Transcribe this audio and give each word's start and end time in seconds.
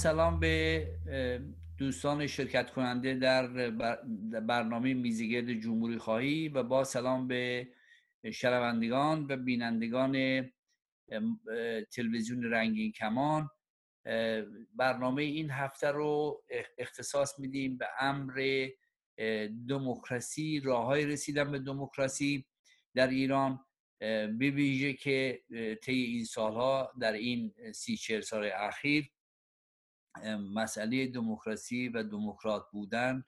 سلام 0.00 0.40
به 0.40 0.86
دوستان 1.78 2.26
شرکت 2.26 2.70
کننده 2.70 3.14
در 3.14 3.70
برنامه 4.40 4.94
میزیگرد 4.94 5.52
جمهوری 5.52 5.98
خواهی 5.98 6.48
و 6.48 6.62
با 6.62 6.84
سلام 6.84 7.28
به 7.28 7.68
شنوندگان 8.32 9.26
و 9.28 9.36
بینندگان 9.36 10.44
تلویزیون 11.92 12.42
رنگین 12.42 12.92
کمان. 12.92 13.50
برنامه 14.74 15.22
این 15.22 15.50
هفته 15.50 15.88
رو 15.88 16.42
اختصاص 16.78 17.38
میدیم 17.38 17.78
به 17.78 17.86
امر 17.98 18.68
دموکراسی. 19.68 20.60
راههای 20.60 21.06
رسیدن 21.06 21.52
به 21.52 21.58
دموکراسی 21.58 22.46
در 22.94 23.08
ایران 23.08 23.60
به 24.38 24.50
ویژه 24.54 24.92
که 24.92 25.40
طی 25.82 26.02
این 26.02 26.24
سالها 26.24 26.92
در 27.00 27.12
این 27.12 27.54
سی 27.74 27.96
چهل 27.96 28.20
سال 28.20 28.50
اخیر 28.54 29.10
مسئله 30.54 31.06
دموکراسی 31.06 31.88
و 31.88 32.02
دموکرات 32.02 32.70
بودن 32.72 33.24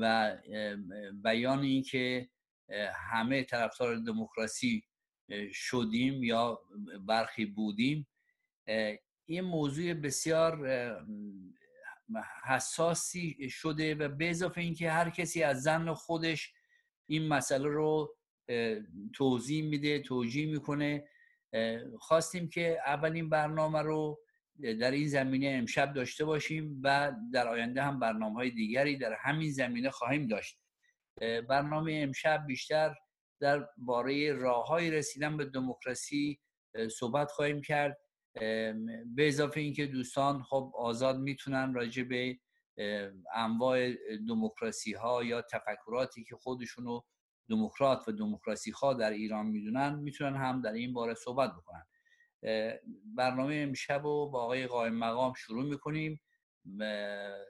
و 0.00 0.36
بیان 1.22 1.58
اینکه 1.58 2.28
همه 2.94 3.42
طرفدار 3.42 3.96
دموکراسی 3.96 4.84
شدیم 5.52 6.24
یا 6.24 6.60
برخی 7.06 7.46
بودیم 7.46 8.06
این 9.26 9.40
موضوع 9.40 9.94
بسیار 9.94 10.68
حساسی 12.44 13.50
شده 13.50 13.94
و 13.94 14.08
به 14.08 14.30
اضافه 14.30 14.60
اینکه 14.60 14.90
هر 14.90 15.10
کسی 15.10 15.42
از 15.42 15.62
زن 15.62 15.94
خودش 15.94 16.52
این 17.06 17.28
مسئله 17.28 17.68
رو 17.68 18.16
توضیح 19.14 19.64
میده 19.64 19.98
توجیه 19.98 20.46
می‌کنه 20.46 21.08
خواستیم 21.98 22.48
که 22.48 22.78
اولین 22.86 23.28
برنامه 23.28 23.82
رو 23.82 24.20
در 24.62 24.90
این 24.90 25.08
زمینه 25.08 25.56
امشب 25.58 25.92
داشته 25.92 26.24
باشیم 26.24 26.80
و 26.84 27.12
در 27.32 27.48
آینده 27.48 27.82
هم 27.82 28.00
برنامه 28.00 28.34
های 28.34 28.50
دیگری 28.50 28.96
در 28.96 29.16
همین 29.20 29.50
زمینه 29.50 29.90
خواهیم 29.90 30.26
داشت. 30.26 30.58
برنامه 31.48 32.00
امشب 32.02 32.46
بیشتر 32.46 32.94
در 33.40 33.68
باره 33.76 34.32
راه 34.32 34.66
های 34.66 34.90
رسیدن 34.90 35.36
به 35.36 35.44
دموکراسی 35.44 36.40
صحبت 36.98 37.30
خواهیم 37.30 37.62
کرد. 37.62 37.98
به 39.14 39.28
اضافه 39.28 39.60
اینکه 39.60 39.86
دوستان 39.86 40.42
خب 40.42 40.72
آزاد 40.76 41.18
می‌تونن 41.18 41.74
راجع 41.74 42.02
به 42.02 42.38
انواع 43.34 43.92
دموکراسی 44.28 44.92
ها 44.92 45.24
یا 45.24 45.42
تفکراتی 45.42 46.24
که 46.24 46.36
خودشونو 46.36 47.00
دموکرات 47.48 48.08
و 48.08 48.12
دموکراسی 48.12 48.72
خواه 48.72 48.98
در 48.98 49.10
ایران 49.10 49.46
می‌دونن 49.46 49.94
می‌تونن 49.94 50.36
هم 50.36 50.62
در 50.62 50.72
این 50.72 50.92
باره 50.92 51.14
صحبت 51.14 51.50
بکنن. 51.50 51.86
برنامه 53.16 53.54
امشب 53.54 54.02
رو 54.02 54.30
با 54.30 54.42
آقای 54.42 54.66
قایم 54.66 54.94
مقام 54.94 55.32
شروع 55.34 55.64
می‌کنیم. 55.64 56.20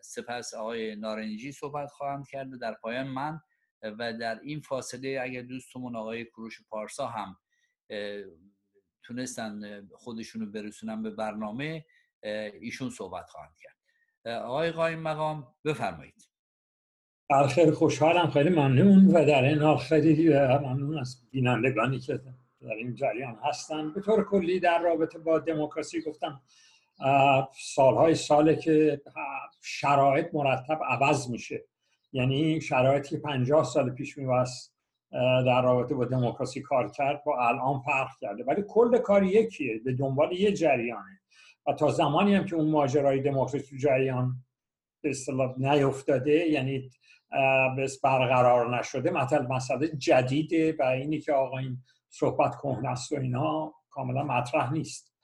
سپس 0.03 0.55
آقای 0.55 0.97
نارنجی 0.97 1.53
صحبت 1.53 1.91
خواهند 1.91 2.27
کرد 2.29 2.61
در 2.61 2.75
پایان 2.75 3.07
من 3.07 3.41
و 3.83 4.13
در 4.13 4.41
این 4.43 4.61
فاصله 4.61 5.21
اگر 5.23 5.43
دوستمون 5.43 5.97
آقای 5.97 6.25
کروش 6.25 6.61
پارسا 6.69 7.07
هم 7.07 7.37
تونستن 9.03 9.89
خودشونو 9.95 10.47
برسونن 10.47 11.03
به 11.03 11.11
برنامه 11.11 11.85
ایشون 12.61 12.91
صحبت 12.91 13.27
خواهند 13.29 13.55
کرد. 13.59 13.77
آقای 14.35 14.71
قایم 14.71 14.99
مقام 14.99 15.55
بفرمایید. 15.65 16.29
خیلی 17.55 17.71
خوشحالم 17.71 18.31
خیلی 18.31 18.51
ممنون 18.51 19.07
و 19.07 19.27
در 19.27 19.45
این 19.45 19.77
خیلی 19.77 20.29
ممنون 20.39 20.99
از 20.99 21.31
بینندگانی 21.31 21.99
که 21.99 22.21
در 22.63 22.75
این 22.75 22.95
جریان 22.95 23.39
هستن. 23.45 23.93
به 23.93 24.01
طور 24.01 24.25
کلی 24.25 24.61
در 24.61 24.79
رابطه 24.79 25.19
با 25.19 25.39
دموکراسی 25.39 26.01
گفتم 26.01 26.41
سالهای 27.61 28.15
ساله 28.15 28.57
که 28.57 29.01
شرایط 29.63 30.27
مرتب 30.33 30.81
عوض 30.85 31.31
میشه. 31.31 31.65
یعنی 32.13 32.61
شرایطی 32.61 33.09
که 33.09 33.19
پنجاه 33.19 33.65
سال 33.65 33.91
پیش 33.91 34.19
میبست 34.19 34.75
در 35.47 35.63
رابطه 35.63 35.95
با 35.95 36.05
دموکراسی 36.05 36.61
کار 36.61 36.89
کرد 36.91 37.25
با 37.25 37.49
الان 37.49 37.81
فرق 37.81 38.09
کرده. 38.21 38.45
ولی 38.45 38.65
کل 38.69 38.99
کار 38.99 39.23
یکیه 39.23 39.79
به 39.85 39.93
دنبال 39.93 40.33
یه 40.33 40.53
جریانه. 40.53 41.21
و 41.67 41.73
تا 41.73 41.91
زمانی 41.91 42.35
هم 42.35 42.45
که 42.45 42.57
اون 42.57 42.71
ماجرای 42.71 43.21
دموکراسی 43.21 43.79
جریان 43.79 44.35
به 45.03 45.11
اصطلاح 45.11 45.55
نیفتاده 45.59 46.49
یعنی 46.49 46.91
برقرار 48.03 48.79
نشده 48.79 49.11
مثلا 49.11 49.43
مسئله 49.43 49.89
جدیده 49.89 50.77
و 50.79 50.83
اینی 50.83 51.21
که 51.21 51.33
آقا 51.33 51.59
این 51.59 51.79
صحبت 52.11 52.57
کهنه 52.63 52.89
است 52.89 53.13
و 53.13 53.17
اینا 53.17 53.75
کاملا 53.91 54.25
مطرح 54.25 54.73
نیست. 54.73 55.15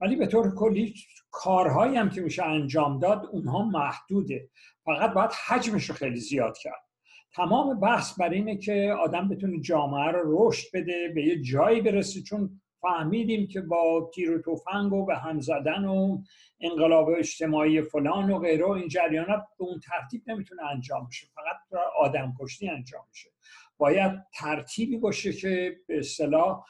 ولی 0.00 0.16
به 0.16 0.26
طور 0.26 0.54
کلی 0.54 0.94
کارهایی 1.30 1.96
هم 1.96 2.10
که 2.10 2.20
میشه 2.20 2.44
انجام 2.44 2.98
داد 2.98 3.26
اونها 3.32 3.62
محدوده. 3.62 4.48
فقط 4.84 5.12
باید 5.12 5.30
حجمش 5.46 5.84
رو 5.84 5.94
خیلی 5.94 6.20
زیاد 6.20 6.58
کرد. 6.58 6.86
تمام 7.34 7.80
بحث 7.80 8.20
بر 8.20 8.28
اینه 8.28 8.56
که 8.56 8.96
آدم 9.00 9.28
بتونه 9.28 9.60
جامعه 9.60 10.10
رو 10.10 10.20
رشد 10.24 10.68
بده 10.74 11.12
به 11.14 11.22
یه 11.22 11.42
جایی 11.42 11.80
برسه. 11.80 12.22
چون 12.22 12.60
فهمیدیم 12.80 13.48
که 13.48 13.60
با 13.60 14.10
تیر 14.14 14.30
و 14.30 14.42
تفنگ 14.42 14.92
و 14.92 15.06
به 15.06 15.16
هم 15.16 15.40
زدن 15.40 15.84
و 15.84 16.22
انقلاب 16.60 17.08
اجتماعی 17.08 17.82
فلان 17.82 18.30
و 18.30 18.38
غیره 18.38 18.70
این 18.70 18.88
جریانات 18.88 19.44
به 19.58 19.64
اون 19.64 19.80
ترتیب 19.80 20.22
نمی‌تونه 20.26 20.62
انجام 20.62 21.06
بشه. 21.06 21.26
فقط 21.34 21.80
آدم 22.00 22.34
کشتی 22.40 22.68
انجام 22.68 23.04
میشه. 23.08 23.30
باید 23.78 24.12
ترتیبی 24.34 24.96
باشه 24.96 25.32
که 25.32 25.76
به 25.86 25.98
اصطلاح 25.98 26.64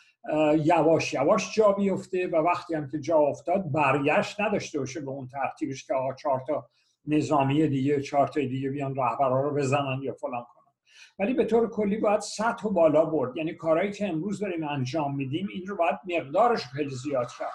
یواش 0.65 1.15
یواش 1.15 1.55
جا 1.55 1.73
بیفته 1.73 2.29
و 2.29 2.37
وقتی 2.37 2.75
هم 2.75 2.91
که 2.91 3.01
جا 3.01 3.17
افتاد 3.19 3.73
برگشت 3.73 4.41
نداشته 4.41 4.79
باشه 4.79 5.01
به 5.01 5.11
اون 5.11 5.29
ترتیبش 5.29 5.87
که 5.87 5.95
آقا 5.95 6.15
چهار 6.15 6.43
تا 6.47 6.69
نظامی 7.07 7.69
دیگه 7.69 8.01
چهار 8.01 8.29
تا 8.29 8.41
دیگه 8.41 8.71
بیان 8.71 8.97
رهبرا 8.97 9.41
رو 9.41 9.55
بزنن 9.55 10.03
یا 10.03 10.13
فلان 10.13 10.45
کنن. 10.55 10.73
ولی 11.19 11.35
به 11.35 11.45
طور 11.45 11.71
کلی 11.71 11.97
باید 11.97 12.21
سطح 12.21 12.69
و 12.69 12.71
بالا 12.71 13.05
برد. 13.05 13.37
یعنی 13.37 13.55
کارهایی 13.55 13.93
که 13.93 14.09
امروز 14.09 14.41
داریم 14.41 14.69
انجام 14.69 15.17
میدیم 15.17 15.49
این 15.55 15.67
رو 15.67 15.77
باید 15.77 15.99
مقدارش 16.05 16.65
خیلی 16.65 16.95
زیاد 16.95 17.29
کرد. 17.39 17.53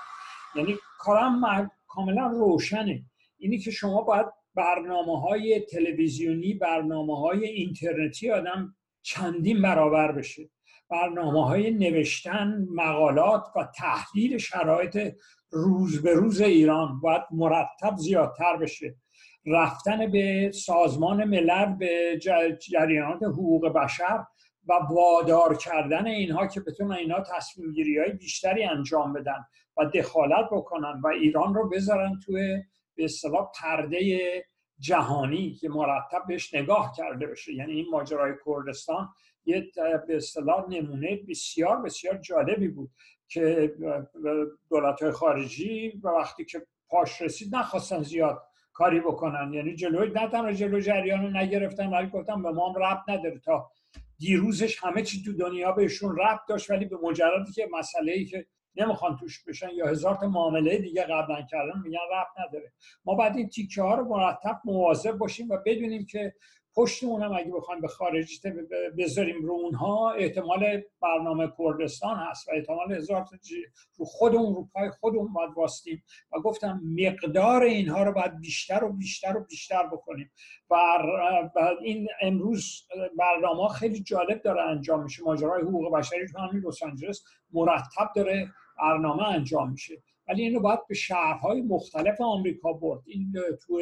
یعنی 0.56 0.76
کارم 1.00 1.72
کاملا 1.88 2.28
روشنه. 2.28 3.04
اینی 3.38 3.58
که 3.58 3.72
شما 3.72 4.02
باید 4.02 4.26
برنامه 4.56 5.22
های 5.22 5.60
تلویزیونی 5.60 6.54
برنامه 6.54 7.20
های 7.20 7.46
اینترنتی 7.46 8.32
آدم 8.32 8.76
چندین 9.02 9.62
برابر 9.62 10.12
بشه. 10.12 10.50
برنامه 10.90 11.46
های 11.46 11.72
نوشتن 11.72 12.66
مقالات 12.70 13.44
و 13.56 13.68
تحلیل 13.78 14.38
شرایط 14.38 15.16
روز 15.52 16.02
به 16.02 16.14
روز 16.14 16.42
ایران 16.42 17.00
باید 17.00 17.22
مرتب 17.32 17.96
زیادتر 17.98 18.58
بشه. 18.58 18.96
رفتن 19.46 20.12
به 20.12 20.52
سازمان 20.52 21.24
ملل 21.24 21.76
به 21.76 22.20
جریانات 22.70 23.24
حقوق 23.24 23.68
بشر 23.68 24.26
و 24.68 24.74
وادار 24.90 25.58
کردن 25.58 26.08
اینها 26.08 26.48
که 26.48 26.60
بتونن 26.60 26.92
اینها 26.92 27.24
تصمیم 27.36 27.72
گیری 27.72 28.00
های 28.00 28.12
بیشتری 28.12 28.64
انجام 28.64 29.14
بدن 29.14 29.46
و 29.78 29.86
دخالت 29.86 30.46
بکنن 30.52 31.02
و 31.04 31.08
ایران 31.08 31.54
رو 31.54 31.70
بذارن 31.70 32.20
توی 32.26 32.64
به 32.96 33.04
اصطلاح 33.06 33.52
پرده 33.62 34.26
جهانی 34.82 35.54
که 35.54 35.70
مرتب 35.70 36.24
بهش 36.28 36.54
نگاه 36.54 36.94
کرده 36.98 37.28
بشه. 37.28 37.54
یعنی 37.54 37.74
این 37.74 37.86
ماجرای 37.92 38.34
کردستان 38.46 39.10
یه 39.46 39.72
به 40.08 40.16
اصطلاح 40.16 40.70
نمونه 40.70 41.20
بسیار 41.30 41.82
بسیار 41.82 42.18
جالبی 42.18 42.68
بود 42.68 42.92
که 43.28 43.74
دولت 44.70 45.04
های 45.04 45.12
خارجی 45.12 46.02
وقتی 46.04 46.46
که 46.46 46.68
پاش 46.90 47.22
رسید 47.22 47.56
نخواستن 47.56 48.04
زیاد 48.04 48.44
کاری 48.74 49.00
بکنن. 49.00 49.54
یعنی 49.54 49.76
جلوی 49.76 50.10
نه 50.10 50.28
تنها 50.28 50.54
جلو 50.54 50.80
جریان 50.80 51.22
رو 51.24 51.30
نگرفتن. 51.30 51.90
ولی 51.90 52.10
گفتن 52.10 52.44
به 52.44 52.52
ما 52.52 52.70
هم 52.70 52.84
ربط 52.84 53.10
نداره. 53.10 53.40
تا 53.40 53.72
دیروزش 54.18 54.84
همه 54.84 55.02
چی 55.02 55.24
تو 55.24 55.34
دنیا 55.34 55.72
بهشون 55.72 56.18
ربط 56.18 56.40
داشت 56.50 56.70
ولی 56.70 56.86
به 56.86 56.98
مجردی 57.04 57.52
که 57.52 57.70
مسئله 57.72 58.12
ای 58.12 58.26
که 58.26 58.46
نمی‌خوان 58.76 59.18
توش 59.18 59.44
بشن 59.44 59.70
یا 59.74 59.88
هزار 59.88 60.16
تا 60.16 60.28
معامله 60.28 60.78
دیگه 60.78 61.04
قبلا 61.04 61.42
کردن 61.42 61.82
میگن 61.84 62.00
ربط 62.12 62.48
نداره. 62.48 62.72
ما 63.06 63.16
بعد 63.16 63.38
این 63.38 63.50
تیکه 63.50 63.82
ها 63.82 63.96
رو 63.96 64.06
مرتب 64.06 64.62
مواظب 64.66 65.12
باشیم 65.12 65.50
و 65.50 65.58
بدونیم 65.66 66.06
که 66.06 66.34
پشتمون 66.76 67.22
هم 67.22 67.34
اگه 67.34 67.52
بخوایم 67.52 67.82
به 67.82 67.88
خارج 67.88 68.40
بذاریم 68.98 69.46
رو 69.46 69.54
اونها 69.54 70.12
احتمال 70.12 70.82
برنامه 71.02 71.52
کردستان 71.58 72.18
هست 72.18 72.48
و 72.48 72.52
احتمال 72.56 72.92
هزار 72.92 73.26
رو 73.98 74.06
خودمون 74.06 74.56
رو 74.56 74.70
پای 74.74 74.90
خودمون 74.90 75.34
باید 75.34 75.52
واستیم. 75.56 76.04
و 76.32 76.40
گفتم 76.40 76.82
مقدار 77.00 77.64
اینها 77.64 78.04
رو 78.04 78.12
باید 78.12 78.40
بیشتر 78.40 78.84
و 78.84 78.94
بیشتر 78.94 79.38
و 79.38 79.44
بیشتر 79.44 79.88
بکنیم. 79.88 80.32
و 80.70 80.76
این 81.82 82.08
امروز 82.22 82.88
برنامه 83.20 83.70
خیلی 83.70 84.04
جالب 84.04 84.42
داره 84.42 84.62
انجام 84.62 85.04
میشه. 85.04 85.24
ماجرای 85.24 85.62
حقوق 85.62 85.98
بشری 85.98 86.28
تو 86.28 86.40
همین 86.40 86.64
لس 86.66 86.84
آنجلس 86.84 87.24
مرتب 87.54 88.12
داره. 88.16 88.52
برنامه 88.82 89.28
انجام 89.28 89.72
میشه. 89.72 90.04
ولی 90.28 90.44
اینو 90.44 90.60
باید 90.60 90.88
به 90.88 90.96
شهرهای 90.96 91.62
مختلف 91.62 92.22
آمریکا 92.22 92.74
برد. 92.74 93.02
این 93.06 93.34
تو 93.68 93.80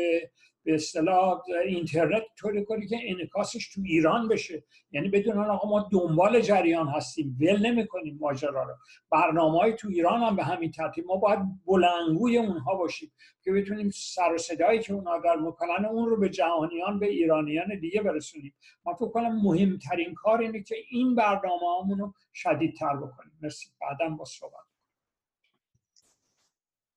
به 0.64 0.76
اصطلاح 0.76 1.42
اینترنت 1.66 2.24
طوری 2.38 2.66
کنی 2.66 2.88
که 2.88 2.98
انعکاسش 3.04 3.74
تو 3.74 3.82
ایران 3.86 4.28
بشه. 4.28 4.64
یعنی 4.92 5.10
بدون 5.10 5.38
آقا 5.38 5.70
ما 5.70 5.90
دنبال 5.92 6.42
جریان 6.42 6.88
هستیم. 6.88 7.38
ول 7.42 7.66
نمی‌کنیم 7.66 8.18
ماجرا 8.22 8.64
رو. 8.64 8.74
برنامه 9.12 9.60
های 9.60 9.74
تو 9.74 9.88
ایران 9.88 10.22
هم 10.22 10.36
به 10.36 10.44
همین 10.44 10.72
ترتیب. 10.72 11.06
ما 11.06 11.16
باید 11.16 11.40
بلنگوی 11.66 12.38
اونها 12.38 12.76
باشیم 12.76 13.12
که 13.44 13.52
بتونیم 13.52 13.90
سر 13.90 14.34
و 14.34 14.38
صدایی 14.38 14.80
که 14.80 14.94
اونها 14.94 15.20
در 15.20 15.36
می‌کنن 15.36 15.86
اون 15.86 16.10
رو 16.10 16.20
به 16.20 16.30
جهانیان 16.30 17.00
به 17.00 17.08
ایرانیان 17.08 17.80
دیگه 17.80 18.02
برسونیم. 18.02 18.54
ما 18.86 18.94
فکر 18.94 19.10
کنم 19.10 19.42
مهمترین 19.42 20.14
کار 20.14 20.42
اینه 20.42 20.64
که 20.64 20.76
این 20.90 21.16
برنامه 21.16 21.84
همونو 21.84 22.12
شدیدتر 22.34 22.96
بکنیم. 22.96 23.34
مرسی. 23.42 23.70
بعدم 23.82 24.18
با 24.18 24.26
صحبت. 24.26 24.69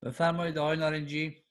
بفرمایید 0.02 0.58
آقای 0.58 0.76
نارنجی. 0.76 1.42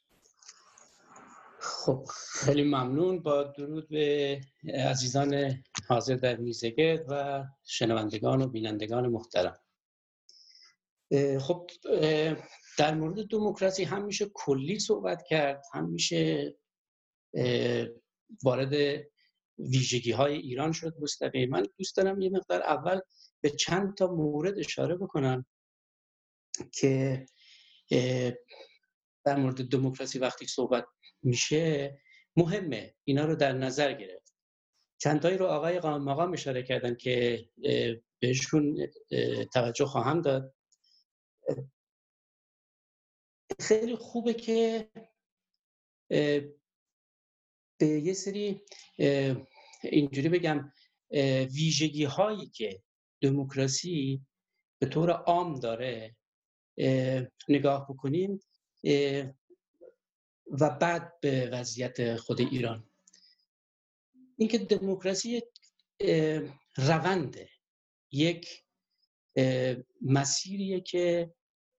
خب 1.59 2.07
خیلی 2.33 2.63
ممنون. 2.63 3.19
با 3.19 3.43
درود 3.43 3.89
به 3.89 4.41
عزیزان 4.73 5.63
حاضر 5.87 6.15
در 6.15 6.35
میزگرد 6.35 7.05
و 7.09 7.43
شنوندگان 7.63 8.41
و 8.41 8.47
بینندگان 8.47 9.07
محترم. 9.07 9.59
خب 11.39 11.69
در 12.77 12.93
مورد 12.93 13.27
دموکراسی 13.27 13.83
هم 13.83 14.05
میشه 14.05 14.31
کلی 14.33 14.79
صحبت 14.79 15.23
کرد 15.23 15.63
هم 15.73 15.89
میشه 15.89 16.55
وارد 18.43 19.03
ویژگی 19.59 20.11
های 20.11 20.35
ایران 20.37 20.71
شد 20.71 20.95
مستقیم 20.99 21.49
من 21.49 21.65
دوست 21.77 21.97
دارم 21.97 22.21
یه 22.21 22.29
مقدار 22.29 22.61
اول 22.61 22.99
به 23.41 23.49
چند 23.49 23.97
تا 23.97 24.07
مورد 24.07 24.59
اشاره 24.59 24.95
بکنم 24.95 25.45
که 26.73 27.25
در 29.25 29.35
مورد 29.35 29.69
دموکراسی 29.69 30.19
وقتی 30.19 30.47
صحبت 30.47 30.85
میشه 31.23 31.99
مهمه. 32.35 32.95
اینا 33.03 33.25
رو 33.25 33.35
در 33.35 33.51
نظر 33.51 33.93
گرفت. 33.93 34.35
چندتایی 35.01 35.37
رو 35.37 35.45
آقای 35.45 35.79
مقام 35.79 36.33
اشاره 36.33 36.63
کردن 36.63 36.95
که 36.95 37.45
بهشون 38.19 38.87
توجه 39.53 39.85
خواهم 39.85 40.21
داد. 40.21 40.55
خیلی 43.59 43.95
خوبه 43.95 44.33
که 44.33 44.89
به 47.79 47.87
یه 47.87 48.13
سری 48.13 48.61
اینجوری 49.83 50.29
بگم 50.29 50.71
ویژگی 51.53 52.03
هایی 52.03 52.49
که 52.49 52.83
دموکراسی 53.21 54.25
به 54.81 54.87
طور 54.87 55.11
عام 55.11 55.59
داره 55.59 56.15
نگاه 57.49 57.87
بکنیم 57.89 58.39
و 60.47 60.69
بعد 60.69 61.19
به 61.19 61.49
وضعیت 61.53 62.15
خود 62.15 62.41
ایران. 62.41 62.89
اینکه 64.37 64.57
دموکراسی 64.57 65.41
رونده 66.77 67.49
یک 68.11 68.63
مسیریه 70.01 70.81
که 70.81 71.33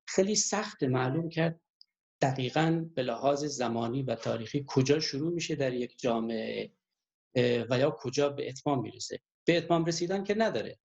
خیلی 0.09 0.35
سخت 0.35 0.83
معلوم 0.83 1.29
کرد 1.29 1.61
دقیقا 2.21 2.85
به 2.95 3.03
لحاظ 3.03 3.45
زمانی 3.45 4.03
و 4.03 4.15
تاریخی 4.15 4.65
کجا 4.67 5.01
شروع 5.01 5.33
میشه 5.33 5.55
در 5.55 5.75
یک 5.75 5.99
جامعه 5.99 6.73
و 7.71 7.79
یا 7.79 7.97
کجا 7.99 8.29
به 8.29 8.49
اتمام 8.49 8.83
می‌رسه. 8.83 9.21
به 9.45 9.57
اتمام 9.59 9.85
رسیدن 9.85 10.25
که 10.25 10.35
نداره. 10.35 10.79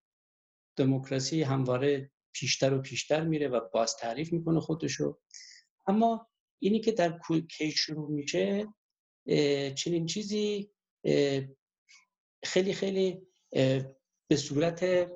دموکراسی 0.76 1.44
همواره 1.44 2.12
پیشتر 2.40 2.74
و 2.74 2.82
پیشتر 2.82 3.24
میره 3.24 3.48
و 3.48 3.60
باز 3.74 3.98
تعریف 3.98 4.34
می‌کنه 4.34 4.60
خودشو. 4.60 5.20
اما 5.88 6.28
اینی 6.60 6.80
که 6.80 6.92
در 6.92 7.20
کی 7.58 7.72
شروع 7.72 8.12
میشه 8.12 8.68
چنین 9.76 10.06
چیزی 10.06 10.72
خیلی 12.44 12.74
خیلی 12.74 13.22
به 14.28 14.36
صورت 14.36 15.12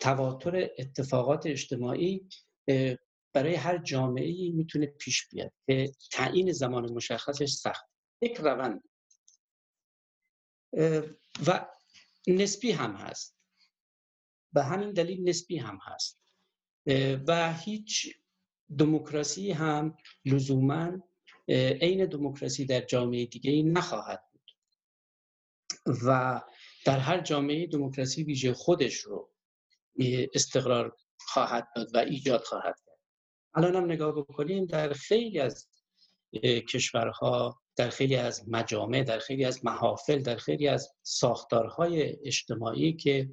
تواتر 0.00 0.70
اتفاقات 0.78 1.46
اجتماعی 1.46 2.28
برای 3.32 3.54
هر 3.54 3.78
جامعه 3.78 4.26
ای 4.26 4.50
می‌تونه 4.50 4.86
پیش 4.86 5.28
بیاد 5.28 5.52
که 5.66 5.92
تعیین 6.12 6.52
زمان 6.52 6.92
مشخصش 6.92 7.50
سخت. 7.50 7.86
یک 8.22 8.36
روند. 8.36 8.82
و 11.46 11.66
نسبی 12.26 12.70
هم 12.70 12.92
هست. 12.92 13.37
به 14.52 14.62
همین 14.62 14.92
دلیل 14.92 15.28
نسبی 15.28 15.58
هم 15.58 15.78
هست. 15.82 16.20
و 17.26 17.52
هیچ 17.52 18.14
دموکراسی 18.78 19.52
هم 19.52 19.96
لزوما 20.24 20.92
عین 21.80 22.06
دموکراسی 22.06 22.64
در 22.64 22.80
جامعه 22.80 23.26
دیگه 23.26 23.50
ای 23.50 23.62
نخواهد 23.62 24.22
بود. 24.32 24.50
و 26.06 26.40
در 26.84 26.98
هر 26.98 27.20
جامعه 27.20 27.66
دموکراسی 27.66 28.24
ویژه 28.24 28.52
خودش 28.52 28.94
رو 28.94 29.32
استقرار 30.34 30.96
خواهد 31.18 31.68
داد 31.76 31.94
و 31.94 31.98
ایجاد 31.98 32.42
خواهد 32.42 32.80
کرد. 32.86 32.98
الان 33.54 33.76
هم 33.76 33.84
نگاه 33.84 34.12
بکنیم 34.12 34.64
در 34.64 34.92
خیلی 34.92 35.40
از 35.40 35.68
کشورها 36.72 37.60
در 37.76 37.90
خیلی 37.90 38.16
از 38.16 38.48
مجامع 38.48 39.02
در 39.02 39.18
خیلی 39.18 39.44
از 39.44 39.64
محافل 39.64 40.22
در 40.22 40.36
خیلی 40.36 40.68
از 40.68 40.94
ساختارهای 41.02 42.16
اجتماعی 42.24 42.92
که 42.92 43.30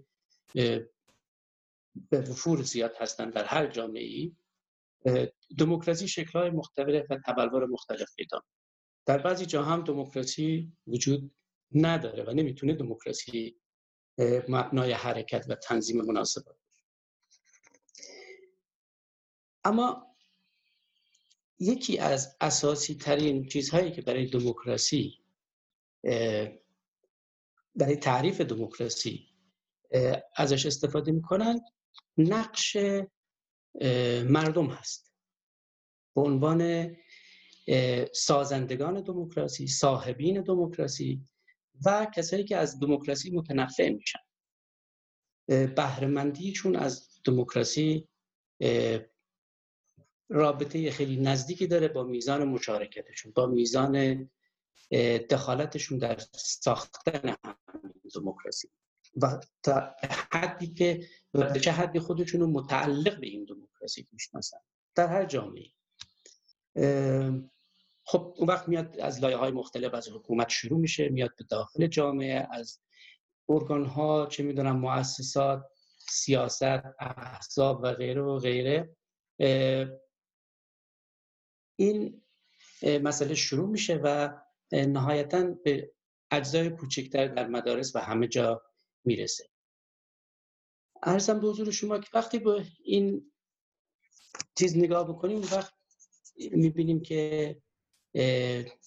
به 2.09 2.21
وفور 2.21 2.61
زیاد 2.61 2.95
هستند 2.99 3.33
در 3.33 3.43
هر 3.43 3.67
جامعه 3.67 4.03
ای 4.03 4.35
دموکراسی 5.57 6.07
شکل‌های 6.07 6.49
مختلف 6.49 7.05
و 7.09 7.19
تبلور 7.25 7.65
مختلف 7.65 8.15
پیدا 8.15 8.43
در 9.05 9.17
بعضی 9.17 9.45
جا 9.45 9.63
هم 9.63 9.83
دموکراسی 9.83 10.73
وجود 10.87 11.35
نداره 11.71 12.23
و 12.23 12.31
نمی‌تونه 12.31 12.73
دموکراسی 12.73 13.59
مبنای 14.49 14.91
حرکت 14.91 15.45
و 15.49 15.55
تنظیم 15.55 16.01
مناسب 16.01 16.45
باشه. 16.45 16.59
اما 19.63 20.15
یکی 21.59 21.97
از 21.97 22.37
اساسی 22.41 22.95
ترین 22.95 23.47
چیزهایی 23.47 23.91
که 23.91 24.01
برای 24.01 24.25
دموکراسی 24.25 25.19
برای 27.75 27.95
تعریف 28.01 28.41
دموکراسی 28.41 29.27
ازش 30.35 30.65
استفاده 30.65 31.11
می‌کنن 31.11 31.59
نقش 32.17 32.77
مردم 34.29 34.67
هست. 34.67 35.13
به 36.15 36.21
عنوان 36.21 36.91
سازندگان 38.13 39.01
دموکراسی 39.01 39.67
صاحبین 39.67 40.41
دموکراسی 40.41 41.21
و 41.85 42.07
کسایی 42.15 42.43
که 42.43 42.57
از 42.57 42.79
دموکراسی 42.79 43.31
متنفع 43.31 43.89
میشن. 43.89 44.19
بهرهمندیشون 45.47 46.75
از 46.75 47.09
دموکراسی 47.23 48.07
رابطه 50.29 50.91
خیلی 50.91 51.17
نزدیکی 51.17 51.67
داره 51.67 51.87
با 51.87 52.03
میزان 52.03 52.43
مشارکتشون 52.43 53.31
با 53.31 53.45
میزان 53.45 54.29
دخالتشون 55.29 55.97
در 55.97 56.19
ساختن 56.33 57.35
دموکراسی. 58.15 58.69
و 59.21 59.39
تا 59.63 59.95
حدی 60.31 60.67
که 60.67 61.07
به 61.31 61.59
چه 61.59 61.71
حدی 61.71 61.99
خودشون 61.99 62.41
رو 62.41 62.47
متعلق 62.47 63.19
به 63.19 63.27
این 63.27 63.45
دموکراسی 63.45 64.07
می‌شناسن 64.11 64.57
در 64.95 65.07
هر 65.07 65.25
جامعه 65.25 65.65
خب 68.05 68.33
اون 68.37 68.47
وقت 68.47 68.67
میاد 68.67 68.99
از 68.99 69.19
لایه 69.19 69.37
های 69.37 69.51
مختلف 69.51 69.93
از 69.93 70.09
حکومت 70.09 70.49
شروع 70.49 70.79
میشه 70.79 71.09
میاد 71.09 71.35
به 71.37 71.45
داخل 71.49 71.87
جامعه 71.87 72.47
از 72.51 72.79
ارگان 73.49 73.85
ها 73.85 74.25
چه 74.25 74.43
می‌دونم 74.43 74.79
مؤسسات 74.79 75.63
سیاست 76.09 76.83
احزاب 76.99 77.79
و 77.83 77.93
غیره 77.93 78.21
و 78.21 78.39
غیره. 78.39 78.95
این 81.75 82.21
مسئله 83.01 83.35
شروع 83.35 83.69
میشه 83.69 83.99
و 84.03 84.29
نهایتا 84.71 85.55
به 85.63 85.91
اجزای 86.31 86.69
کوچکتر 86.69 87.27
در 87.27 87.47
مدارس 87.47 87.95
و 87.95 87.99
همه 87.99 88.27
جا 88.27 88.61
می‌رسه. 89.05 89.49
ارزم 91.03 91.39
به 91.39 91.47
حضور 91.47 91.71
شما 91.71 91.99
که 91.99 92.09
وقتی 92.13 92.39
به 92.39 92.65
این 92.83 93.31
چیز 94.57 94.77
نگاه 94.77 95.07
بکنیم 95.07 95.41
وقت 95.41 95.73
می‌بینیم 96.51 97.01
که 97.01 97.55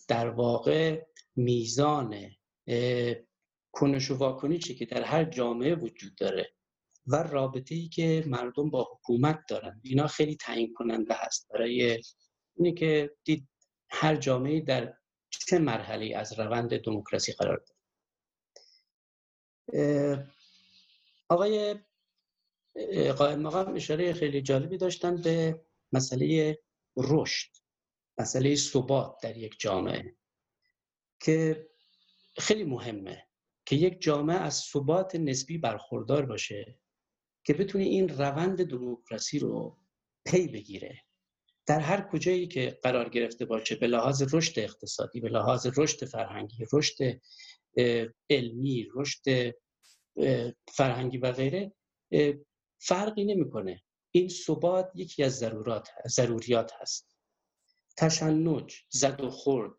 در 0.08 0.28
واقع 0.28 1.06
میزان 1.36 2.30
کنش 3.72 4.10
و 4.10 4.14
واکنشی 4.14 4.74
که 4.74 4.86
در 4.86 5.02
هر 5.02 5.24
جامعه 5.24 5.74
وجود 5.74 6.14
داره 6.14 6.52
و 7.06 7.16
رابطه 7.16 7.74
ای 7.74 7.88
که 7.88 8.24
مردم 8.26 8.70
با 8.70 8.88
حکومت 8.92 9.40
دارن 9.48 9.80
اینا 9.84 10.06
خیلی 10.06 10.36
تعیین 10.36 10.72
کننده 10.74 11.14
هست. 11.14 11.48
برای 11.50 12.02
اینه 12.56 12.72
که 12.72 13.16
دید 13.24 13.48
هر 13.90 14.16
جامعه 14.16 14.60
در 14.60 14.94
چه 15.30 15.58
مرحله 15.58 16.16
از 16.16 16.38
روند 16.38 16.76
دموکراسی 16.76 17.32
قرار 17.32 17.56
داره 17.56 17.77
آقای 21.28 21.76
قائم 23.18 23.40
مقام 23.40 23.74
اشاره 23.74 24.12
خیلی 24.12 24.42
جالبی 24.42 24.78
داشتن 24.78 25.16
به 25.16 25.64
مسئله 25.92 26.58
رشد 26.96 27.50
مسئله 28.18 28.54
ثبات 28.54 29.16
در 29.22 29.36
یک 29.36 29.60
جامعه 29.60 30.16
که 31.20 31.68
خیلی 32.38 32.64
مهمه 32.64 33.26
که 33.66 33.76
یک 33.76 34.02
جامعه 34.02 34.36
از 34.36 34.54
ثبات 34.54 35.14
نسبی 35.14 35.58
برخوردار 35.58 36.26
باشه 36.26 36.78
که 37.44 37.54
بتونه 37.54 37.84
این 37.84 38.08
روند 38.08 38.64
دموکراسی 38.64 39.38
رو 39.38 39.78
پی 40.24 40.48
بگیره. 40.48 41.04
در 41.68 41.80
هر 41.80 42.08
کجایی 42.12 42.46
که 42.46 42.78
قرار 42.82 43.08
گرفته 43.08 43.44
باشه 43.44 43.74
به 43.74 43.86
لحاظ 43.86 44.34
رشد 44.34 44.58
اقتصادی 44.58 45.20
به 45.20 45.28
لحاظ 45.28 45.66
رشد 45.76 46.04
فرهنگی 46.04 46.66
رشد 46.72 47.20
علمی 48.30 48.86
رشد 48.94 49.54
فرهنگی 50.68 51.18
و 51.18 51.32
غیره 51.32 51.72
فرقی 52.78 53.24
نمی‌کنه. 53.24 53.82
این 54.10 54.28
ثبات 54.28 54.90
یکی 54.94 55.22
از 55.24 55.38
ضرورات 55.38 55.88
ضروریات 56.06 56.72
هست. 56.80 57.16
تشنج 57.96 58.84
زد 58.88 59.20
و 59.20 59.30
خورد 59.30 59.72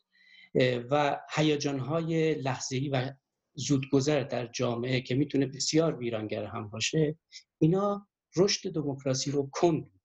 و 0.91 1.19
هیجانهای 1.35 2.33
لحظه‌ای 2.33 2.89
و 2.89 3.11
زودگذر 3.53 4.23
در 4.23 4.47
جامعه 4.47 5.01
که 5.01 5.15
می‌تونه 5.15 5.45
بسیار 5.45 5.97
ویرانگر 5.97 6.45
هم 6.45 6.69
باشه 6.69 7.17
اینا 7.59 8.07
رشد 8.37 8.71
دموکراسی 8.73 9.31
رو 9.31 9.49
کند 9.51 9.98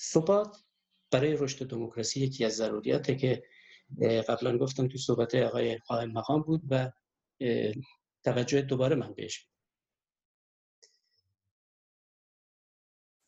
ثبات 0.00 0.64
برای 1.10 1.36
رشد 1.36 1.66
دموکراسی 1.66 2.20
یکی 2.20 2.44
از 2.44 2.56
ضروریاته 2.56 3.16
که 3.16 3.42
قبلا 4.28 4.58
گفتم 4.58 4.88
تو 4.88 4.98
صحبت 4.98 5.34
آقای 5.34 5.78
قائم 5.78 6.10
مقام 6.10 6.42
بود 6.42 6.62
و 6.70 6.92
توجه 8.24 8.62
دوباره 8.62 8.96
من 8.96 9.14
بهش 9.14 9.48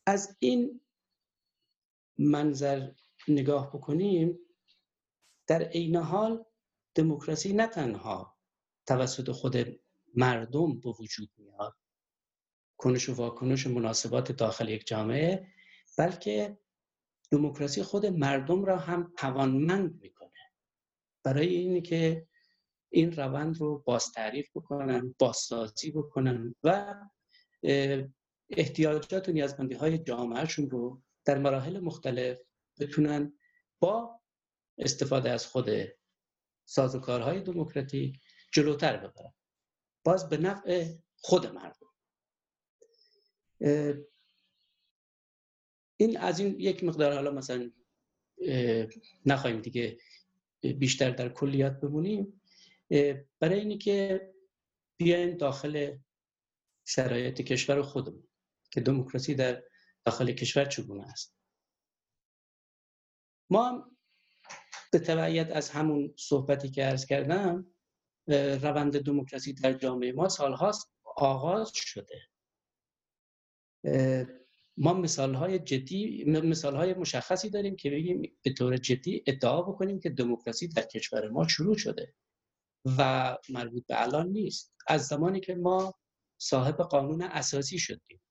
از 0.05 0.37
این 0.39 0.81
منظر 2.17 2.91
نگاه 3.27 3.69
بکنیم 3.69 4.39
در 5.47 5.63
عین 5.63 5.95
حال 5.95 6.45
دموکراسی 6.95 7.53
نه 7.53 7.67
تنها 7.67 8.37
توسط 8.85 9.31
خود 9.31 9.81
مردم 10.15 10.79
به 10.79 10.89
وجود 10.99 11.29
میاد 11.37 11.75
کنش 12.77 13.09
و 13.09 13.13
واکنش 13.13 13.67
مناسبات 13.67 14.31
داخل 14.31 14.69
یک 14.69 14.87
جامعه 14.87 15.47
بلکه 15.97 16.57
دموکراسی 17.31 17.83
خود 17.83 18.05
مردم 18.05 18.65
را 18.65 18.77
هم 18.77 19.13
توانمند 19.17 20.01
می‌کنه. 20.01 20.29
برای 21.23 21.47
اینی 21.47 21.81
که 21.81 22.27
این 22.89 23.11
روند 23.11 23.57
رو 23.57 23.79
باز 23.79 24.11
تعریف 24.11 24.49
بکنن 24.55 25.15
بازسازی 25.19 25.91
بکنن 25.91 26.55
و 26.63 26.95
احتیاجات 28.49 29.29
و 29.29 29.31
نیازمندی 29.31 29.75
های 29.75 29.97
جامعهشون 29.97 30.69
رو 30.69 31.01
در 31.25 31.37
مراحل 31.37 31.79
مختلف 31.79 32.37
بتونن 32.79 33.39
با 33.79 34.21
استفاده 34.77 35.29
از 35.29 35.45
خود 35.47 35.69
سازوکارهای 36.65 37.41
دموکراتیک 37.41 38.19
جلوتر 38.51 38.97
ببرن. 38.97 39.33
باز 40.03 40.29
به 40.29 40.37
نفع 40.37 40.93
خود 41.15 41.47
مردم. 41.47 41.87
این 46.03 46.17
از 46.17 46.39
این 46.39 46.59
یک 46.59 46.83
مقدار 46.83 47.13
حالا 47.13 47.31
مثلا 47.31 47.71
نخواهیم 49.25 49.61
دیگه 49.61 49.97
بیشتر 50.61 51.11
در 51.11 51.29
کلیات 51.29 51.79
بمونیم. 51.79 52.41
برای 53.39 53.59
اینی 53.59 53.77
که 53.77 54.29
بیایم 54.97 55.37
داخل 55.37 55.97
شرایط 56.87 57.41
کشور 57.41 57.81
خودمون 57.81 58.27
که 58.71 58.81
دموکراسی 58.81 59.35
در 59.35 59.63
داخل 60.05 60.31
کشور 60.31 60.65
چگونه 60.65 61.03
است. 61.03 61.37
ما 63.49 63.91
به 64.91 64.99
تبعیت 64.99 65.51
از 65.51 65.69
همون 65.69 66.13
صحبتی 66.17 66.69
که 66.69 66.85
ارز 66.85 67.05
کردم 67.05 67.73
روند 68.61 68.99
دموکراسی 68.99 69.53
در 69.53 69.73
جامعه 69.73 70.11
ما 70.11 70.29
سالهاست 70.29 70.93
آغاز 71.03 71.71
شده. 71.73 72.21
ما 74.77 74.93
مثال 74.93 75.33
های 75.33 75.59
جدی 75.59 76.23
مثال 76.27 76.75
های 76.75 76.93
مشخصی 76.93 77.49
داریم 77.49 77.75
که 77.75 77.89
بگیم 77.89 78.37
به 78.41 78.53
طور 78.53 78.77
جدی 78.77 79.23
ادعا 79.27 79.61
بکنیم 79.61 79.99
که 79.99 80.09
دموکراسی 80.09 80.67
در 80.67 80.81
کشور 80.81 81.29
ما 81.29 81.47
شروع 81.47 81.77
شده 81.77 82.13
و 82.97 83.37
مربوط 83.49 83.87
به 83.87 84.01
الان 84.01 84.27
نیست. 84.27 84.73
از 84.87 85.07
زمانی 85.07 85.39
که 85.39 85.55
ما 85.55 85.93
صاحب 86.37 86.75
قانون 86.75 87.21
اساسی 87.21 87.79
شدیم 87.79 88.21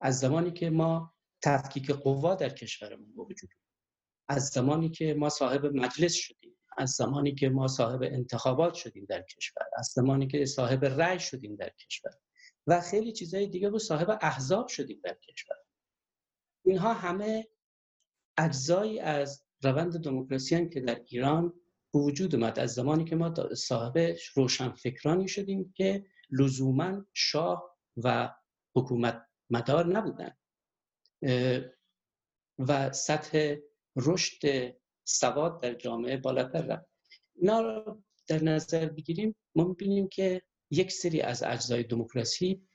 از 0.00 0.18
زمانی 0.18 0.50
که 0.50 0.70
ما 0.70 1.14
تفکیک 1.42 1.90
قوا 1.90 2.34
در 2.34 2.48
کشورمون 2.48 3.14
به 3.16 3.22
وجود 3.22 3.50
از 4.28 4.48
زمانی 4.48 4.90
که 4.90 5.14
ما 5.14 5.28
صاحب 5.28 5.66
مجلس 5.66 6.14
شدیم 6.14 6.56
از 6.78 6.90
زمانی 6.90 7.34
که 7.34 7.48
ما 7.48 7.68
صاحب 7.68 8.02
انتخابات 8.02 8.74
شدیم 8.74 9.06
در 9.08 9.22
کشور 9.22 9.62
از 9.76 9.86
زمانی 9.86 10.26
که 10.26 10.44
صاحب 10.44 10.84
رأی 10.84 11.20
شدیم 11.20 11.56
در 11.56 11.68
کشور. 11.68 12.10
و 12.66 12.80
خیلی 12.80 13.12
چیزهای 13.12 13.46
دیگه 13.46 13.68
رو 13.68 13.78
صاحب 13.78 14.18
احزاب 14.20 14.68
شدیم 14.68 15.00
در 15.04 15.14
کشور. 15.14 15.56
اینها 16.64 16.92
همه 16.92 17.48
اجزایی 18.38 19.00
از 19.00 19.44
روند 19.62 20.04
دموکراسی 20.04 20.68
که 20.68 20.80
در 20.80 21.04
ایران 21.08 21.52
وجود 21.94 22.34
اومد 22.34 22.58
از 22.58 22.74
زمانی 22.74 23.04
که 23.04 23.16
ما 23.16 23.34
صاحب 23.54 23.98
روشنفکرانی 24.34 25.28
شدیم 25.28 25.72
که 25.76 26.06
لزوما 26.30 27.04
شاه 27.12 27.78
و 27.96 28.34
حکومت 28.76 29.26
مدار 29.50 29.86
نبودن 29.86 30.36
و 32.58 32.92
سطح 32.92 33.56
رشد 33.96 34.74
سواد 35.04 35.62
در 35.62 35.74
جامعه 35.74 36.16
بالاتر 36.16 36.62
رفت. 36.62 36.86
اینا 37.34 37.60
رو 37.60 38.02
در 38.26 38.42
نظر 38.42 38.86
بگیریم 38.86 39.36
ما 39.54 39.64
می‌بینیم 39.64 40.08
که 40.08 40.42
یک 40.70 40.92
سری 40.92 41.20
از 41.20 41.42
اجزای 41.42 41.82
دموکراسی 41.82 42.68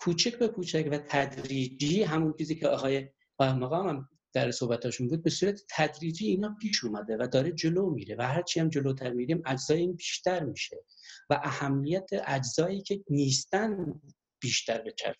کوچک 0.00 0.38
به 0.38 0.48
کوچک 0.48 0.88
و 0.90 0.98
تدریجی 0.98 2.02
همون 2.02 2.34
چیزی 2.38 2.54
که 2.54 2.68
آقای 2.68 3.08
مقام 3.40 3.88
هم 3.88 4.08
در 4.32 4.50
صحبتاشون 4.50 5.08
بود 5.08 5.22
به 5.22 5.30
صورت 5.30 5.60
تدریجی 5.70 6.26
اینا 6.26 6.56
پیش 6.60 6.84
اومده 6.84 7.16
و 7.20 7.26
داره 7.26 7.52
جلو 7.52 7.90
میره 7.90 8.16
و 8.18 8.22
هرچی 8.22 8.60
هم 8.60 8.68
جلوتر 8.68 9.12
میریم 9.12 9.42
اجزای 9.46 9.80
این 9.80 9.92
بیشتر 9.92 10.44
میشه 10.44 10.76
و 11.30 11.40
اهمیت 11.42 12.08
اجزایی 12.26 12.82
که 12.82 13.04
نیستن 13.10 14.00
بیشتر 14.40 14.82
به 14.82 14.92
چرخ 14.92 15.16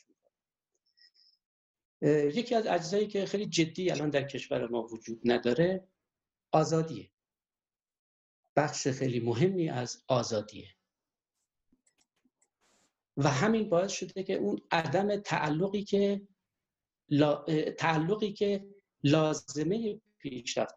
یکی 2.34 2.54
از 2.54 2.66
اجزایی 2.66 3.06
که 3.06 3.26
خیلی 3.26 3.46
جدی 3.46 3.90
الان 3.90 4.10
در 4.10 4.22
کشور 4.22 4.68
ما 4.68 4.82
وجود 4.82 5.20
نداره 5.24 5.88
آزادیه. 6.52 7.10
بخش 8.56 8.88
خیلی 8.88 9.20
مهمی 9.20 9.68
از 9.68 10.04
آزادیه. 10.08 10.75
و 13.16 13.28
همین 13.28 13.68
باعث 13.68 13.92
شده 13.92 14.22
که 14.22 14.34
اون 14.34 14.60
عدم 14.70 15.16
تعلقی 15.16 15.84
که 15.84 16.22
تعلقی 17.78 18.32
که 18.32 18.66
لازمه 19.04 20.00
پیشرفت 20.18 20.74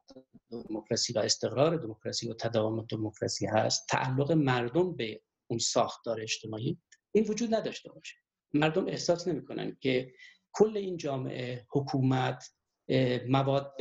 دموکراسی 0.51 1.13
و 1.13 1.19
استقرار 1.19 1.77
دموکراسی 1.77 2.29
و 2.29 2.33
تداوم 2.33 2.85
دموکراسی 2.89 3.45
هست 3.45 3.87
تعلق 3.89 4.31
مردم 4.31 4.95
به 4.95 5.21
اون 5.47 5.59
ساختار 5.59 6.21
اجتماعی 6.21 6.77
این 7.11 7.25
وجود 7.29 7.55
نداشته 7.55 7.91
باشه. 7.91 8.15
مردم 8.53 8.87
احساس 8.87 9.27
نمی‌کنن 9.27 9.77
که 9.81 10.13
کل 10.51 10.77
این 10.77 10.97
جامعه 10.97 11.65
حکومت 11.69 12.53
مواد 13.27 13.73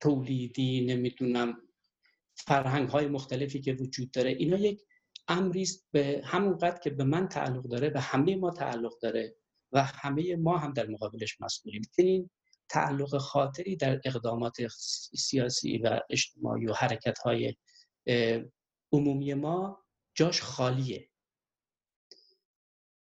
تولیدی 0.00 0.86
نمی‌دونم 0.86 1.56
فرهنگ 2.36 2.88
های 2.88 3.06
مختلفی 3.06 3.60
که 3.60 3.72
وجود 3.72 4.10
داره 4.10 4.30
اینا 4.30 4.58
یک 4.58 4.82
امری 5.28 5.66
به 5.90 6.22
همون 6.24 6.58
قدر 6.58 6.78
که 6.78 6.90
به 6.90 7.04
من 7.04 7.28
تعلق 7.28 7.62
داره 7.62 7.90
به 7.90 8.00
همه 8.00 8.36
ما 8.36 8.50
تعلق 8.50 8.98
داره 8.98 9.36
و 9.72 9.84
همه 9.84 10.36
ما 10.36 10.58
هم 10.58 10.72
در 10.72 10.86
مقابلش 10.86 11.40
مسئولیم. 11.40 11.82
این 11.98 12.30
تعلق 12.68 13.18
خاطری 13.18 13.76
در 13.76 14.00
اقدامات 14.04 14.56
سیاسی 15.16 15.78
و 15.78 16.00
اجتماعی 16.10 16.66
و 16.66 16.72
حرکت 16.72 17.18
های 17.18 17.54
عمومی 18.92 19.34
ما 19.34 19.84
جاش 20.14 20.42
خالیه. 20.42 21.10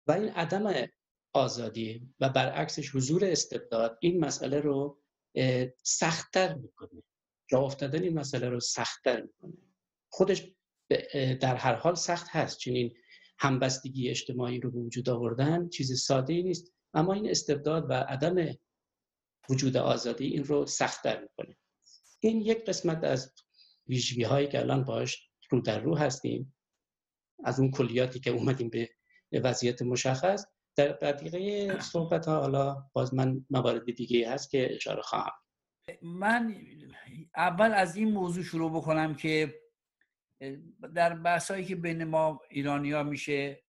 و 0.08 0.12
این 0.12 0.30
عدم 0.30 0.88
آزادی 1.34 2.14
و 2.20 2.30
برعکسش 2.30 2.96
حضور 2.96 3.26
استبداد 3.26 3.98
این 4.02 4.26
مسئله 4.26 4.60
رو 4.60 5.02
سختتر 5.84 6.54
می‌کنه. 6.54 7.04
جا 7.48 7.60
افتادن 7.60 8.04
این 8.04 8.20
مسئله 8.20 8.50
رو 8.50 8.60
سختتر 8.60 9.22
می‌کنه. 9.22 9.54
خودش 10.10 10.54
در 11.42 11.56
هر 11.56 11.76
حال 11.76 11.96
سخت 11.96 12.28
هست. 12.30 12.58
چنین 12.58 12.94
همبستگی 13.40 14.10
اجتماعی 14.10 14.60
رو 14.60 14.72
به 14.72 14.80
وجود 14.80 15.10
آوردن 15.10 15.70
چیز 15.70 16.02
ساده 16.02 16.34
ای 16.34 16.44
نیست. 16.44 16.74
اما 16.94 17.14
این 17.14 17.30
استبداد 17.30 17.90
و 17.90 17.94
عدم 17.94 18.58
وجود 19.50 19.78
آزادی 19.78 20.26
این 20.26 20.44
رو 20.44 20.66
سختتر 20.66 21.22
می‌کنه. 21.22 21.58
این 22.20 22.42
یک 22.42 22.66
قسمت 22.66 23.04
از 23.04 23.34
ویژگی 23.88 24.24
هایی 24.24 24.48
که 24.48 24.60
الان 24.60 24.84
باش 24.84 25.30
رو 25.50 25.62
در 25.62 25.80
رو 25.80 25.96
هستیم 25.98 26.56
از 27.44 27.60
اون 27.60 27.72
کلیاتی 27.72 28.20
که 28.20 28.32
اومدیم 28.32 28.70
به 28.70 29.40
وضعیت 29.40 29.82
مشخص. 29.82 30.46
در 30.76 30.94
بقیه 30.94 31.80
صحبت 31.80 32.26
ها 32.26 32.40
حالا 32.40 32.84
باز 32.94 33.14
من 33.14 33.46
موارد 33.50 33.96
دیگه 33.96 34.32
هست 34.32 34.50
که 34.50 34.76
اشاره 34.76 35.02
خواهم. 35.02 35.32
من 36.02 36.56
اول 37.36 37.72
از 37.74 37.96
این 37.96 38.12
موضوع 38.12 38.44
شروع 38.44 38.72
بکنم 38.72 39.16
که 39.16 39.61
در 40.96 41.16
بحثایی 41.16 41.66
که 41.66 41.76
بین 41.76 42.04
ما 42.04 42.40
ایرانی 42.50 42.92
ها 42.92 43.04
میشه 43.04 43.64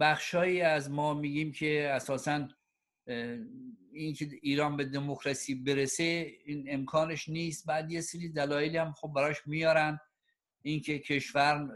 بخشایی 0.00 0.60
از 0.60 0.90
ما 0.90 1.14
میگیم 1.14 1.52
که 1.52 1.88
اساسا 1.90 2.48
اینکه 3.92 4.28
ایران 4.42 4.76
به 4.76 4.84
دموکراسی 4.84 5.54
برسه 5.54 6.32
این 6.44 6.64
امکانش 6.68 7.28
نیست. 7.28 7.66
بعد 7.66 7.92
یه 7.92 8.00
سری 8.00 8.28
دلایلی 8.28 8.76
هم 8.76 8.92
خب 8.92 9.12
براش 9.16 9.46
میارن. 9.46 10.00
اینکه 10.62 10.98
کشور 10.98 11.68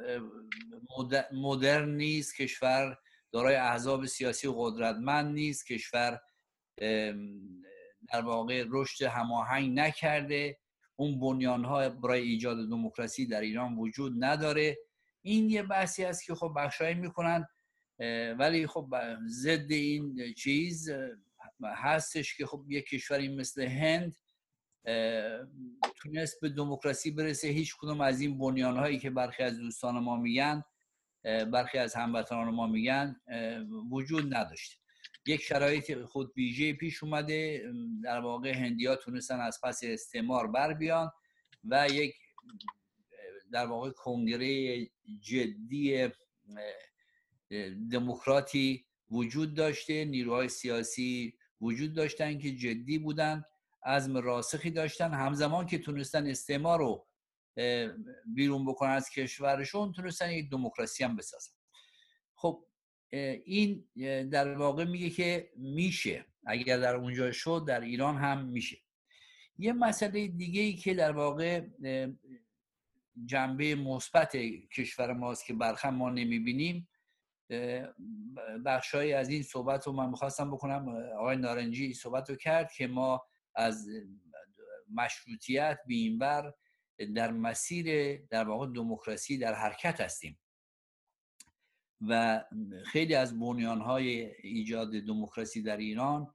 مدرن 1.33 1.95
نیست 1.95 2.37
کشور 2.37 2.99
دارای 3.33 3.55
احزاب 3.55 4.07
سیاسی 4.07 4.49
قدرتمند 4.57 5.35
نیست 5.35 5.67
کشور 5.67 6.21
در 8.09 8.21
واقع 8.25 8.65
رشد 8.69 9.05
هماهنگ 9.05 9.79
نکرده. 9.79 10.60
اون 11.01 11.21
بنیان 11.21 11.65
ها 11.65 11.89
برای 11.89 12.23
ایجاد 12.23 12.69
دموکراسی 12.69 13.27
در 13.27 13.41
ایران 13.41 13.77
وجود 13.79 14.25
نداره. 14.25 14.79
این 15.23 15.51
یه 15.51 15.63
بحثی 15.63 16.05
است 16.05 16.25
که 16.25 16.35
خب 16.35 16.53
بخشایی 16.57 16.95
می‌کنن 16.95 17.47
ولی 18.39 18.67
خب 18.67 18.95
ضد 19.27 19.73
این 19.73 20.35
چیز 20.35 20.91
هستش 21.63 22.37
که 22.37 22.47
خب 22.47 22.65
یک 22.69 22.85
کشوری 22.85 23.29
مثل 23.29 23.63
هند 23.63 24.17
تونست 25.97 26.41
به 26.41 26.49
دموکراسی 26.49 27.11
برسه. 27.11 27.49
هیچ 27.49 27.77
کدوم 27.77 28.01
از 28.01 28.21
این 28.21 28.39
بنیان 28.39 28.77
هایی 28.77 28.99
که 28.99 29.11
برخی 29.11 29.43
از 29.43 29.59
دوستان 29.59 29.99
ما 29.99 30.17
میگن 30.17 30.63
برخی 31.25 31.79
از 31.79 31.95
هموطنان 31.95 32.49
ما 32.51 32.67
میگن 32.67 33.17
وجود 33.91 34.35
نداشته. 34.35 34.80
یک 35.27 35.43
شرایط 35.43 36.05
خود 36.05 36.33
ویژه 36.37 36.73
پیش 36.73 37.03
اومده 37.03 37.73
در 38.05 38.21
واقع 38.21 38.53
هندیا 38.57 38.97
تونستن 38.97 39.41
از 39.41 39.61
پس 39.63 39.81
استعمار 39.83 40.47
بر 40.47 40.75
بیان 40.75 41.11
و 41.65 41.89
یک 41.91 42.15
در 43.53 43.67
واقع 43.67 43.91
کنگره 43.91 44.79
جدی 45.21 46.09
دموکراتی 47.91 48.87
وجود 49.11 49.55
داشته 49.55 50.05
نیروهای 50.05 50.49
سیاسی 50.49 51.39
وجود 51.61 51.95
داشتن 51.95 52.39
که 52.39 52.53
جدی 52.53 52.99
بودن 52.99 53.45
عزم 53.85 54.17
راسخی 54.17 54.71
داشتن. 54.71 55.15
همزمان 55.15 55.67
که 55.67 55.79
تونستن 55.79 56.27
استعمار 56.27 56.79
رو 56.79 57.07
بیرون 58.35 58.67
بکنن 58.67 58.91
از 58.91 59.11
کشورشون 59.11 59.93
تونستن 59.93 60.31
یک 60.31 60.51
دموکراسی 60.51 61.05
هم 61.05 61.17
بسازن. 61.17 61.53
خب 62.35 62.65
این 63.45 63.85
در 64.31 64.55
واقع 64.55 64.85
میگه 64.85 65.11
که 65.11 65.51
میشه. 65.57 66.25
اگر 66.47 66.79
در 66.79 66.97
اونجا 66.97 67.33
شد 67.33 67.65
در 67.69 67.81
ایران 67.81 68.17
هم 68.17 68.45
میشه. 68.45 68.79
یه 69.59 69.73
مسئله 69.73 70.29
دیگه 70.29 70.63
ای 70.63 70.73
که 70.73 70.95
در 70.95 71.13
واقع 71.13 71.67
جنبه 73.27 73.75
مثبت 73.75 74.37
کشور 74.73 75.13
ماست 75.13 75.45
که 75.47 75.55
برخم 75.55 75.95
ما 75.95 76.11
نمی‌بینیم 76.11 76.89
بخشهایی 78.65 79.13
از 79.13 79.29
این 79.29 79.43
صحبت 79.43 79.87
رو 79.87 79.93
من 79.93 80.11
می‌خواستم 80.11 80.51
بکنم. 80.51 80.89
آقای 81.19 81.37
نارنجی 81.37 81.95
صحبت 81.95 82.31
رو 82.31 82.37
کرد 82.37 82.73
که 82.73 82.87
ما 82.87 83.23
از 83.55 83.89
مشروطیت 84.95 85.79
به 85.87 85.95
در 87.15 87.31
مسیر 87.31 88.17
در 88.17 88.49
واقع 88.49 88.67
دموکراسی 88.67 89.39
در 89.39 89.55
حرکت 89.55 90.01
هستیم. 90.01 90.40
و 92.01 92.45
خیلی 92.87 93.15
از 93.15 93.33
های 93.33 94.35
ایجاد 94.43 94.93
دموکراسی 94.93 95.63
در 95.63 95.77
ایران 95.77 96.35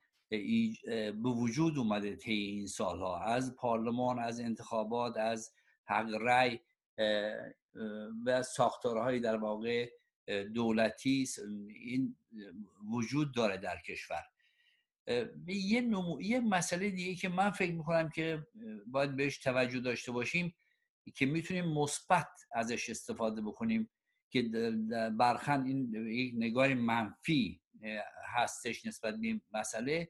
به 1.23 1.29
وجود 1.29 1.77
اومده 1.77 2.15
طی 2.15 2.33
این 2.33 2.67
سالها. 2.67 3.19
از 3.23 3.55
پارلمان 3.55 4.19
از 4.19 4.39
انتخابات 4.39 5.17
از 5.17 5.53
حق 5.83 6.09
رأی 6.21 6.59
و 8.25 8.43
ساختارهای 8.43 9.19
در 9.19 9.37
واقع 9.37 9.89
دولتی 10.53 11.27
این 11.85 12.15
وجود 12.91 13.35
داره 13.35 13.57
در 13.57 13.77
کشور. 13.81 14.23
یه, 15.47 15.81
نمو... 15.81 16.21
یه 16.21 16.39
مسئله 16.39 16.89
دیگه 16.89 17.15
که 17.15 17.29
من 17.29 17.51
فکر 17.51 17.73
می‌کنم 17.73 18.09
که 18.09 18.47
باید 18.87 19.15
بهش 19.15 19.37
توجه 19.37 19.79
داشته 19.79 20.11
باشیم 20.11 20.55
که 21.15 21.25
می‌تونیم 21.25 21.65
مثبت 21.65 22.27
ازش 22.51 22.89
استفاده 22.89 23.41
بکنیم. 23.41 23.89
که 24.35 24.71
برخن 25.17 25.65
این 25.65 25.93
یک 25.95 26.33
نگاه 26.37 26.73
منفی 26.73 27.61
هستش 28.35 28.85
نسبت 28.85 29.15
به 29.15 29.41
مسئله 29.51 30.09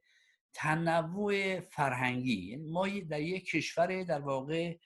تنوع 0.53 1.59
فرهنگی. 1.59 2.45
یعنی 2.45 2.71
ما 2.71 2.87
در 2.87 3.21
یک 3.21 3.45
کشور 3.45 4.03
در 4.03 4.19
واقع 4.19 4.77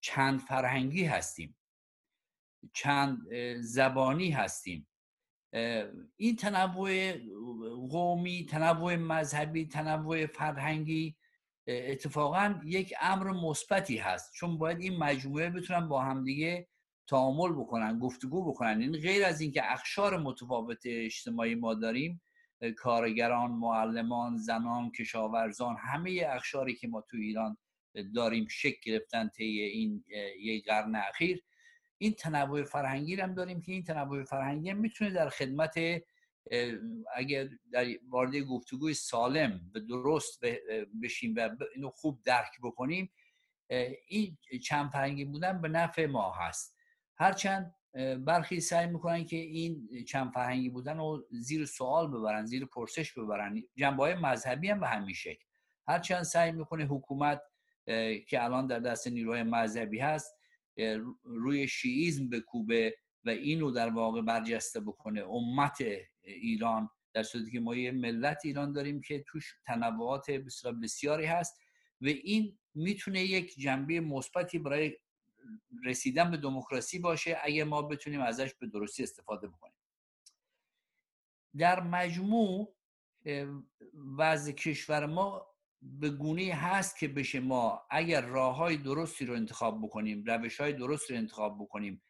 چند 0.00 0.40
فرهنگی 0.40 1.04
هستیم. 1.04 1.56
چند 2.72 3.18
زبانی 3.60 4.30
هستیم. 4.30 4.88
این 6.16 6.36
تنوع 6.38 7.12
قومی 7.90 8.46
تنوع 8.46 8.96
مذهبی 8.96 9.66
تنوع 9.66 10.26
فرهنگی 10.26 11.16
اتفاقا 11.66 12.60
یک 12.64 12.94
امر 13.00 13.30
مثبتی 13.30 13.96
هست. 13.96 14.32
چون 14.34 14.58
باید 14.58 14.80
این 14.80 14.96
مجموعه 14.96 15.50
بتونن 15.50 15.88
با 15.88 16.02
همدیگه 16.02 16.68
تعامل 17.06 17.52
بکنن 17.52 17.98
گفتگو 17.98 18.50
بکنن. 18.52 18.80
این 18.80 18.92
غیر 18.92 19.24
از 19.24 19.40
اینکه 19.40 19.72
اخشار 19.72 20.18
متفاوت 20.18 20.82
اجتماعی 20.84 21.54
ما 21.54 21.74
داریم 21.74 22.22
کارگران 22.76 23.50
معلمان 23.50 24.36
زنان 24.36 24.92
کشاورزان 24.92 25.76
همه 25.78 26.26
اخشاری 26.28 26.74
که 26.74 26.88
ما 26.88 27.00
تو 27.00 27.16
ایران 27.16 27.56
داریم 28.14 28.46
شکل 28.50 28.92
گرفتن 28.92 29.28
طی 29.28 29.44
این 29.44 30.04
یک 30.40 30.64
قرن 30.64 30.94
اخیر 30.94 31.42
این 31.98 32.12
تنوع 32.12 32.62
فرهنگی 32.62 33.14
هم 33.14 33.34
داریم 33.34 33.62
که 33.62 33.72
این 33.72 33.84
تنوع 33.84 34.24
فرهنگی 34.24 34.70
هم 34.70 34.78
می‌تونه 34.78 35.10
در 35.10 35.28
خدمت 35.28 35.74
اگر 37.14 37.48
در 37.72 37.86
وارد 38.08 38.36
گفتگوی 38.36 38.94
سالم 38.94 39.60
به 39.72 39.80
درست 39.80 40.40
بشیم 41.02 41.34
و 41.36 41.50
اینو 41.74 41.90
خوب 41.90 42.22
درک 42.24 42.52
بکنیم 42.62 43.12
این 44.08 44.38
چند 44.62 44.90
فرهنگی 44.90 45.24
بودن 45.24 45.60
به 45.60 45.68
نفع 45.68 46.06
ما 46.06 46.32
هست. 46.32 46.73
هرچند 47.18 47.74
برخی 48.24 48.60
سعی 48.60 48.86
می‌کنن 48.86 49.24
که 49.24 49.36
این 49.36 49.88
چند 50.08 50.32
فرهنگی 50.32 50.68
بودن 50.68 50.98
رو 50.98 51.26
زیر 51.30 51.64
سوال 51.64 52.08
ببرن 52.08 52.46
زیر 52.46 52.66
پرسش 52.66 53.12
ببرن. 53.18 53.62
جنبه 53.76 54.02
های 54.02 54.14
مذهبی 54.14 54.68
هم 54.68 54.80
به 54.80 54.86
همین 54.86 55.14
شکل. 55.14 55.44
هرچند 55.88 56.22
سعی 56.22 56.52
می‌کنه 56.52 56.84
حکومت 56.84 57.42
که 58.28 58.44
الان 58.44 58.66
در 58.66 58.78
دست 58.78 59.08
نیروهای 59.08 59.42
مذهبی 59.42 59.98
هست 59.98 60.34
روی 61.24 61.68
شیعیزم 61.68 62.28
بکوبه 62.30 62.96
و 63.24 63.30
اینو 63.30 63.70
در 63.70 63.90
واقع 63.90 64.22
برجسته 64.22 64.80
بکنه. 64.80 65.22
امت 65.24 65.78
ایران 66.22 66.88
در 67.12 67.22
صورتی 67.22 67.50
که 67.50 67.60
ما 67.60 67.74
یه 67.74 67.90
ملت 67.90 68.40
ایران 68.44 68.72
داریم 68.72 69.00
که 69.00 69.24
توش 69.28 69.54
تنوعات 69.66 70.30
بسیار 70.30 70.72
بسیاری 70.72 71.26
هست 71.26 71.60
و 72.00 72.06
این 72.06 72.58
می‌تونه 72.74 73.22
یک 73.22 73.54
جنبه 73.58 74.00
مثبتی 74.00 74.58
برای 74.58 74.96
رسیدن 75.84 76.30
به 76.30 76.36
دموکراسی 76.36 76.98
باشه 76.98 77.38
اگه 77.42 77.64
ما 77.64 77.82
بتونیم 77.82 78.20
ازش 78.20 78.54
به 78.54 78.66
درستی 78.66 79.02
استفاده 79.02 79.48
بکنیم. 79.48 79.76
در 81.58 81.80
مجموع 81.80 82.76
وضع 84.18 84.52
کشور 84.52 85.06
ما 85.06 85.46
به 85.82 86.10
گونه 86.10 86.54
هست 86.54 86.98
که 86.98 87.08
بشه 87.08 87.40
ما 87.40 87.82
اگر 87.90 88.20
راه 88.20 88.56
های 88.56 88.76
درستی 88.76 89.26
رو 89.26 89.34
انتخاب 89.34 89.82
بکنیم 89.82 90.24
روش 90.26 90.60
های 90.60 90.72
درست 90.72 91.10
رو 91.10 91.16
انتخاب 91.16 91.58
بکنیم 91.60 92.02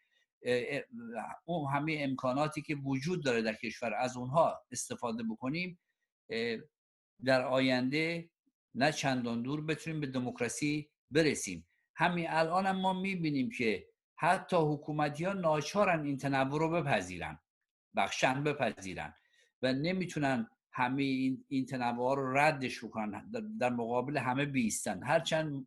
اون 1.44 1.73
همه 1.73 1.97
امکاناتی 2.01 2.62
که 2.62 2.75
وجود 2.75 3.25
داره 3.25 3.42
در 3.42 3.55
کشور 3.55 3.94
از 3.94 4.16
اونها 4.16 4.62
استفاده 4.70 5.23
بکنیم 5.23 5.79
در 7.25 7.44
آینده 7.44 8.31
نه 8.75 8.92
چندان 8.92 9.42
دور 9.42 9.61
بتونیم 9.61 10.01
به 10.01 10.07
دموکراسی 10.07 10.90
برسیم. 11.11 11.66
همین 11.96 12.26
الان 12.30 12.66
هم 12.66 12.76
ما 12.76 12.92
می‌بینیم 12.92 13.50
که 13.50 13.87
حتی 14.16 14.57
حکومتی 14.57 15.24
ها 15.24 15.33
ناچارن 15.33 16.04
این 16.04 16.16
تنوع 16.18 16.59
رو 16.59 16.70
بپذیرن 16.70 17.38
بخشن 17.96 18.44
بپذیرن 18.44 19.14
و 19.62 19.72
نمی‌تونن 19.72 20.48
همه 20.72 21.02
این, 21.02 21.44
این 21.48 21.66
تنوع 21.66 22.16
رو 22.16 22.38
ردش 22.38 22.85
بکنن 22.85 23.30
در 23.61 23.70
مقابل 23.70 24.16
همه 24.16 24.44
بیستن. 24.44 25.02
هرچند 25.02 25.66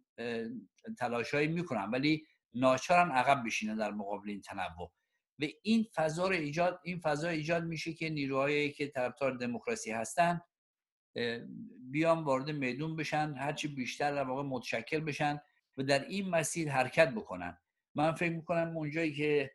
تلاشایی 0.97 1.47
می‌کنن 1.47 1.89
ولی 1.91 2.25
ناچارن 2.53 3.11
عقب 3.11 3.43
بشینن 3.45 3.77
در 3.77 3.91
مقابل 3.91 4.29
این 4.29 4.41
تنوع. 4.41 4.91
و 5.39 5.45
این 5.63 5.85
فضا 5.95 6.27
رو 6.27 6.33
ایجاد 6.33 6.79
این 6.83 6.99
فضا 6.99 7.29
ایجاد 7.29 7.63
میشه 7.63 7.93
که 7.93 8.09
نیروهایی 8.09 8.71
که 8.71 8.87
طرفدار 8.87 9.31
دموکراسی 9.31 9.91
هستن 9.91 10.41
بیان 11.91 12.23
وارد 12.23 12.51
میدون 12.51 12.95
بشن 12.95 13.33
هرچی 13.37 13.67
بیشتر 13.67 14.11
در 14.11 14.23
واقع 14.23 14.43
متشکل 14.43 14.99
بشن 14.99 15.41
و 15.77 15.83
در 15.83 16.05
این 16.05 16.29
مسیر 16.29 16.71
حرکت 16.71 17.09
بکنن. 17.09 17.57
من 17.95 18.11
فکر 18.11 18.33
می‌کنم 18.33 18.77
اونجایی 18.77 19.13
که 19.13 19.51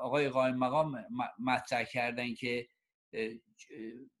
آقای 0.00 0.28
قائم 0.28 0.56
مقام 0.56 1.04
مطرح 1.38 1.84
کردن 1.84 2.34
که 2.34 2.68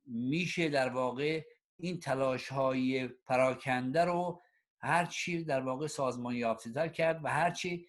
میشه 0.06 0.68
در 0.68 0.88
واقع 0.88 1.44
این 1.76 2.00
تلاش 2.00 2.48
های 2.48 3.08
پراکنده 3.08 4.04
رو 4.04 4.42
هرچی 4.80 5.44
در 5.44 5.60
واقع 5.60 5.86
سازمان 5.86 6.34
یافته 6.34 6.88
کرد 6.88 7.20
و 7.24 7.28
هرچی 7.28 7.86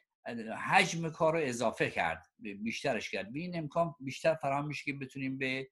حجم 0.67 1.09
کار 1.09 1.33
رو 1.33 1.39
اضافه 1.43 1.89
کرد 1.89 2.27
بیشترش 2.39 3.11
کرد. 3.11 3.33
به 3.33 3.39
این 3.39 3.57
امکان 3.57 3.95
بیشتر 3.99 4.35
فراهم 4.35 4.67
میشه 4.67 4.83
که 4.85 4.93
بتونیم 4.93 5.37
به 5.37 5.69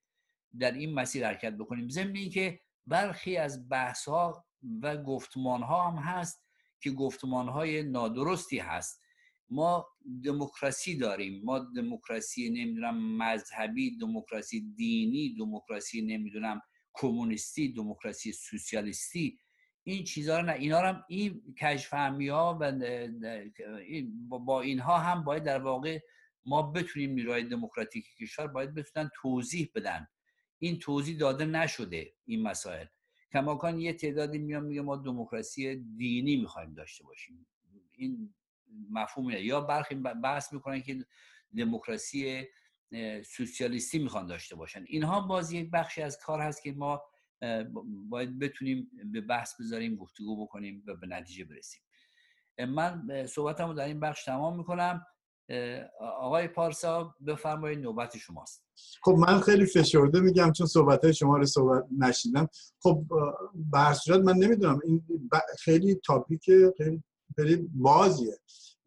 در 0.59 0.71
این 0.71 0.93
مسیر 0.93 1.27
حرکت 1.27 1.53
بکنیم. 1.53 1.89
ضمن 1.89 2.29
که 2.29 2.59
برخی 2.85 3.37
از 3.37 3.69
بحث 3.69 4.07
ها 4.07 4.45
و 4.81 4.97
گفتمان 4.97 5.61
ها 5.61 5.91
هم 5.91 5.97
هست 5.97 6.46
که 6.81 6.91
گفتمان 6.91 7.47
های 7.47 7.83
نادرستی 7.83 8.59
هست. 8.59 9.01
ما 9.49 9.87
دموکراسی 10.23 10.97
داریم. 10.97 11.41
ما 11.43 11.59
دموکراسی 11.59 12.49
نمی‌دونم 12.49 13.17
مذهبی 13.17 13.97
دموکراسی 13.97 14.73
دینی 14.75 15.35
دموکراسی 15.39 16.01
نمی‌دونم 16.01 16.61
کمونیستی 16.93 17.73
دموکراسی 17.73 18.31
سوسیالیستی. 18.31 19.39
این 19.83 20.03
چیزها 20.03 20.41
نه 20.41 20.53
اینا 20.53 20.79
هم 20.79 21.03
این 21.09 21.55
کشفهمی 21.61 22.27
ها 22.27 22.59
و 22.61 24.39
با 24.39 24.61
اینها 24.61 24.97
هم 24.97 25.23
باید 25.23 25.43
در 25.43 25.61
واقع 25.61 25.99
ما 26.45 26.61
بتونیم 26.61 27.11
نیروهای 27.11 27.43
دموکراتیک 27.43 28.05
کشور 28.21 28.47
باید 28.47 28.73
بتونن 28.73 29.09
توضیح 29.21 29.71
بدن. 29.75 30.07
این 30.59 30.79
توضیح 30.79 31.17
داده 31.17 31.45
نشده 31.45 32.13
این 32.25 32.41
مسائل. 32.41 32.85
کماکان 33.31 33.79
یه 33.79 33.93
تعدادی 33.93 34.37
میان 34.37 34.63
میگه 34.63 34.81
ما 34.81 34.95
دموکراسی 34.95 35.75
دینی 35.75 36.37
می‌خوایم 36.37 36.73
داشته 36.73 37.03
باشیم. 37.03 37.47
این 37.91 38.33
مفهوم 38.89 39.29
یا 39.29 39.61
برخی 39.61 39.95
بحث 39.95 40.53
می‌کنن 40.53 40.81
که 40.81 41.05
دموکراسی 41.57 42.45
سوسیالیستی 43.25 43.99
می‌خوان 43.99 44.27
داشته 44.27 44.55
باشن. 44.55 44.83
اینها 44.87 45.21
باز 45.21 45.51
یک 45.51 45.69
بخشی 45.71 46.01
از 46.01 46.19
کار 46.19 46.41
هست 46.41 46.63
که 46.63 46.71
ما 46.71 47.01
باید 48.09 48.39
بتونیم 48.39 48.91
به 49.11 49.21
بحث 49.21 49.61
بذاریم 49.61 49.95
گفتگو 49.95 50.45
بکنیم 50.45 50.83
و 50.87 50.95
به 50.95 51.07
نتیجه 51.07 51.45
برسیم. 51.45 51.81
من 52.67 53.25
صحبتمو 53.25 53.73
در 53.73 53.85
این 53.85 53.99
بخش 53.99 54.23
تمام 54.23 54.57
می‌کنم. 54.57 55.05
آقای 55.99 56.47
پارسا 56.47 57.15
بفرمایید 57.27 57.79
نوبت 57.79 58.17
شماست. 58.17 58.63
خب 59.01 59.11
من 59.11 59.39
خیلی 59.39 59.65
فشرده 59.65 60.19
میگم 60.19 60.51
چون 60.51 60.67
صحبت 60.67 61.03
های 61.03 61.13
شما 61.13 61.37
رو 61.37 61.45
صحبت 61.45 61.85
شنیدم. 61.97 62.49
خب 62.79 63.03
به 63.71 64.17
من 64.17 64.37
نمی‌دونم. 64.37 64.79
این 64.83 65.03
خیلی 65.59 65.95
topic 65.95 66.45
خیلی 66.77 67.03
خیلی 67.35 67.69
بازیه. 67.73 68.39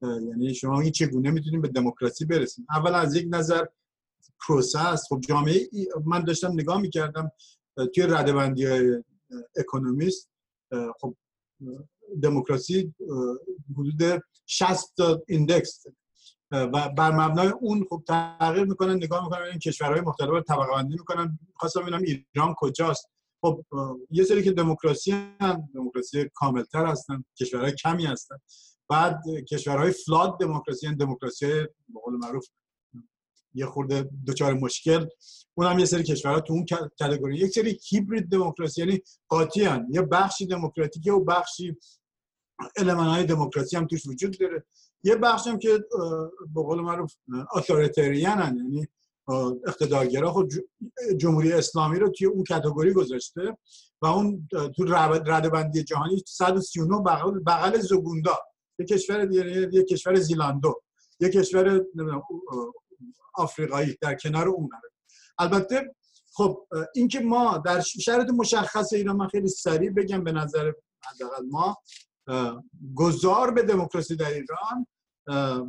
یعنی 0.03 0.55
شما 0.55 0.81
این 0.81 0.93
چگونه 0.93 1.31
می‌تونیم 1.31 1.61
به 1.61 1.69
دموکراسی 1.69 2.25
برسیم؟ 2.25 2.67
اول 2.71 2.95
از 2.95 3.15
یک 3.15 3.27
نظر 3.31 3.65
process. 4.49 5.07
خب 5.09 5.21
جامعه 5.29 5.69
من 6.05 6.25
داشتم 6.25 6.53
نگاه 6.53 6.81
می‌کردم 6.81 7.33
توی 7.95 8.03
رده‌بندی 8.03 8.67
های 8.67 9.05
Economist. 9.57 10.31
خب 11.01 11.17
دموکراسی 12.23 12.95
حدود 13.77 14.23
60 14.47 14.95
index 15.29 15.87
و 16.53 16.89
بر 16.89 17.11
مبنای 17.11 17.49
اون 17.49 17.87
خب 17.91 18.03
تغییر 18.09 18.65
می‌کنن 18.65 18.95
نگاه 18.95 19.25
می‌کنن 19.25 19.43
این 19.43 19.59
کشورهای 19.59 20.01
مختلف 20.01 20.31
رو 20.31 20.41
طبقه 20.41 20.73
بندی 20.73 20.95
می‌کنن. 20.95 21.39
خواستم 21.55 21.81
ببینم 21.81 22.03
ایران 22.03 22.55
کجاست. 22.59 23.11
خب 23.41 23.65
یه 24.11 24.25
سری 24.25 24.43
که 24.43 24.53
دموکراسی 24.53 25.11
هم 25.41 25.69
دموکراسی 25.75 26.31
کاملتر 26.35 26.87
هستن 26.87 27.25
کشورهای 27.41 27.73
کمی 27.73 28.07
هستن. 28.07 28.37
بعد 28.89 29.23
کشورهای 29.51 29.91
flawed 29.91 30.39
democracy 30.41 30.87
هم 30.87 30.95
دموکراسی 30.95 31.47
به 31.89 32.01
قول 32.05 32.17
معروف 32.17 32.47
یه 33.55 33.67
خورده 33.67 34.11
دچار 34.27 34.55
مشکل. 34.55 35.07
اون 35.55 35.67
هم 35.67 35.79
یه 35.79 35.85
سری 35.85 36.03
کشورها 36.03 36.41
تو 36.41 36.53
اون 36.53 36.67
کاتگوری. 36.99 37.39
یک 37.39 37.51
سری 37.51 37.79
هیبرید 37.89 38.29
دموکراسی 38.29 38.81
یعنی 38.81 39.01
قاطی 39.29 39.65
هن. 39.65 39.87
یه 39.91 40.03
بخشی 40.03 40.47
دموکراتیکه 40.47 41.13
و 41.13 41.25
بخشی 41.25 41.77
های 42.87 43.25
دموکراسی 43.25 43.77
هم 43.77 43.87
توش 43.87 44.07
وجود 44.07 44.39
داره. 44.39 44.65
یه 45.05 45.17
بخش 45.17 45.47
هم 45.47 45.59
که 45.59 45.85
به 46.55 46.63
قول 46.63 46.81
معروف 46.81 47.15
اتوریتریان. 47.57 48.57
یعنی 48.57 48.89
اقتدارگرا. 49.67 50.33
خود 50.33 50.53
جمهوری 51.17 51.53
اسلامی 51.53 51.99
رو 51.99 52.09
توی 52.09 52.27
اون 52.27 52.45
کاتگوری 52.45 52.93
گذاشته 52.93 53.57
و 54.03 54.07
اون 54.07 54.49
تو 54.77 54.85
رده 55.27 55.49
بندی 55.49 55.85
جهانی 55.85 56.25
139 56.27 57.03
بغل 57.03 57.41
بغل 57.47 57.79
زگوندا 57.79 58.39
یه 58.79 58.87
کشور 58.87 59.25
دیگه 59.25 59.71
یه 59.73 59.85
کشور 59.85 60.15
زیلاندو. 60.15 60.83
یه 61.21 61.29
کشور 61.29 61.85
آفریقایی 63.35 63.97
در 64.01 64.15
کنار 64.15 64.49
اون 64.49 64.71
البته 65.39 65.95
خب 66.33 66.67
اینکه 66.95 67.21
ما 67.21 67.59
در 67.59 67.81
شرط 67.81 68.31
مشخص 68.31 68.93
ایران 68.93 69.17
من 69.17 69.29
خیلی 69.29 69.49
سریع 69.49 69.91
بگم 69.91 70.25
به 70.25 70.33
نظر 70.33 70.73
حداقل 71.03 71.47
ما 71.51 71.77
گذار 72.95 73.51
به 73.51 73.63
دموکراسی 73.63 74.17
در 74.17 74.31
ایران 74.31 74.87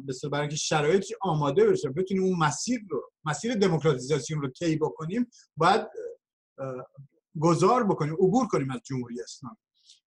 مثل 0.07 0.29
برای 0.29 0.41
اینکه 0.41 0.55
شرایط 0.55 1.05
آماده 1.21 1.69
بشه 1.69 1.89
بتونیم 1.89 2.23
اون 2.23 2.37
مسیر 2.37 2.79
رو 2.89 3.11
مسیر 3.25 3.55
دموکراتیزاسیون 3.55 4.41
رو 4.41 4.49
طی 4.49 4.75
بکنیم 4.75 5.27
باید 5.57 5.87
گذار 7.39 7.83
بکنیم 7.83 8.13
عبور 8.13 8.47
کنیم 8.47 8.71
از 8.71 8.79
جمهوری 8.83 9.21
اسلامی. 9.21 9.57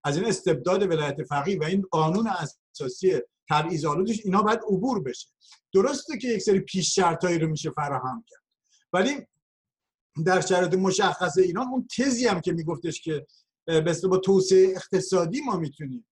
از 0.05 0.17
این 0.17 0.27
استبداد 0.27 0.83
ولایت 0.83 1.23
فقیه 1.23 1.59
و 1.59 1.65
این 1.65 1.83
قانون 1.91 2.29
اساسی 2.29 3.21
تبعیض 3.51 3.85
آلودش 3.85 4.21
اینا 4.25 4.43
باید 4.43 4.61
عبور 4.69 5.03
بشه. 5.03 5.29
درسته 5.73 6.19
که 6.19 6.29
یک 6.29 6.43
سری 6.43 6.61
پیش 6.61 6.95
شرطایی 6.95 7.39
رو 7.39 7.49
میشه 7.49 7.71
فراهم 7.71 8.25
کرد 8.29 8.43
ولی 8.93 9.27
در 10.27 10.41
شرایط 10.41 10.75
مشخص 10.75 11.39
ایران 11.39 11.69
اون 11.69 11.89
تزی 11.97 12.27
هم 12.27 12.41
که 12.41 12.53
میگفتش 12.53 13.01
که 13.01 13.27
مثل 13.69 14.09
با 14.09 14.17
توسعه 14.17 14.73
اقتصادی 14.77 15.41
ما 15.41 15.57
می‌تونیم 15.57 16.07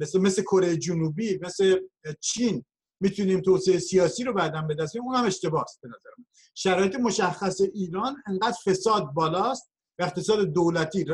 مثل 0.00 0.20
مثل 0.20 0.42
کره 0.42 0.76
جنوبی 0.76 1.38
مثل 1.42 1.80
چین 2.20 2.64
می‌تونیم 3.00 3.40
توسعه 3.40 3.78
سیاسی 3.78 4.24
رو 4.24 4.32
بعدا 4.32 4.62
به 4.62 4.74
دست 4.74 4.96
اون 4.96 5.14
هم 5.14 5.24
اشتباه 5.24 5.62
است 5.62 5.80
به 5.82 5.88
نظر 5.88 6.10
شرایط 6.54 6.96
مشخص 6.96 7.60
ایران 7.74 8.22
انقدر 8.26 8.56
فساد 8.64 9.04
بالاست 9.04 9.70
و 9.98 10.02
اقتصاد 10.02 10.52
دولتی 10.52 11.06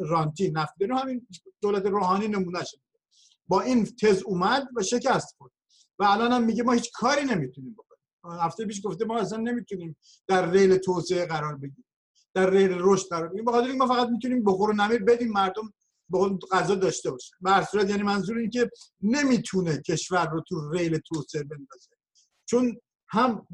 رانتی 0.00 0.50
نفت 0.50 0.72
رو 0.80 0.96
همین 0.96 1.26
دولت 1.62 1.86
روحانی 1.86 2.28
نمونه 2.28 2.64
شد 2.64 2.78
با 3.48 3.60
این 3.60 3.84
تز 3.84 4.22
اومد 4.22 4.68
و 4.76 4.82
شکست 4.82 5.34
خورد. 5.38 5.52
و 5.98 6.04
الان 6.04 6.32
هم 6.32 6.44
میگه 6.44 6.62
ما 6.62 6.72
هیچ 6.72 6.90
کاری 6.94 7.24
نمی‌تونیم 7.24 7.72
بکنیم. 7.78 8.40
هفته 8.40 8.66
پیش 8.66 8.80
گفته 8.84 9.04
ما 9.04 9.18
اصلا 9.18 9.38
نمی‌تونیم 9.38 9.96
در 10.26 10.50
ریل 10.50 10.76
توسعه 10.76 11.26
قرار 11.26 11.56
بگیریم. 11.56 11.86
در 12.34 12.50
ریل 12.50 12.76
رشد 12.78 13.08
قرار 13.08 13.28
بگیریم. 13.28 13.44
بخاطر 13.44 13.72
ما 13.72 13.86
فقط 13.86 14.08
می‌تونیم 14.08 14.44
بخور 14.44 14.70
و 14.70 14.72
نمیر 14.72 15.02
بدیم 15.02 15.32
مردم 15.32 15.72
به 16.10 16.18
غذا 16.52 16.74
داشته 16.74 17.10
باشه. 17.10 17.32
به 17.40 17.66
صورت 17.70 17.90
یعنی 17.90 18.02
منظور 18.02 18.38
این 18.38 18.50
که 18.50 18.70
نمی‌تونه 19.02 19.82
کشور 19.82 20.28
رو 20.30 20.42
تو 20.48 20.70
ریل 20.70 20.98
توسعه 20.98 21.42
بندازه. 21.42 21.90
چون 22.46 22.80
هم 23.08 23.46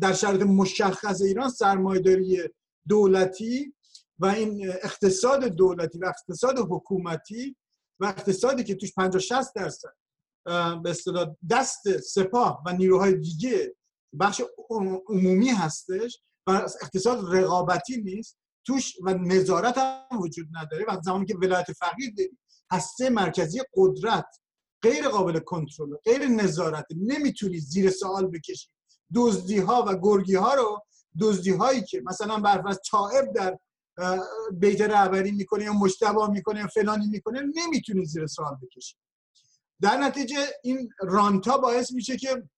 در 0.00 0.12
شرایط 0.12 0.42
مشخص 0.42 1.22
ایران 1.22 1.48
سرمایه‌داری 1.48 2.38
دولتی 2.88 3.74
و 4.18 4.26
این 4.26 4.68
اقتصاد 4.68 5.44
دولتی 5.44 5.98
و 5.98 6.06
اقتصاد 6.06 6.58
حکومتی 6.58 7.56
و 8.00 8.04
اقتصادی 8.04 8.64
که 8.64 8.74
توش 8.74 8.94
50 8.94 9.20
60 9.20 9.54
درصد 9.54 9.92
به 10.82 10.90
اصطلاح 10.90 11.36
دست 11.50 11.98
سپاه 11.98 12.62
و 12.66 12.72
نیروهای 12.72 13.14
دیگه 13.14 13.76
بخش 14.20 14.42
عمومی 15.08 15.48
هستش 15.48 16.20
و 16.46 16.50
اقتصاد 16.82 17.36
رقابتی 17.36 18.02
نیست 18.02 18.39
توش 18.64 18.96
و 19.04 19.14
نظارت 19.14 19.78
هم 19.78 20.20
وجود 20.20 20.48
نداره 20.52 20.84
و 20.88 21.00
زمانی 21.02 21.26
که 21.26 21.36
ولایت 21.36 21.72
فقیه 21.72 22.30
هسته 22.72 23.10
مرکزی 23.10 23.60
قدرت 23.74 24.26
غیر 24.82 25.08
قابل 25.08 25.38
کنترل 25.38 25.96
غیر 26.04 26.26
نظارت 26.28 26.86
نمی‌تونی 26.96 27.58
زیر 27.58 27.90
سوال 27.90 28.26
بکشی. 28.26 28.68
دزدی 29.14 29.58
ها 29.58 29.84
و 29.88 29.96
گرگی 29.96 30.34
ها 30.34 30.54
رو 30.54 30.84
دزدی 31.20 31.50
هایی 31.50 31.82
که 31.82 32.02
مثلا 32.04 32.38
برفرض 32.38 32.78
طائب 32.90 33.32
در 33.32 33.58
بیت 34.52 34.80
رهبری 34.80 35.30
می‌کنه 35.30 35.64
یا 35.64 35.72
مشتبا 35.72 36.26
می‌کنه 36.26 36.60
یا 36.60 36.66
فلانی 36.66 37.06
می‌کنه 37.06 37.42
نمی‌تونی 37.54 38.04
زیر 38.04 38.26
سوال 38.26 38.56
بکشی. 38.62 38.96
در 39.80 39.96
نتیجه 39.96 40.36
این 40.62 40.88
رانتا 41.00 41.58
باعث 41.58 41.92
میشه 41.92 42.16
که 42.16 42.48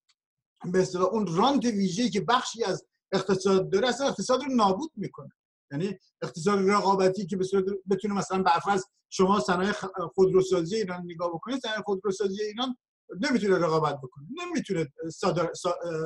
به 0.64 0.96
اون 0.96 1.36
رانت 1.36 1.64
ویژه‌ای 1.64 2.10
که 2.10 2.20
بخشی 2.20 2.64
از 2.64 2.86
اقتصاد 3.12 3.70
داره 3.70 3.88
اصلا 3.88 4.06
اقتصاد 4.06 4.42
رو 4.42 4.54
نابود 4.54 4.90
می‌کنه. 4.96 5.32
یعنی 5.72 5.98
اقتصاد 6.22 6.70
رقابتی 6.70 7.26
که 7.26 7.36
به 7.36 7.44
صورت 7.44 7.64
بتونه 7.90 8.14
مثلا 8.14 8.42
برفرض 8.42 8.84
شما 9.10 9.40
صنایع 9.40 9.72
خودروسازی 10.14 10.76
ایران 10.76 11.02
نگاه 11.04 11.28
بکنید 11.28 11.60
صنایع 11.60 11.82
خودروسازی 11.82 12.42
ایران 12.42 12.76
نمی‌تونه 13.20 13.58
رقابت 13.58 13.98
بکنه 14.02 14.26
نمی‌تونه 14.46 14.88
صادر, 15.12 15.50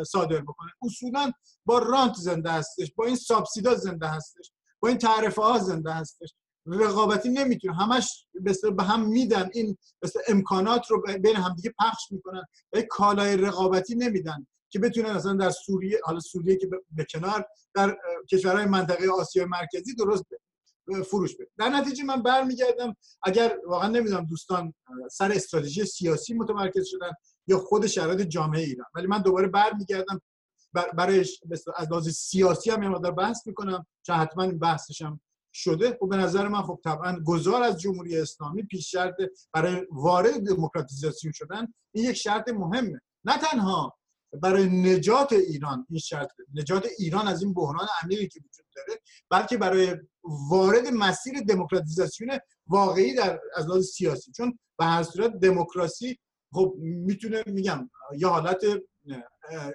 صادر 0.07 0.41
بکنه. 0.41 0.71
اصولا 0.83 1.33
با 1.65 1.79
رانت 1.79 2.15
زنده 2.15 2.51
هستش 2.51 2.93
با 2.97 3.05
این 3.05 3.17
سابسیدا 3.17 3.75
زنده 3.75 4.09
هستش 4.09 4.53
با 4.81 4.89
این 4.89 4.99
تعرفه 4.99 5.43
ها 5.43 5.59
زنده 5.59 5.93
هستش. 5.93 6.35
رقابتی 6.67 7.29
نمی‌تونه. 7.29 7.77
همش 7.77 8.27
به 8.77 8.83
هم 8.83 9.09
میدن 9.09 9.51
این 9.53 9.77
امکانات 10.29 10.91
رو 10.91 11.03
بین 11.23 11.37
همدیگه 11.37 11.75
پخش 11.79 12.13
می‌کنن. 12.13 12.43
و 12.73 12.83
کالای 12.91 13.37
رقابتی 13.37 13.95
نمیدن. 13.95 14.47
که 14.77 14.83
بتونه 14.83 15.17
مثلا 15.17 15.33
در 15.35 15.51
سوریه 15.51 16.01
حالا 16.05 16.21
سوریه 16.21 16.57
که 16.57 16.69
به 16.91 17.07
کنار 17.11 17.47
در 17.75 17.99
کشورهای 18.31 18.67
منطقه 18.67 19.09
آسیا 19.11 19.47
مرکزی 19.47 19.95
درست 19.95 20.25
فروش 21.11 21.35
بده. 21.35 21.49
در 21.59 21.69
نتیجه 21.69 22.05
من 22.05 22.23
برمیگردم 22.23 22.97
اگر 23.23 23.59
واقعا 23.67 23.89
نمی‌دونم 23.89 24.25
دوستان 24.25 24.75
سر 25.11 25.33
استراتژی 25.33 25.85
سیاسی 25.85 26.35
متمرکز 26.35 26.87
شدن 26.87 27.11
یا 27.47 27.59
خود 27.59 27.87
شرایط 27.87 28.21
جامعه 28.21 28.63
ایران. 28.63 28.87
ولی 28.95 29.07
من 29.07 29.23
دوباره 29.23 29.49
برمیگردم 29.49 30.21
برای 30.73 31.21
از 31.77 31.89
لحاظ 31.91 32.09
سیاسی 32.09 32.71
هم 32.71 32.83
یه 32.83 33.11
بحث 33.11 33.47
می‌کنم 33.47 33.87
چون 34.03 34.17
حتما 34.17 34.43
این 34.43 34.59
بحثشم 34.59 35.21
شده. 35.53 35.91
و 35.91 35.95
خب 36.01 36.09
به 36.09 36.17
نظر 36.17 36.49
من 36.49 36.63
خب 36.63 36.81
طبعا 36.85 37.21
گذار 37.27 37.63
از 37.63 37.81
جمهوری 37.81 38.19
اسلامی 38.19 38.63
پیش 38.63 38.91
شرط 38.91 39.15
برای 39.53 39.87
وارد 39.91 40.47
دموکراتیزاسیون 40.47 41.33
شدن 41.33 41.67
این 41.95 42.05
یک 42.05 42.17
شرط 42.17 42.49
مهمه. 42.49 43.01
نه 43.25 43.39
تنها 43.39 43.99
برای 44.43 44.67
نجات 44.67 45.33
ایران 45.33 45.87
این 45.91 45.99
شرط 45.99 46.29
نجات 46.55 46.87
ایران 46.99 47.29
از 47.29 47.43
این 47.43 47.55
بحران 47.55 47.87
عمیقی 48.03 48.29
که 48.29 48.41
وجود 48.41 48.67
داره 48.77 49.01
بلکه 49.31 49.57
برای 49.57 49.97
وارد 50.51 50.87
مسیر 50.87 51.41
دموکراتیزاسیون 51.41 52.39
واقعی 52.67 53.15
در 53.15 53.41
از 53.57 53.67
لحاظ 53.67 53.85
سیاسی. 53.85 54.33
چون 54.33 54.59
به 54.79 54.85
هر 54.85 55.03
صورت 55.03 55.33
دموکراسی 55.33 56.19
خب 56.53 56.75
می‌تونه 56.79 57.43
میگم 57.47 57.91
یه 58.19 58.29
حالت 58.29 58.65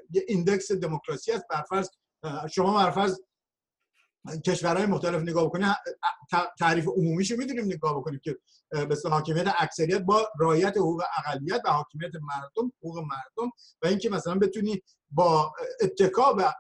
یه 0.10 0.26
ایندکس 0.28 0.72
دموکراسی 0.72 1.32
است. 1.32 1.44
برفرض 1.50 1.90
شما 2.52 2.74
برفرض 2.74 3.20
کشورهای 4.46 4.86
مختلف 4.86 5.22
نگاه 5.22 5.46
بکنید 5.46 5.76
تعریف 6.60 6.88
عمومیشو 6.88 7.36
می‌دونیم 7.38 7.66
نگاه 7.66 7.98
بکنیم 8.00 8.20
که 8.24 8.38
به 8.72 8.98
حاکمیت 9.10 9.56
اکثریت 9.60 10.00
با 10.02 10.28
رعایت 10.40 10.78
حقوق 10.78 11.04
اقلیت 11.18 11.62
و 11.66 11.70
حاکمیت 11.70 12.12
مردم 12.16 12.72
حقوق 12.80 12.98
مردم 12.98 13.52
و 13.82 13.88
اینکه 13.88 14.10
مثلا 14.10 14.36
بتونی 14.36 14.82
با 15.12 15.54
اتکا 15.82 16.34
به 16.34 16.54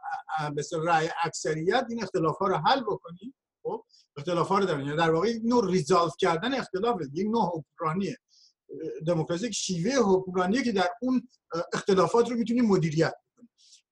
رأی 0.85 1.09
اکثریت 1.23 1.85
این 1.89 2.03
اختلاف 2.03 2.37
ها 2.37 2.47
رو 2.47 2.57
حل 2.57 2.81
بکنی 2.81 3.33
خب؟ 3.63 3.83
اختلاف 4.17 4.47
ها 4.47 4.59
رو 4.59 4.65
در 4.65 4.79
یعنی 4.79 4.95
در 4.95 5.11
واقع 5.11 5.33
نوع 5.43 5.71
ریزالف 5.71 6.13
کردن 6.19 6.53
اختلاف 6.53 7.01
یک 7.13 7.27
نوع 7.27 7.51
حکمرانیه. 7.53 8.17
دموکراسی 9.07 9.45
یک 9.45 9.53
شیوه 9.53 9.95
حکمرانیه 9.95 10.63
که 10.63 10.71
در 10.71 10.89
اون 11.01 11.27
اختلافات 11.73 12.29
رو 12.29 12.37
می‌تونی 12.37 12.61
مدیریت 12.61 13.13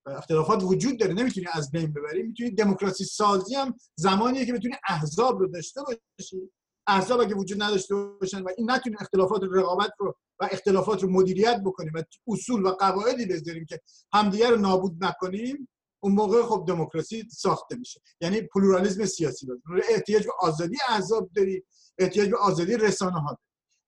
اختلافات 0.05 0.63
وجود 0.63 0.99
داره 0.99 1.13
نمی‌تونی 1.13 1.45
از 1.53 1.71
بین 1.71 1.93
ببری 1.93 2.23
می‌تونی 2.23 2.51
دموکراسی 2.51 3.03
سازی 3.05 3.55
هم 3.55 3.75
زمانیه 3.95 4.45
که 4.45 4.53
بتونی 4.53 4.75
احزاب 4.89 5.39
رو 5.39 5.47
داشته 5.47 5.81
باشی. 5.81 6.51
احزاب 6.87 7.19
اگه 7.19 7.35
وجود 7.35 7.63
نداشته 7.63 7.95
باشن 7.95 8.41
و 8.41 8.49
این 8.57 8.71
نتونی 8.71 8.95
اختلافات 8.99 9.41
رقابت 9.51 9.91
رو 9.99 10.15
و 10.39 10.49
اختلافات 10.51 11.03
رو 11.03 11.09
مدیریت 11.09 11.61
بکنیم 11.65 11.91
و 11.95 12.03
اصول 12.27 12.65
و 12.65 12.69
قواعدی 12.69 13.25
بذاریم 13.25 13.65
که 13.65 13.79
همدیگه 14.13 14.49
رو 14.49 14.57
نابود 14.57 15.05
نکنیم 15.05 15.67
اون 16.03 16.13
موقع 16.13 16.43
خب 16.43 16.65
دموکراسی 16.67 17.29
ساخته 17.31 17.75
میشه. 17.75 18.01
یعنی 18.21 18.41
پلورالیسم 18.41 19.05
سیاسی 19.05 19.47
داره 19.47 19.83
احتیاج 19.89 20.25
به 20.25 20.31
آزادی 20.39 20.77
احزاب 20.89 21.29
داری 21.35 21.63
احتیاج 21.97 22.29
به 22.29 22.37
آزادی 22.37 22.77
رسانه 22.77 23.19
ها 23.19 23.39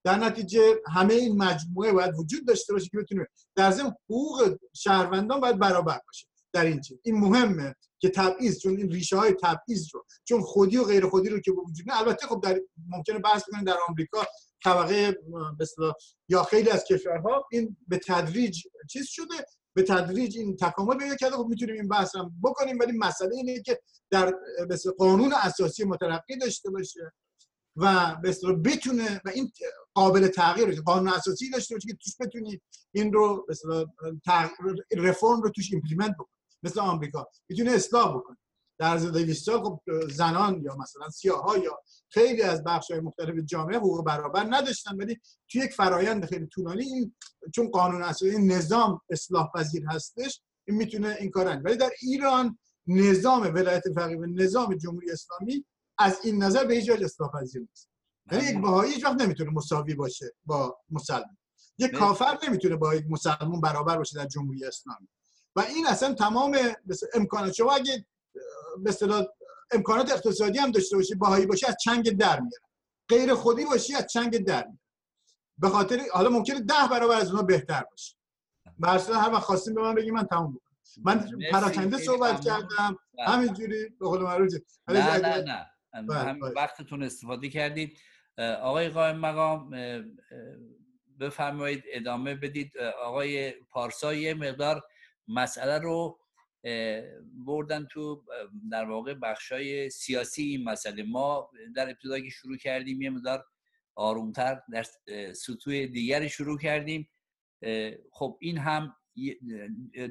در 0.03 0.17
نتیجه 0.17 0.75
همه 0.87 1.13
این 1.13 1.37
مجموعه 1.37 1.91
باید 1.91 2.19
وجود 2.19 2.47
داشته 2.47 2.73
باشه 2.73 2.89
که 2.89 2.97
بتونه 2.97 3.27
در 3.55 3.71
ضمن 3.71 3.93
حقوق 4.09 4.57
شهروندان 4.73 5.39
باید 5.39 5.59
برابر 5.59 5.99
باشه 6.07 6.27
در 6.53 6.65
این 6.65 6.81
چیز. 6.81 6.97
این 7.03 7.19
مهمه 7.19 7.75
که 7.99 8.09
تبعیض 8.09 8.59
چون 8.59 8.77
این 8.77 8.91
ریشه 8.91 9.17
های 9.17 9.33
تبعیض 9.33 9.87
رو 9.93 10.05
چون 10.23 10.41
خودی 10.41 10.77
و 10.77 10.83
غیر 10.83 11.07
خودی 11.07 11.29
رو 11.29 11.39
که 11.39 11.51
وجود 11.51 11.89
نه 11.89 11.99
البته 11.99 12.27
خب 12.27 12.41
در 12.43 12.61
ممکنه 12.89 13.19
بحث 13.19 13.43
کنیم 13.43 13.63
در 13.63 13.77
آمریکا 13.89 14.25
طبقه 14.63 15.17
مثلا 15.59 15.93
یا 16.29 16.43
خیلی 16.43 16.69
از 16.69 16.83
کشورها 16.83 17.47
این 17.51 17.77
به 17.87 17.99
تدریج 18.07 18.63
چیز 18.89 19.07
شده 19.09 19.45
به 19.73 19.83
تدریج 19.83 20.37
این 20.37 20.55
تکامل 20.55 20.97
پیدا 20.97 21.15
کرده. 21.15 21.35
خب 21.35 21.45
می‌تونیم 21.49 21.75
این 21.75 21.87
بحث 21.87 22.15
هم 22.15 22.31
بکنیم 22.43 22.79
ولی 22.79 22.91
مسئله 22.91 23.35
اینه 23.35 23.61
که 23.61 23.79
در 24.11 24.33
قانون 24.97 25.33
اساسی 25.33 25.83
مترقی 25.83 26.37
داشته 26.37 26.69
باشه 26.69 27.11
و 27.75 28.15
بتونه 28.65 29.21
و 29.25 29.29
این 29.29 29.51
قابل 29.93 30.27
تغییر 30.27 30.67
باشه 30.67 30.81
قانون 30.81 31.13
اساسی 31.13 31.49
داشته 31.49 31.75
باشه 31.75 31.87
که 31.87 31.97
توش 32.03 32.15
بتونی 32.19 32.61
این 32.91 33.13
رو 33.13 33.47
رفرم 34.97 35.41
رو 35.41 35.49
توش 35.49 35.73
implement 35.73 36.13
بکنی. 36.13 36.35
مثل 36.63 36.79
آمریکا. 36.79 37.27
می‌تونه 37.49 37.71
اصلاح 37.71 38.17
بکنه 38.17 38.37
در 38.79 38.95
از 38.95 39.05
200 39.05 39.45
سال 39.45 39.63
خب 39.63 39.81
زنان 40.11 40.61
یا 40.63 40.75
مثلا 40.75 41.09
سیاه 41.09 41.43
ها 41.43 41.57
یا 41.57 41.79
خیلی 42.09 42.41
از 42.41 42.63
بخش 42.63 42.91
های 42.91 42.99
مختلف 42.99 43.45
جامعه 43.45 43.77
حقوق 43.77 44.05
برابر 44.05 44.47
نداشتن 44.49 44.95
ولی 44.95 45.19
توی 45.51 45.61
یک 45.61 45.73
فرایند 45.73 46.25
خیلی 46.25 46.47
طولانی 46.47 46.83
این 46.83 47.15
چون 47.55 47.69
قانون 47.69 48.03
اساسی 48.03 48.37
نظام 48.37 49.01
اصلاح 49.09 49.51
پذیر 49.55 49.83
هستش 49.89 50.41
این 50.67 50.77
می‌تونه 50.77 51.17
این 51.19 51.31
کار 51.31 51.61
ولی 51.63 51.77
در 51.77 51.91
ایران 52.01 52.57
نظام 52.87 53.41
ولایت 53.41 53.83
فقیه 53.95 54.17
و 54.17 54.25
نظام 54.25 54.75
جمهوری 54.75 55.11
اسلامی 55.11 55.65
از 55.97 56.19
این 56.23 56.43
نظر 56.43 56.65
به 56.65 56.73
هیچ 56.73 56.89
اصلاح 56.89 57.31
پذیر 57.31 57.61
نیست. 57.61 57.90
یعنی 58.31 58.45
یک 58.45 58.61
بهایی 58.61 58.93
هیچ 58.93 59.05
وقت 59.05 59.21
نمی‌تونه 59.21 59.51
مساوی 59.51 59.95
باشه 59.95 60.25
با 60.45 60.77
مسلمان. 60.89 61.37
یک 61.77 61.91
کافر 61.91 62.37
نمی‌تونه 62.47 62.75
با 62.75 62.95
یک 62.95 63.05
مسلمان 63.09 63.61
برابر 63.61 63.97
باشه 63.97 64.17
در 64.17 64.25
جمهوری 64.25 64.65
اسلامی. 64.65 65.07
و 65.55 65.59
این 65.59 65.87
اصلا 65.87 66.13
تمام 66.13 66.57
امکانات 67.13 67.53
شما 67.53 67.71
اگه 67.71 68.05
به 68.83 68.95
امکانات 69.71 70.11
اقتصادی 70.11 70.59
هم 70.59 70.71
داشته 70.71 70.95
باشی 70.95 71.15
باهایی 71.15 71.45
باشی 71.45 71.65
از 71.65 71.75
چنگ 71.83 72.17
در 72.17 72.39
میاره 72.39 72.63
غیر 73.07 73.33
خودی 73.33 73.65
باشی 73.65 73.95
از 73.95 74.07
چنگ 74.07 74.37
در 74.37 74.63
میاره 74.63 74.79
به 75.57 75.69
خاطر 75.69 76.01
حالا 76.13 76.29
ممکنه 76.29 76.59
ده 76.59 76.87
برابر 76.91 77.15
از 77.15 77.27
اونها 77.27 77.43
بهتر 77.43 77.83
باشه. 77.91 78.15
مثلا 78.79 79.19
هر 79.19 79.33
وقت 79.33 79.43
خواستیم 79.43 79.73
به 79.73 79.81
من 79.81 79.95
بگی 79.95 80.11
من 80.11 80.23
تموم 80.23 80.53
بکنم. 80.53 80.71
من 81.03 81.29
پراکنده 81.51 81.97
صحبت 81.97 82.41
کردم. 82.41 82.97
بله. 83.17 83.27
همینجوری 83.27 83.89
به 83.89 84.05
قول 84.05 84.21
معروف. 84.21 84.53
نه 84.87 85.17
نه 85.17 85.37
نه. 85.41 85.67
بله، 85.93 86.33
بله. 86.33 86.53
وقتتون 86.55 87.03
استفاده 87.03 87.49
کردید. 87.49 87.97
آقای 88.37 88.89
قائم 88.89 89.19
مقام 89.19 89.71
بفرمایید 91.19 91.83
ادامه 91.87 92.35
بدید. 92.35 92.77
آقای 93.03 93.51
پارسا 93.51 94.13
یه 94.13 94.33
مقدار 94.33 94.83
مسئله 95.27 95.79
رو 95.79 96.19
بردن 97.45 97.87
تو 97.91 98.23
در 98.71 98.85
واقع 98.85 99.13
بخشای 99.13 99.89
سیاسی 99.89 100.43
این 100.43 100.63
مسئله. 100.63 101.03
ما 101.03 101.51
در 101.75 101.89
ابتدا 101.89 102.19
که 102.19 102.29
شروع 102.29 102.57
کردیم 102.57 103.01
یه 103.01 103.09
مقدار 103.09 103.45
آرومتر 103.95 104.61
در 104.71 104.85
سطوح 105.33 105.85
دیگری 105.85 106.29
شروع 106.29 106.59
کردیم. 106.59 107.09
خب 108.11 108.37
این 108.41 108.57
هم 108.57 108.95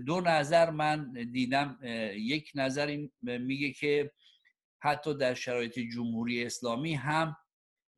دو 0.07 0.21
نظر 0.21 0.71
من 0.71 1.13
دیدم. 1.13 1.79
یک 2.15 2.53
نظر 2.55 3.07
میگه 3.23 3.73
که 3.73 4.13
حتی 4.79 5.15
در 5.15 5.35
شرایط 5.35 5.79
جمهوری 5.79 6.45
اسلامی 6.45 6.95
هم 6.95 7.37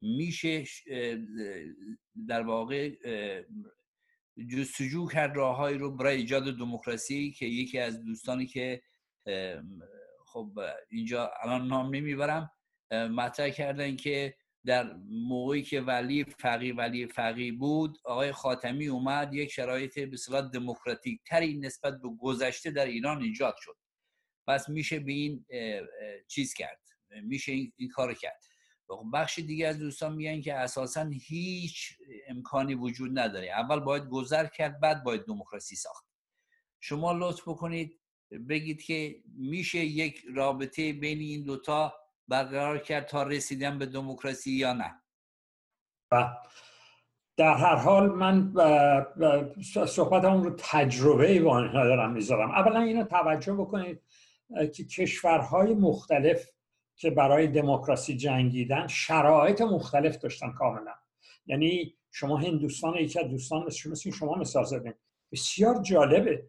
میشه 0.02 0.64
در 2.28 2.42
واقع 2.42 2.90
جستجو 4.52 5.08
کرد 5.08 5.36
راههایی 5.36 5.78
رو 5.78 5.96
برای 5.96 6.16
ایجاد 6.16 6.58
دموکراسی 6.58 7.32
که 7.32 7.46
یکی 7.46 7.78
از 7.78 8.04
دوستانی 8.04 8.46
که 8.46 8.82
خب 10.26 10.58
اینجا 10.90 11.30
الان 11.42 11.66
نام 11.66 11.94
نمی‌برم 11.94 12.50
مطرح 12.92 13.48
کردن 13.48 13.96
که 13.96 14.34
در 14.64 14.96
موقعی 15.08 15.62
که 15.62 15.80
ولی 15.80 16.24
فقی 16.24 16.72
ولی 16.72 17.06
فقی 17.06 17.52
بود 17.52 17.98
آقای 18.04 18.32
خاتمی 18.32 18.86
اومد 18.86 19.34
یک 19.34 19.52
شرایط 19.52 19.98
به 19.98 20.16
صورت 20.16 20.50
دموکراتیک 20.50 21.20
تری 21.26 21.58
نسبت 21.58 22.00
به 22.02 22.08
گذشته 22.20 22.70
در 22.70 22.86
ایران 22.86 23.22
ایجاد 23.22 23.54
شد. 23.58 23.76
پس 24.46 24.68
میشه 24.68 25.00
به 25.00 25.12
این 25.12 25.44
چیز 26.28 26.54
کرد 26.54 26.80
میشه 27.22 27.52
این, 27.52 27.72
این 27.76 27.88
کار 27.88 28.14
کرد. 28.14 28.42
بخش 29.12 29.38
دیگه 29.38 29.68
از 29.68 29.78
دوستان 29.78 30.14
میگن 30.14 30.40
که 30.40 30.55
اساسا 30.55 31.11
هیچ 31.26 31.98
امکانی 32.28 32.74
وجود 32.74 33.18
نداره. 33.18 33.50
اول 33.50 33.81
باید 33.81 34.09
گذر 34.09 34.46
کرد 34.46 34.81
بعد 34.81 35.05
باید 35.05 35.24
دموکراسی 35.24 35.76
ساخت. 35.76 36.05
شما 36.81 37.12
لطف 37.12 37.48
بکنید 37.48 38.00
بگید 38.48 38.83
که 38.83 39.22
میشه 39.37 39.78
یک 39.78 40.22
رابطه 40.35 40.92
بین 40.92 41.18
این 41.18 41.42
دوتا 41.42 41.94
برقرار 42.28 42.78
کرد 42.78 43.07
تا 43.07 43.22
رسیدن 43.22 43.78
به 43.78 43.87
دموکراسی 43.87 44.50
یا 44.50 44.72
نه. 44.72 45.02
در 47.37 47.55
هر 47.55 47.76
حال 47.76 48.11
من 48.11 48.55
صحبت 49.87 50.24
اون 50.24 50.44
رو 50.44 50.57
تجربه 50.59 51.40
با 51.40 51.61
دارم 51.61 52.12
می‌ذارم. 52.12 52.50
اولا 52.50 52.81
اینو 52.81 53.05
توجه 53.05 53.52
بکنید 53.52 54.02
که 54.74 54.85
کشورهای 54.85 55.74
مختلف 55.74 56.48
که 57.02 57.10
برای 57.10 57.46
دموکراسی 57.46 58.16
جنگیدن 58.16 58.86
شرایط 58.86 59.60
مختلف 59.60 60.18
داشتن 60.18 60.52
کاملا. 60.52 60.94
یعنی 61.46 61.94
شما 62.10 62.36
هندوستان 62.36 62.94
یکی 62.94 63.20
از 63.20 63.28
دوستان 63.28 63.64
مثل 63.64 64.10
شما 64.10 64.34
مثال 64.34 64.64
زدین 64.64 64.94
بسیار 65.32 65.82
جالبه. 65.82 66.46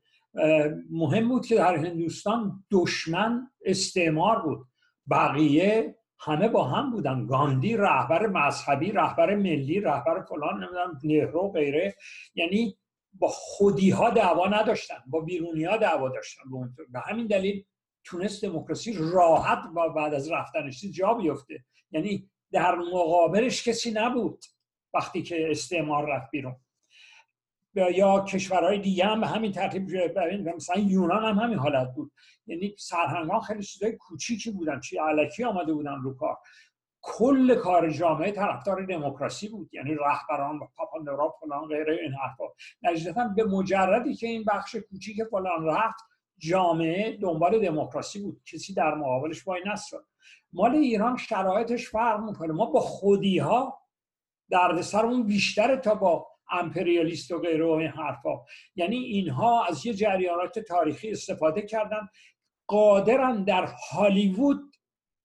مهم 0.89 1.29
بود 1.29 1.45
که 1.45 1.55
در 1.55 1.75
هندوستان 1.75 2.63
دشمن 2.71 3.47
استعمار 3.65 4.41
بود. 4.41 4.67
بقیه 5.09 5.95
همه 6.19 6.47
با 6.47 6.63
هم 6.63 6.91
بودن. 6.91 7.25
گاندی 7.25 7.77
رهبر 7.77 8.27
مذهبی 8.27 8.91
رهبر 8.91 9.35
ملی 9.35 9.79
رهبر 9.79 10.21
فلان 10.21 10.63
نمی‌دونم 10.63 10.99
نهرو 11.03 11.51
غیره. 11.51 11.95
یعنی 12.35 12.77
با 13.13 13.27
خودی 13.27 13.89
ها 13.89 14.09
دعوا 14.09 14.47
نداشتن 14.47 15.03
با 15.07 15.21
بیرونی 15.21 15.63
ها 15.63 15.77
دعوا 15.77 16.09
داشتن. 16.09 16.43
به 16.93 16.99
همین 16.99 17.27
دلیل 17.27 17.65
تونست 18.03 18.45
دموکراسی 18.45 18.97
راحت 18.99 19.59
با 19.75 19.89
بعد 19.89 20.13
از 20.13 20.31
رفتنش 20.31 20.85
جا 20.85 21.13
بیفته. 21.13 21.63
یعنی 21.91 22.29
در 22.51 22.75
مقابلش 22.75 23.67
کسی 23.67 23.91
نبود 23.91 24.45
وقتی 24.93 25.23
که 25.23 25.51
استعمار 25.51 26.09
رفت 26.09 26.31
بیرون. 26.31 26.55
یا 27.75 28.19
کشورهای 28.19 28.79
دیگه 28.79 29.05
هم 29.05 29.21
به 29.21 29.27
همین 29.27 29.51
ترتیب 29.51 29.97
مثلا 30.55 30.81
یونان 30.81 31.25
هم 31.25 31.43
همین 31.43 31.57
حالت 31.57 31.93
بود. 31.95 32.11
یعنی 32.47 32.75
سرهنگان 32.77 33.41
خیلی 33.41 33.63
چیزای 33.63 33.91
کوچیکی 33.91 34.51
بودن. 34.51 34.79
چی 34.79 34.97
علکی 34.97 35.43
آمده 35.43 35.73
بودن 35.73 36.01
رو 36.01 36.13
کار. 36.13 36.37
کل 37.01 37.55
کار 37.55 37.89
جامعه 37.89 38.31
طرفدار 38.31 38.85
دموکراسی 38.85 39.49
بود. 39.49 39.73
یعنی 39.73 39.95
رهبران 39.95 40.57
و 40.57 40.67
پاپاندرا 40.75 41.35
فلان 41.39 41.67
غیره 41.67 41.97
این 42.01 42.13
حرفا. 42.13 42.43
نتیجتا 42.81 43.27
به 43.27 43.43
مجردی 43.43 44.15
که 44.15 44.27
این 44.27 44.43
بخش 44.43 44.75
کوچیک 44.75 45.23
فلان 45.23 45.65
رفت 45.65 46.12
جامعه 46.49 47.17
دنبال 47.17 47.59
دموکراسی 47.59 48.19
بود. 48.19 48.41
کسی 48.45 48.73
در 48.73 48.95
مقابلش 48.95 49.47
وای 49.47 49.61
نستاد 49.65 50.05
مال 50.53 50.75
ایران 50.75 51.17
شرایطش 51.17 51.89
فرق 51.89 52.19
می‌کنه. 52.19 52.53
ما 52.53 52.65
با 52.65 52.79
خودی 52.79 53.37
ها 53.37 53.81
دردسرمون 54.49 55.23
بیشتره 55.23 55.77
تا 55.77 55.95
با 55.95 56.27
امپریالیست 56.51 57.31
و 57.31 57.39
غیره 57.39 57.65
و 57.65 57.69
این 57.69 57.89
حرفا. 57.89 58.45
یعنی 58.75 58.97
اینها 58.97 59.65
از 59.65 59.85
یه 59.85 59.93
جریانات 59.93 60.59
تاریخی 60.59 61.11
استفاده 61.11 61.61
کردن. 61.61 62.09
قادرن 62.67 63.43
در 63.43 63.69
هالیوود 63.91 64.75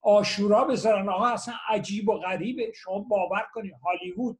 آشورا 0.02 0.64
بذارن. 0.64 1.09
آقا 1.09 1.26
اصلا 1.26 1.54
عجیب 1.68 2.09
و 2.09 2.18
غریبه. 2.18 2.72
شما 2.74 2.98
باور 2.98 3.46
کنید 3.54 3.74
هالیوود 3.85 4.38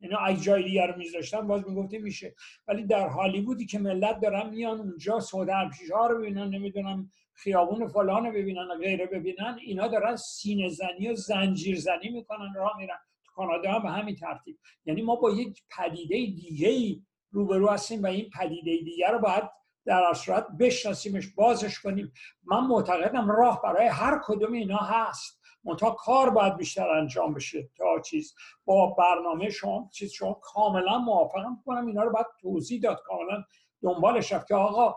اینا 0.00 0.18
اگه 0.18 0.40
جای 0.40 0.62
دیگر 0.62 0.86
رو 0.86 0.98
میذاشتن 0.98 1.46
باز 1.46 1.68
می‌گفته 1.68 1.98
میشه. 1.98 2.34
ولی 2.68 2.84
در 2.84 3.08
هالیوودی 3.08 3.66
که 3.66 3.78
ملت 3.78 4.20
دارن 4.20 4.50
میان 4.50 4.80
اونجا 4.80 5.20
سوده 5.20 5.54
ها 5.94 6.06
رو 6.06 6.18
ببینن 6.18 6.48
نمی‌دونم 6.48 7.10
خیابون 7.34 7.88
فلان 7.88 8.26
رو 8.26 8.32
ببینن 8.32 8.68
و 8.70 8.78
غیره 8.78 9.06
ببینن 9.06 9.58
اینا 9.60 9.88
دارن 9.88 10.16
سینه 10.16 10.68
زنی 10.68 11.08
و 11.08 11.14
زنجیر 11.14 11.78
زنی 11.78 12.08
می‌کنن 12.08 12.54
راه 12.54 12.76
میرن. 12.78 12.98
تو 13.24 13.32
کانادا 13.32 13.72
هم 13.72 13.82
به 13.82 13.88
همین 13.88 14.16
ترتیب. 14.16 14.58
یعنی 14.86 15.02
ما 15.02 15.16
با 15.16 15.30
یک 15.30 15.62
پدیده 15.76 16.14
دیگه 16.16 17.00
روبرو 17.30 17.68
هستیم 17.68 18.02
و 18.02 18.06
این 18.06 18.30
پدیده 18.30 18.76
دیگه 18.84 19.10
رو 19.10 19.18
باید 19.18 19.44
در 19.84 20.12
صورت 20.14 20.46
بشناسیمش 20.60 21.26
بازش 21.26 21.78
کنیم. 21.78 22.12
من 22.44 22.60
معتقدم 22.60 23.30
راه 23.30 23.62
برای 23.62 23.86
هر 23.86 24.20
کدوم 24.24 24.52
اینا 24.52 24.76
هست. 24.76 25.37
منتها 25.64 25.90
کار 25.90 26.30
باید 26.30 26.56
بیشتر 26.56 26.90
انجام 26.90 27.34
بشه 27.34 27.70
تا 27.76 28.00
چیز 28.00 28.34
با 28.64 28.86
برنامه 28.86 29.50
شما 29.50 29.90
چیز 29.92 30.12
شما 30.12 30.32
کاملا 30.32 30.98
موافقم 30.98 31.62
کنم. 31.66 31.86
اینا 31.86 32.02
رو 32.02 32.12
باید 32.12 32.26
توضیح 32.40 32.80
داد 32.80 33.02
کاملا 33.04 33.44
دنبالش 33.82 34.32
رفت 34.32 34.46
که 34.46 34.54
آقا 34.54 34.96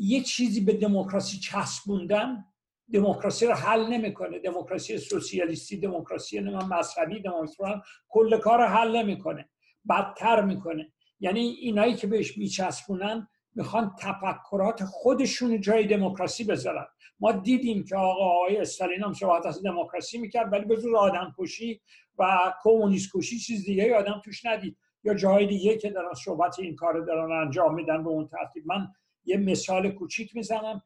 یه 0.00 0.22
چیزی 0.22 0.60
به 0.60 0.72
دموکراسی 0.72 1.38
چسبوندن 1.38 2.44
دموکراسی 2.92 3.46
رو 3.46 3.54
حل 3.54 3.86
نمی‌کنه. 3.86 4.38
دموکراسی 4.38 4.98
سوسیالیستی 4.98 5.76
دموکراسی 5.76 6.40
مذهبی 6.40 7.20
دموکراسی 7.20 7.82
کل 8.08 8.38
کار 8.38 8.58
رو 8.58 8.64
حل 8.64 8.96
نمی‌کنه. 8.96 9.48
بدتر 9.88 10.40
می‌کنه. 10.40 10.92
یعنی 11.20 11.40
اینایی 11.40 11.94
که 11.94 12.06
بهش 12.06 12.38
میچسبونن 12.38 13.28
می‌خوان 13.54 13.96
تفکرات 13.98 14.84
خودشون 14.84 15.60
جای 15.60 15.86
دموکراسی 15.86 16.44
بذارن. 16.44 16.86
ما 17.20 17.32
دیدیم 17.32 17.84
که 17.84 17.96
آقا 17.96 18.24
آقای 18.24 18.56
استالین 18.56 19.02
هم 19.02 19.12
صحبت 19.12 19.46
از 19.46 19.62
دموکراسی 19.62 20.18
می‌کرد 20.18 20.52
ولی 20.52 20.64
به 20.64 20.76
جز 20.76 20.96
آدم 20.96 21.34
کشی 21.38 21.80
و 22.18 22.38
کمونیست 22.62 23.10
کشی 23.14 23.38
چیز 23.38 23.64
دیگه 23.64 23.96
آدم 23.96 24.20
توش 24.24 24.46
ندید. 24.46 24.76
یا 25.04 25.14
جای 25.14 25.46
دیگه 25.46 25.78
که 25.78 25.90
دارن 25.90 26.14
صحبت 26.14 26.58
این 26.58 26.76
کار 26.76 27.00
دارن 27.00 27.46
انجام 27.46 27.74
میدن 27.74 28.04
به 28.04 28.10
اون 28.10 28.28
ترتیب. 28.28 28.66
من 28.66 28.88
یه 29.24 29.36
مثال 29.36 29.90
کوچیک 29.90 30.36
می‌زنم. 30.36 30.82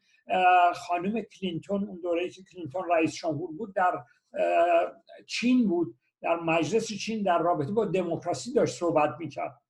خانم 0.75 1.21
کلینتون 1.21 1.85
اون 1.85 2.01
دوره 2.01 2.29
که 2.29 2.43
کلینتون 2.53 2.83
رئیس 2.91 3.15
جمهور 3.15 3.53
بود 3.53 3.75
در 3.75 4.05
چین 5.27 5.69
بود. 5.69 5.95
در 6.23 6.37
مجلس 6.37 6.93
چین 6.93 7.23
در 7.23 7.39
رابطه 7.39 7.73
با 7.73 7.85
دموکراسی 7.85 8.53
داشت 8.53 8.75
صحبت 8.75 9.17
می‌کرد. 9.19 9.61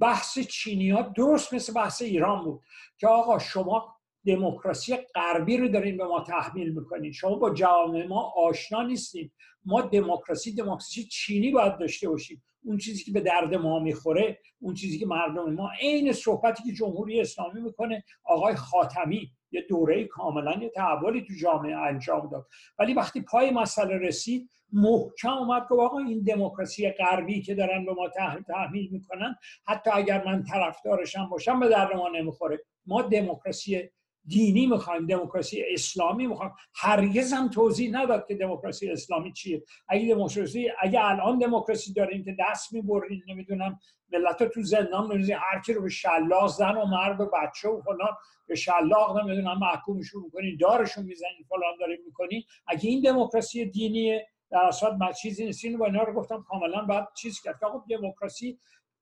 بحث 0.00 0.38
چینی 0.38 0.94
درست 1.16 1.54
مثل 1.54 1.72
بحث 1.72 2.02
ایران 2.02 2.44
بود 2.44 2.60
که 2.98 3.06
آقا 3.08 3.38
شما 3.38 3.96
دموکراسی 4.26 4.96
غربی 5.14 5.56
رو 5.56 5.68
دارین 5.68 5.96
به 5.96 6.04
ما 6.04 6.20
تحمیل 6.20 6.72
می‌کنین. 6.72 7.12
شما 7.12 7.34
با 7.34 7.54
جامعه 7.54 8.06
ما 8.06 8.32
آشنا 8.36 8.82
نیستین. 8.82 9.30
ما 9.64 9.80
دموکراسی 9.82 10.54
دموکراسی 10.54 11.04
چینی 11.04 11.50
باید 11.50 11.78
داشته 11.78 12.08
باشیم. 12.08 12.42
اون 12.64 12.78
چیزی 12.78 13.04
که 13.04 13.12
به 13.12 13.20
درد 13.20 13.54
ما 13.54 13.78
می‌خوره 13.78 14.40
اون 14.60 14.74
چیزی 14.74 14.98
که 14.98 15.06
مردم 15.06 15.54
ما 15.54 15.70
عین 15.80 16.12
صحبتی 16.12 16.62
که 16.62 16.72
جمهوری 16.72 17.20
اسلامی 17.20 17.60
می‌کنه 17.60 18.04
آقای 18.24 18.54
خاتمی. 18.54 19.30
یه 19.54 19.62
دوره 19.68 20.04
کاملا 20.04 20.52
یه 20.52 20.68
تحولی 20.68 21.22
تو 21.22 21.34
جامعه 21.40 21.76
انجام 21.76 22.28
داد. 22.28 22.46
ولی 22.78 22.94
وقتی 22.94 23.20
پای 23.20 23.50
مسئله 23.50 23.98
رسید 23.98 24.50
محکم 24.72 25.32
اومد 25.32 25.66
که 25.68 25.74
آقا 25.74 25.98
این 25.98 26.22
دموکراسی 26.22 26.90
غربی 26.90 27.42
که 27.42 27.54
دارن 27.54 27.84
به 27.84 27.92
ما 27.92 28.08
تحمیل 28.46 28.88
می‌کنن 28.90 29.36
حتی 29.66 29.90
اگر 29.90 30.24
من 30.24 30.42
طرفدارشم 30.42 31.28
باشم 31.28 31.60
به 31.60 31.68
درد 31.68 31.96
ما 31.96 32.08
نمی‌خوره. 32.08 32.60
ما 32.86 33.02
دموکراسی 33.02 33.90
دینی 34.26 34.66
می‌خوایم 34.66 35.06
دموکراسی 35.06 35.64
اسلامی 35.72 36.26
می‌خوایم. 36.26 36.52
هرگز 36.74 37.32
هم 37.32 37.48
توضیح 37.48 37.90
نداد 37.92 38.26
که 38.26 38.34
دموکراسی 38.34 38.90
اسلامی 38.90 39.32
چیه. 39.32 39.62
اگه 39.88 40.14
دموکراسی 40.14 40.70
اگه 40.80 41.04
الان 41.04 41.38
دموکراسی 41.38 41.92
داریم 41.92 42.24
که 42.24 42.36
دست 42.40 42.72
می‌برین 42.72 43.22
نمی‌دونم 43.28 43.78
ملت 44.12 44.42
تو 44.42 44.62
زندان 44.62 45.08
بنویسین 45.08 45.36
هر 45.36 45.60
کی 45.66 45.72
رو 45.72 45.82
به 45.82 45.88
شلاق 45.88 46.46
زن 46.46 46.76
و 46.76 46.86
مرد 46.86 47.20
و 47.20 47.26
بچه 47.26 47.68
و 47.68 47.80
فلان 47.80 48.16
به 48.46 48.54
شلاق 48.54 49.18
نمی‌دونم 49.18 49.58
محکومشون 49.58 50.22
می‌کنین 50.22 50.56
دارشون 50.60 51.04
می‌زنین 51.04 51.44
فلان 51.48 51.76
داریم 51.80 51.98
می‌کنین. 52.06 52.42
اگه 52.66 52.90
این 52.90 53.02
دموکراسی 53.02 53.64
دینیه 53.64 54.26
در 54.50 54.58
اصل 54.58 54.96
من 54.96 55.12
چیزی 55.12 55.44
نیست. 55.44 55.64
اینو 55.64 55.78
با 55.78 55.86
اینا 55.86 56.02
رو 56.02 56.12
گفتم 56.12 56.44
کاملا 56.48 56.82
بعد 56.82 57.08
چیز 57.16 57.40
کرد. 57.40 57.64
آقا 57.64 57.84
دموکراسی 57.90 58.58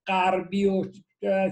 غربی 0.07 0.67
و 0.67 0.85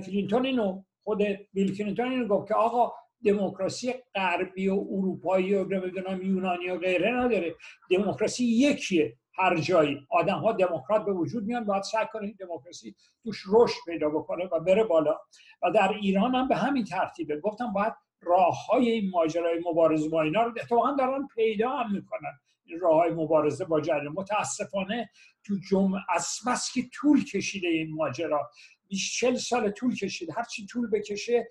کلینتون 0.06 0.46
اینو 0.46 0.82
خود 1.04 1.22
بیل 1.52 1.76
کلینتون 1.76 2.10
اینو 2.10 2.26
گفت 2.26 2.48
که 2.48 2.54
آقا 2.54 2.92
دموکراسی 3.24 3.94
غربی 4.14 4.68
و 4.68 4.84
اروپایی 4.90 5.54
و 5.54 5.64
نمی‌دونم 5.64 6.22
یونانی 6.22 6.70
و 6.70 6.78
غیره 6.78 7.10
نداره. 7.10 7.54
دموکراسی 7.90 8.44
یکیه 8.44 9.16
هر 9.34 9.56
جایی. 9.56 10.06
آدم 10.10 10.38
ها 10.38 10.52
دموکرات 10.52 11.04
به 11.04 11.12
وجود 11.12 11.44
میان 11.44 11.64
باید 11.64 11.82
سعی 11.82 12.06
کنید 12.12 12.36
دموکراسی 12.38 12.94
توش 13.22 13.42
رشد 13.52 13.78
پیدا 13.86 14.08
بکنه 14.08 14.44
و 14.44 14.60
بره 14.60 14.84
بالا. 14.84 15.18
و 15.62 15.70
در 15.70 15.92
ایران 16.00 16.34
هم 16.34 16.48
به 16.48 16.56
همین 16.56 16.84
ترتیبه. 16.84 17.40
گفتم 17.40 17.72
باید 17.72 17.92
راه 18.22 18.66
های 18.66 18.90
این 18.90 19.10
ماجرای 19.10 19.60
مبارزه 19.66 20.08
با 20.08 20.22
اینا 20.22 20.42
رو 20.42 20.50
اتفاقا 20.50 20.92
دارن 20.98 21.28
پیدا 21.34 21.70
هم 21.70 21.92
می‌کنن. 21.92 22.40
راه 22.80 22.94
های 22.94 23.10
مبارزه 23.10 23.64
با 23.64 23.80
جریان. 23.80 24.12
متاسفانه 24.12 25.10
تو 25.44 25.54
جمع 25.70 25.98
از 26.08 26.28
بس 26.46 26.72
که 26.74 26.82
طول 26.92 27.24
کشیده 27.24 27.68
این 27.68 27.94
ماجرا. 27.94 28.50
20 28.88 29.34
سال 29.34 29.70
طول 29.70 29.94
کشید. 29.94 30.30
هرچی 30.36 30.66
طول 30.66 30.90
بکشه 30.90 31.48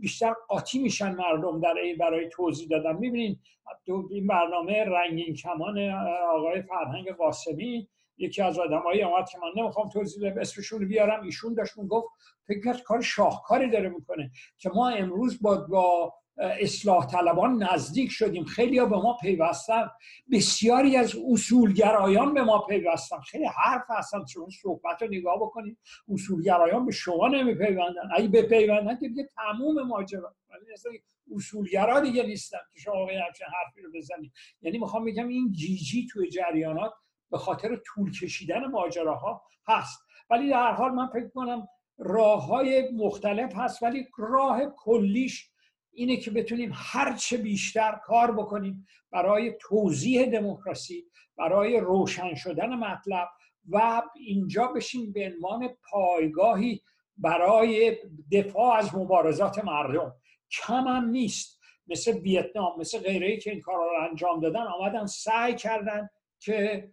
بیشتر 0.00 0.34
قاطی 0.48 0.78
میشن 0.78 1.14
مردم 1.14 1.60
در 1.60 1.74
این 1.82 1.96
برای 1.96 2.28
توضیح 2.28 2.68
دادن. 2.68 2.96
می‌بینین 2.96 3.38
این 4.10 4.26
برنامه 4.26 4.84
رنگین 4.84 5.34
کمان 5.34 5.90
آقای 6.34 6.62
فرهنگ 6.62 7.10
قاسمی 7.12 7.88
یکی 8.18 8.42
از 8.42 8.58
آدمایی 8.58 9.02
آمد 9.02 9.28
که 9.28 9.38
من 9.38 9.62
نمی‌خوام 9.62 9.88
توضیح 9.88 10.30
بدم 10.30 10.40
اسمشون 10.40 10.88
بیارم. 10.88 11.22
ایشون 11.22 11.54
داشت 11.54 11.76
گفت 11.76 12.08
فکر 12.46 12.82
کار 12.82 13.00
شاهکاری 13.00 13.70
داره 13.70 13.88
می‌کنه 13.88 14.30
که 14.58 14.70
ما 14.74 14.88
امروز 14.88 15.42
با 15.42 15.66
با 15.70 16.14
اصلاح 16.38 17.06
طلبان 17.06 17.62
نزدیک 17.62 18.10
شدیم. 18.10 18.44
خیلی 18.44 18.78
ها 18.78 18.86
به 18.86 18.96
ما 18.96 19.16
پیوستن. 19.20 19.90
بسیاری 20.32 20.96
از 20.96 21.16
اصولگرایان 21.30 22.34
به 22.34 22.42
ما 22.42 22.58
پیوستن. 22.58 23.20
خیلی 23.20 23.46
حرف 23.46 23.84
هستن. 23.88 24.26
شما 24.26 24.48
صحبت 24.62 25.02
رو 25.02 25.08
نگاه 25.08 25.36
بکنید. 25.36 25.78
اصولگرایان 26.08 26.86
به 26.86 26.92
شما 26.92 27.28
نمیپیوندن. 27.28 28.08
اگه 28.14 28.28
به 28.28 28.42
پیوندن 28.42 28.98
که 29.00 29.08
دیگه 29.08 29.28
تموم 29.36 29.82
ماجرا. 29.82 30.34
اصولگرا 31.36 32.00
دیگه 32.00 32.22
نیستن 32.22 32.58
که 32.72 32.80
شما 32.80 32.94
همچین 32.94 33.46
حرفی 33.46 33.82
رو 33.82 33.92
بزنید. 33.94 34.32
یعنی 34.62 34.78
می‌خوام 34.78 35.04
بگم 35.04 35.28
این 35.28 35.52
جیجی 35.52 36.06
توی 36.12 36.30
جریانات 36.30 36.92
به 37.30 37.38
خاطر 37.38 37.76
طول 37.86 38.12
کشیدن 38.12 38.64
ماجراها 38.64 39.42
هست. 39.68 40.02
ولی 40.30 40.50
در 40.50 40.72
حال 40.72 40.90
من 40.90 41.06
فکر 41.06 41.28
کنم 41.28 41.68
راه 41.98 42.46
های 42.46 42.90
مختلف 42.90 43.52
هست. 43.54 43.82
ولی 43.82 44.08
راه 44.18 44.60
کلیش 44.76 45.51
اینه 45.92 46.16
که 46.16 46.30
بتونیم 46.30 46.70
هرچه 46.74 47.36
بیشتر 47.36 48.00
کار 48.04 48.32
بکنیم 48.32 48.86
برای 49.10 49.54
توضیح 49.60 50.30
دموکراسی 50.30 51.04
برای 51.38 51.80
روشن 51.80 52.34
شدن 52.34 52.74
مطلب 52.74 53.28
و 53.68 54.02
اینجا 54.16 54.66
بشیم 54.66 55.12
به 55.12 55.32
عنوان 55.34 55.68
پایگاهی 55.90 56.82
برای 57.16 57.98
دفاع 58.32 58.76
از 58.76 58.94
مبارزات 58.94 59.64
مردم. 59.64 60.14
کم 60.50 60.88
هم 60.88 61.08
نیست. 61.08 61.62
مثل 61.86 62.18
ویتنام 62.18 62.80
مثل 62.80 62.98
غیره 62.98 63.36
که 63.36 63.50
این 63.50 63.60
کار 63.60 63.76
رو 63.76 64.08
انجام 64.10 64.40
دادن 64.40 64.62
آمدن 64.62 65.06
سعی 65.06 65.54
کردن 65.54 66.08
که 66.40 66.90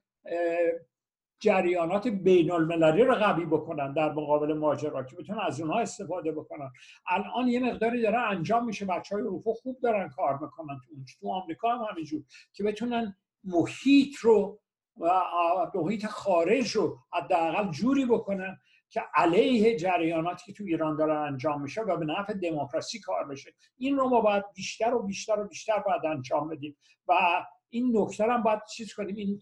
جریانات 1.39 2.07
بین 2.07 2.51
المللی 2.51 3.03
رو 3.03 3.15
قوی 3.15 3.45
بکنن 3.45 3.93
در 3.93 4.11
مقابل 4.11 4.53
ماجرا 4.53 5.03
که 5.03 5.15
بتونن 5.15 5.39
از 5.39 5.61
اونها 5.61 5.79
استفاده 5.79 6.31
بکنن. 6.31 6.71
الان 7.07 7.47
یه 7.47 7.59
مقداری 7.59 8.01
داره 8.01 8.19
انجام 8.19 8.65
میشه 8.65 8.85
بچه 8.85 9.15
های 9.15 9.23
اروپا 9.23 9.53
خوب 9.53 9.79
دارن 9.83 10.09
کار 10.09 10.39
می‌کنن 10.41 10.79
تو 11.19 11.31
آمریکا 11.31 11.75
هم 11.75 11.85
همینجور 11.91 12.23
که 12.53 12.63
بتونن 12.63 13.15
محیط 13.43 14.15
رو 14.17 14.59
و 14.97 15.11
محیط 15.75 16.05
خارج 16.05 16.71
رو 16.71 16.97
حداقل 17.13 17.71
جوری 17.71 18.05
بکنن 18.05 18.57
که 18.89 19.01
علیه 19.13 19.77
جریاناتی 19.77 20.45
که 20.45 20.53
تو 20.53 20.63
ایران 20.63 20.95
داره 20.95 21.13
انجام 21.13 21.61
میشه 21.61 21.81
و 21.81 21.97
به 21.97 22.05
نفع 22.05 22.33
دموکراسی 22.33 22.99
کار 22.99 23.27
بشه. 23.27 23.51
این 23.77 23.97
رو 23.97 24.09
ما 24.09 24.21
باید 24.21 24.43
بیشتر 24.55 24.93
و 24.93 25.03
بیشتر 25.03 25.39
و 25.39 25.47
بیشتر 25.47 25.79
باید 25.79 26.05
انجام 26.05 26.49
بدیم 26.49 26.77
و 27.07 27.13
این 27.69 27.97
نکته 27.97 28.23
هم 28.23 28.43
باید 28.43 28.59
چیز 28.73 28.93
کنیم. 28.93 29.15
این 29.15 29.39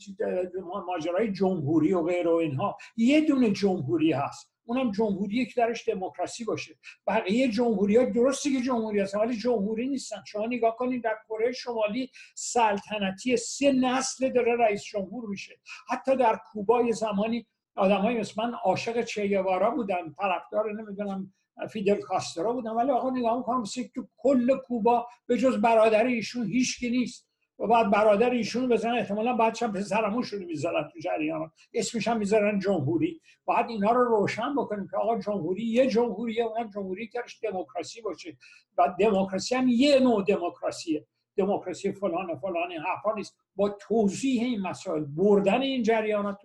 ماجرای 0.86 1.32
جمهوری 1.32 1.94
و 1.94 2.04
غیر 2.04 2.28
و 2.28 2.36
اینها. 2.36 2.78
یه 2.98 3.22
دونه 3.22 3.52
جمهوری 3.52 4.12
هست. 4.12 4.54
اونم 4.66 4.92
جمهوری 4.92 5.46
که 5.46 5.54
درش 5.58 5.90
دموکراسی 5.90 6.44
باشه. 6.44 6.76
بقیه 7.08 7.48
جمهوری 7.48 7.98
ها 7.98 8.06
درستی 8.06 8.58
که 8.58 8.62
جمهوری 8.62 9.00
هستن 9.00 9.20
ولی 9.20 9.38
جمهوری 9.38 9.88
نیستن. 9.88 10.24
شما 10.28 10.46
نگاه 10.46 10.76
کنید 10.76 11.04
در 11.04 11.16
کره 11.30 11.52
شمالی 11.52 12.10
سلطنتی 12.36 13.38
سه 13.38 13.72
نسل 13.72 14.30
داره 14.30 14.56
رئیس 14.56 14.84
جمهور 14.84 15.30
میشه. 15.30 15.60
حتی 15.90 16.16
در 16.16 16.40
کوبا 16.52 16.92
زمانی 16.92 17.48
آدمایی 17.76 18.20
مثل 18.20 18.34
من 18.38 18.54
عاشق 18.54 19.04
چیوارا 19.04 19.72
بودن 19.72 20.14
طرفدار 20.18 20.82
نمی‌دونم 20.82 21.34
فیدل 21.70 22.02
کاسترو 22.02 22.54
بودن. 22.54 22.72
ولی 22.72 22.92
آقا 22.92 23.10
نگاه 23.10 23.38
می‌کنم 23.38 23.64
تو 23.96 24.08
کل 24.18 24.58
کوبا 24.58 25.08
به 25.28 25.38
جز 25.38 25.62
برادر 25.62 26.06
ایشون 26.06 26.48
هیچکی 26.48 26.90
نیست. 26.90 27.27
و 27.60 27.68
بعد 27.68 27.92
برادر 27.92 28.30
ایشون 28.30 28.70
بزنن 28.70 28.98
احتمالا 28.98 29.34
بعدش 29.34 29.64
هم 29.64 29.74
پسرموشون 29.74 30.44
می‌ذارن 30.44 30.90
تو 30.94 31.00
جریان. 31.00 31.52
اسمش 31.74 32.08
هم 32.08 32.18
می‌ذارن 32.18 32.60
جمهوری. 32.60 33.22
بعد 33.48 33.70
اینا 33.70 33.92
رو 33.92 34.04
روشن 34.04 34.56
بکنیم 34.56 34.88
که 34.92 34.98
آقا 34.98 35.20
جمهوری 35.20 35.64
یه 35.64 35.88
جمهوریه 35.88 36.44
اونم 36.44 36.70
جمهوری 36.70 37.08
که 37.08 37.20
دموکراسی 37.44 38.02
باشه. 38.02 38.38
و 38.78 38.96
دموکراسی 39.00 39.56
هم 39.56 39.68
یه 39.68 40.00
نوع 40.00 40.24
دموکراسیه. 40.24 41.06
دموکراسی 41.38 41.92
فلان 41.92 42.36
فلان 42.36 42.72
حرفا 42.72 43.14
نیست. 43.14 43.38
با 43.56 43.70
توضیح 43.70 44.44
این 44.44 44.62
مسائل 44.62 45.04
بردن 45.04 45.62
این 45.62 45.84
جریانات 45.84 46.42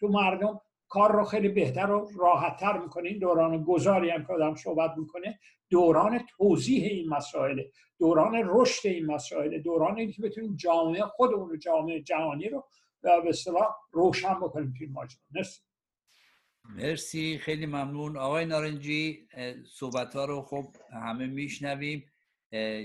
تو 0.00 0.08
مردم 0.08 0.60
کار 0.92 1.12
رو 1.12 1.24
خیلی 1.24 1.48
بهتر 1.48 1.90
و 1.90 2.10
راحتتر 2.16 2.78
می‌کنه. 2.78 3.08
این 3.08 3.18
دوران 3.18 3.64
گذاری 3.64 4.10
هم 4.10 4.24
که 4.26 4.32
آدم 4.32 4.54
صحبت 4.54 4.90
می‌کنه 4.96 5.38
دوران 5.70 6.26
توضیح 6.38 6.84
این 6.84 7.08
مسائل 7.08 7.62
دوران 7.98 8.42
رشد 8.44 8.88
این 8.88 9.06
مسائل 9.06 9.58
دوران 9.58 10.10
که 10.12 10.22
بتونیم 10.22 10.56
جامعه 10.56 11.02
خودمون 11.02 11.50
و 11.50 11.56
جامعه 11.56 12.02
جهانی 12.02 12.48
رو 12.48 12.64
به 13.02 13.28
اصطلاح 13.28 13.68
روشن 13.92 14.34
بکنیم 14.34 14.74
توی 14.78 14.86
ماجرا. 14.86 15.20
مرسی. 15.30 15.60
مرسی 16.64 17.38
خیلی 17.38 17.66
ممنون. 17.66 18.16
آقای 18.16 18.44
نارنجی 18.44 19.28
صحبت 19.66 20.14
ها 20.14 20.24
رو 20.24 20.42
خب 20.42 20.64
همه 20.92 21.26
میشنویم. 21.26 22.06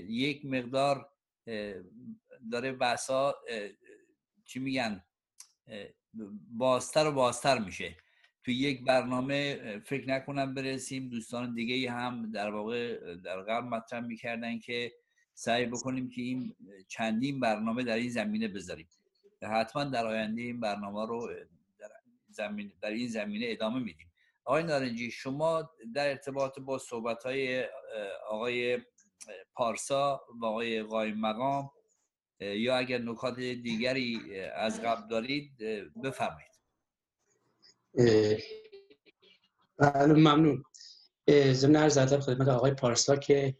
یک 0.08 0.44
مقدار 0.44 1.10
داره 2.52 2.72
بحثا 2.72 3.34
چی 4.44 4.58
میگن؟ 4.58 5.04
بازتر 6.50 7.06
و 7.06 7.12
بازتر 7.12 7.58
میشه. 7.58 7.96
تو 8.44 8.50
یک 8.50 8.84
برنامه 8.84 9.58
فکر 9.84 10.08
نکنم 10.08 10.54
برسیم. 10.54 11.08
دوستان 11.08 11.54
دیگه 11.54 11.90
هم 11.90 12.30
در 12.30 12.50
واقع 12.50 13.14
در 13.16 13.42
غرب 13.42 13.64
مطرح 13.64 14.00
می‌کردن 14.00 14.58
که 14.58 14.92
سعی 15.34 15.66
بکنیم 15.66 16.10
که 16.10 16.22
این 16.22 16.54
چندین 16.88 17.40
برنامه 17.40 17.82
در 17.84 17.96
این 17.96 18.10
زمینه 18.10 18.48
بذاریم. 18.48 18.88
حتما 19.42 19.84
در 19.84 20.06
آینده 20.06 20.42
این 20.42 20.60
برنامه 20.60 21.06
رو 21.06 21.28
در, 21.78 21.88
زمین 22.28 22.72
در 22.80 22.90
این 22.90 23.08
زمینه 23.08 23.46
ادامه 23.48 23.78
میدیم. 23.80 24.06
آقای 24.44 24.62
نارنجی 24.62 25.10
شما 25.10 25.70
در 25.94 26.08
ارتباط 26.08 26.58
با 26.58 26.78
صحبت 26.78 27.22
های 27.22 27.64
آقای 28.28 28.78
پارسا 29.54 30.20
و 30.40 30.46
آقای 30.46 30.82
قایم 30.82 31.20
مقام 31.20 31.70
یا 32.40 32.76
اگر 32.76 32.98
نکات 32.98 33.36
دیگری 33.36 34.40
از 34.40 34.80
قبل 34.80 35.08
دارید 35.08 35.56
بفرمایید. 36.04 36.52
بله 39.78 40.12
ممنون. 40.12 40.64
ضمن 41.52 41.76
عرض 41.76 41.98
ادب 41.98 42.20
خدمت 42.20 42.48
آقای 42.48 42.74
پارسا 42.74 43.16
که 43.16 43.58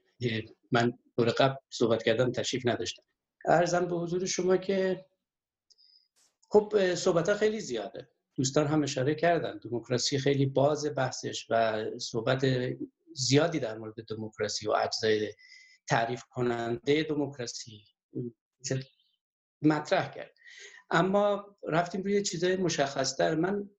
من 0.72 0.98
دور 1.16 1.28
قبل 1.28 1.54
صحبت 1.70 2.02
کردم 2.02 2.32
تشریف 2.32 2.66
نداشتم. 2.66 3.02
ارزم 3.44 3.86
به 3.86 3.96
حضور 3.96 4.26
شما 4.26 4.56
که 4.56 5.06
خب 6.50 6.94
صحبت 6.94 7.34
خیلی 7.34 7.60
زیاده. 7.60 8.08
دوستان 8.34 8.66
هم 8.66 8.82
اشاره 8.82 9.14
کردن. 9.14 9.58
دموکراسی 9.58 10.18
خیلی 10.18 10.46
باز 10.46 10.94
بحثش 10.96 11.46
و 11.50 11.84
صحبت 11.98 12.46
زیادی 13.14 13.58
در 13.58 13.78
مورد 13.78 14.04
دموکراسی 14.04 14.68
و 14.68 14.70
اجزای 14.70 15.32
تعریف 15.88 16.22
کننده 16.30 17.02
دموکراسی 17.02 17.84
مطرح 19.62 20.14
کرد. 20.14 20.34
اما 20.90 21.56
رفتیم 21.68 22.02
روی 22.02 22.22
چیزای 22.22 22.56
مشخصتر. 22.56 23.34
من 23.34 23.70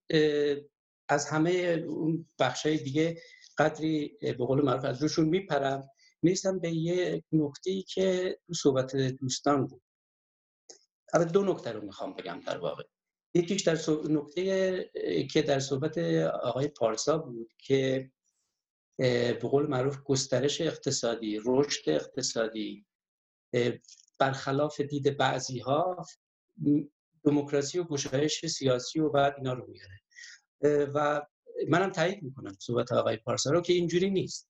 از 1.09 1.25
همه 1.25 1.51
اون 1.87 2.29
بخشای 2.39 2.77
دیگه 2.77 3.21
قدری 3.57 4.17
به 4.21 4.45
قول 4.45 4.61
معروف 4.61 4.85
از 4.85 5.01
روشون 5.01 5.29
میپرم. 5.29 5.89
می‌رسم 6.21 6.59
به 6.59 6.71
یه 6.71 7.23
نکته 7.31 7.71
ای 7.71 7.81
که 7.81 8.39
تو 8.47 8.53
صحبت 8.53 8.95
دوستان 8.95 9.67
بود. 9.67 9.81
البته 11.13 11.31
دو 11.31 11.43
نکته 11.43 11.71
رو 11.71 11.81
می‌خوام 11.81 12.13
بگم 12.13 12.39
در 12.45 12.57
واقع. 12.57 12.83
یکیش 13.33 13.61
در 13.61 13.77
نکته 14.09 14.91
که 15.31 15.41
در 15.41 15.59
صحبت 15.59 15.97
آقای 16.43 16.67
پارسا 16.67 17.17
بود 17.17 17.53
که 17.57 18.11
به 18.97 19.39
قول 19.41 19.67
معروف 19.67 19.97
گسترش 20.03 20.61
اقتصادی 20.61 21.39
رشد 21.45 21.89
اقتصادی 21.89 22.85
برخلاف 24.19 24.81
دید 24.81 25.17
بعضی 25.17 25.59
ها 25.59 26.05
دموکراسی 27.23 27.79
و 27.79 27.83
گشایش 27.83 28.45
سیاسی 28.45 28.99
و 28.99 29.09
بعد 29.09 29.33
اینا 29.37 29.53
رو 29.53 29.67
میاره. 29.67 30.01
و 30.93 31.21
منم 31.69 31.89
تایید 31.89 32.23
می‌کنم 32.23 32.55
صحبت 32.59 32.91
آقای 32.91 33.17
پارسا 33.17 33.51
رو 33.51 33.61
که 33.61 33.73
اینجوری 33.73 34.09
نیست. 34.09 34.49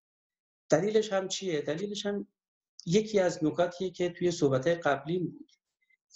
دلیلش 0.70 1.13
هم 1.13 1.28
چیه؟ 1.28 1.61
دلیلش 1.61 2.05
هم 2.05 2.28
یکی 2.86 3.20
از 3.20 3.43
نکاتیه 3.43 3.89
که 3.89 4.09
توی 4.09 4.32
صحبت 4.32 4.67
قبلی 4.67 5.20
بود 5.20 5.51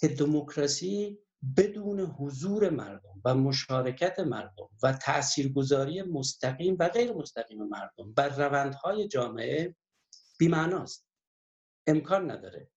که 0.00 0.08
دموکراسی 0.08 1.18
بدون 1.56 2.00
حضور 2.00 2.70
مردم 2.70 3.20
و 3.24 3.34
مشارکت 3.34 4.18
مردم 4.18 4.68
و 4.82 4.92
تاثیرگذاری 4.92 6.02
مستقیم 6.02 6.76
و 6.80 6.88
غیر 6.88 7.12
مستقیم 7.12 7.62
مردم 7.62 8.12
بر 8.12 8.28
روندهای 8.28 9.08
جامعه 9.08 9.76
بیمعناست. 10.38 11.06
امکان 11.86 12.30
نداره. 12.30 12.70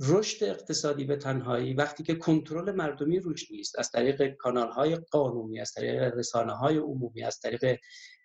رشد 0.00 0.44
اقتصادی 0.44 1.04
به 1.04 1.16
تنهایی 1.16 1.74
وقتی 1.74 2.02
که 2.02 2.14
کنترل 2.14 2.72
مردمی 2.72 3.20
روش 3.20 3.50
نیست 3.50 3.78
از 3.78 3.90
طریق 3.90 4.36
کانال 4.36 4.70
های 4.70 4.96
قانونی 4.96 5.60
از 5.60 5.72
طریق 5.72 6.02
رسانه 6.02 6.52
های 6.52 6.76
عمومی 6.76 7.22
از 7.22 7.40
طریق 7.40 7.78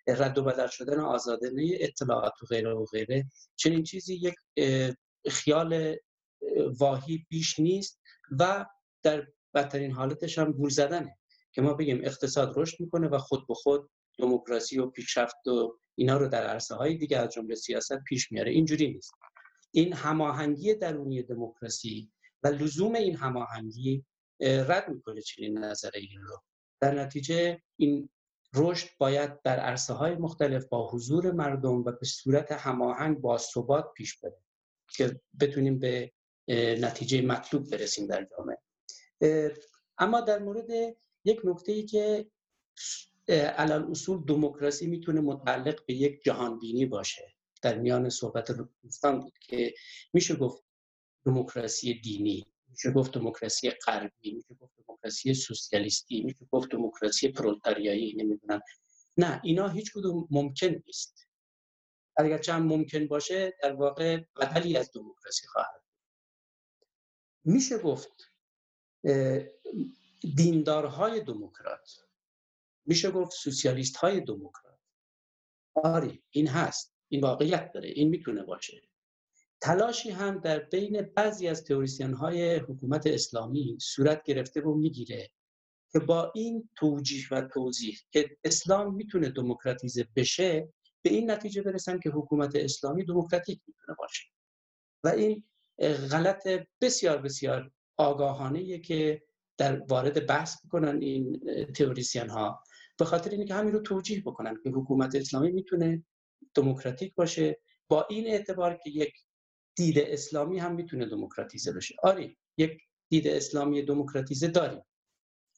رد 0.08 0.38
و 0.38 0.42
بدل 0.42 0.66
شدن 0.66 1.00
آزادانه 1.00 1.70
اطلاعات 1.80 2.42
و 2.42 2.46
غیره 2.46 2.74
و 2.74 2.84
غیره 2.84 3.24
چنین 3.56 3.82
چیزی 3.82 4.14
یک 4.14 4.34
خیال 5.30 5.96
واهی 6.78 7.26
بیش 7.28 7.58
نیست 7.58 8.00
و 8.38 8.66
در 9.02 9.26
بدترین 9.54 9.92
حالتش 9.92 10.38
هم 10.38 10.52
گول 10.52 10.70
زدنه 10.70 11.18
که 11.52 11.62
ما 11.62 11.74
بگیم 11.74 12.00
اقتصاد 12.04 12.52
رشد 12.56 12.80
می‌کنه 12.80 13.08
و 13.08 13.18
خود 13.18 13.46
به 13.46 13.54
خود 13.54 13.90
دموکراسی 14.18 14.78
و 14.78 14.86
پیشرفت 14.86 15.46
و 15.46 15.78
اینا 15.94 16.16
رو 16.16 16.28
در 16.28 16.46
عرصه 16.46 16.74
های 16.74 16.96
دیگه 16.96 17.18
از 17.18 17.32
جمله 17.32 17.54
سیاست 17.54 17.98
پیش 17.98 18.32
میاره. 18.32 18.52
اینجوری 18.52 18.92
نیست. 18.92 19.12
این 19.70 19.92
هماهنگی 19.92 20.74
درونی 20.74 21.22
دموکراسی 21.22 22.10
و 22.42 22.48
لزوم 22.48 22.94
این 22.94 23.16
هماهنگی 23.16 24.04
رد 24.40 24.88
می‌کنه 24.88 25.20
چنین 25.20 25.58
نظری 25.58 26.10
رو. 26.22 26.42
در 26.80 26.94
نتیجه 26.94 27.62
این 27.76 28.08
رشد 28.54 28.88
باید 28.98 29.42
در 29.42 29.58
عرصه 29.60 29.92
های 29.92 30.14
مختلف 30.14 30.66
با 30.66 30.90
حضور 30.90 31.32
مردم 31.32 31.84
و 31.84 31.92
به 31.92 32.06
صورت 32.06 32.52
هماهنگ 32.52 33.18
با 33.18 33.38
ثبات 33.38 33.92
پیش 33.96 34.18
بره 34.18 34.40
که 34.88 35.20
بتونیم 35.40 35.78
به 35.78 36.12
نتیجه 36.80 37.22
مطلوب 37.22 37.70
برسیم 37.70 38.06
در 38.06 38.26
جامعه. 38.30 38.58
اما 39.98 40.20
در 40.20 40.38
مورد 40.38 40.96
یک 41.24 41.40
نکته 41.44 41.72
ای 41.72 41.84
که 41.84 42.30
علال 43.38 43.90
اصول 43.90 44.24
دموکراسی 44.24 44.86
می‌تونه 44.86 45.20
متعلق 45.20 45.86
به 45.86 45.94
یک 45.94 46.22
جهانبینی 46.24 46.86
باشه. 46.86 47.35
در 47.66 47.78
میان 47.78 48.08
صحبت 48.08 48.52
دوستان 48.82 49.20
بود 49.20 49.38
که 49.38 49.74
میشه 50.12 50.36
گفت 50.36 50.64
دموکراسی 51.24 52.00
دینی 52.00 52.46
میشه 52.68 52.90
گفت 52.90 53.14
دموکراسی 53.14 53.70
غربی 53.70 54.34
میشه 54.34 54.54
گفت 54.54 54.72
دموکراسی 54.86 55.34
سوسیالیستی 55.34 56.22
میشه 56.22 56.44
گفت 56.52 56.70
دموکراسی 56.70 57.28
پرولتاریایی 57.28 58.16
نمی‌دونم. 58.16 58.60
نه 59.16 59.40
اینا 59.44 59.68
هیچ 59.68 59.92
کدوم 59.94 60.28
ممکن 60.30 60.82
نیست. 60.86 61.28
اگر 62.16 62.38
چند 62.38 62.72
ممکن 62.72 63.06
باشه 63.06 63.56
در 63.62 63.72
واقع 63.72 64.16
بدلی 64.40 64.76
از 64.76 64.90
دموکراسی 64.94 65.46
خواهد 65.46 65.82
میشه 67.44 67.78
گفت 67.78 68.32
دیندارهای 70.36 71.20
دموکرات 71.20 71.90
میشه 72.84 73.10
گفت 73.10 73.32
سوسیالیست 73.32 73.96
های 73.96 74.20
دموکرات. 74.20 74.78
آری 75.74 76.22
این 76.30 76.48
هست. 76.48 76.95
این 77.08 77.20
واقعیت 77.20 77.72
داره 77.72 77.88
این 77.88 78.08
می‌تونه 78.08 78.42
باشه. 78.42 78.82
تلاشی 79.60 80.10
هم 80.10 80.38
در 80.38 80.58
بین 80.58 81.02
بعضی 81.02 81.48
از 81.48 81.64
تئوریسین 81.64 82.14
های 82.14 82.56
حکومت 82.56 83.06
اسلامی 83.06 83.78
صورت 83.80 84.22
گرفته 84.22 84.60
و 84.60 84.74
می‌گیره 84.74 85.30
که 85.92 85.98
با 85.98 86.32
این 86.34 86.70
توجیه 86.76 87.24
و 87.30 87.40
توضیح 87.42 87.98
که 88.12 88.36
اسلام 88.44 88.94
می‌تونه 88.94 89.28
دموکراتیزه 89.28 90.06
بشه 90.16 90.68
به 91.02 91.10
این 91.10 91.30
نتیجه 91.30 91.62
برسن 91.62 91.98
که 91.98 92.10
حکومت 92.10 92.56
اسلامی 92.56 93.04
دموکراتیک 93.04 93.60
می‌تونه 93.66 93.96
باشه. 93.98 94.24
و 95.04 95.08
این 95.08 95.44
غلط 96.10 96.48
بسیار 96.80 97.18
بسیار 97.18 97.70
آگاهانه 97.96 98.78
که 98.78 99.22
در 99.58 99.80
وارد 99.80 100.26
بحث 100.26 100.66
بکنن 100.66 101.02
این 101.02 101.40
تئوریسین 101.74 102.28
ها 102.28 102.62
به 102.98 103.04
خاطر 103.04 103.30
اینکه 103.30 103.54
همین 103.54 103.72
رو 103.72 103.80
توجیه 103.80 104.22
بکنن 104.22 104.56
که 104.64 104.70
حکومت 104.70 105.14
اسلامی 105.14 105.52
می‌تونه 105.52 106.04
دموکراتیک 106.56 107.14
باشه. 107.14 107.60
با 107.88 108.06
این 108.10 108.26
اعتبار 108.26 108.76
که 108.84 108.90
یک 108.90 109.12
دید 109.76 109.98
اسلامی 109.98 110.58
هم 110.58 110.74
می‌تونه 110.74 111.06
دموکراتیزه 111.06 111.72
بشه. 111.72 111.94
آره 112.02 112.36
یک 112.58 112.82
دید 113.08 113.28
اسلامی 113.28 113.82
دموکراتیزه 113.82 114.48
داریم. 114.48 114.82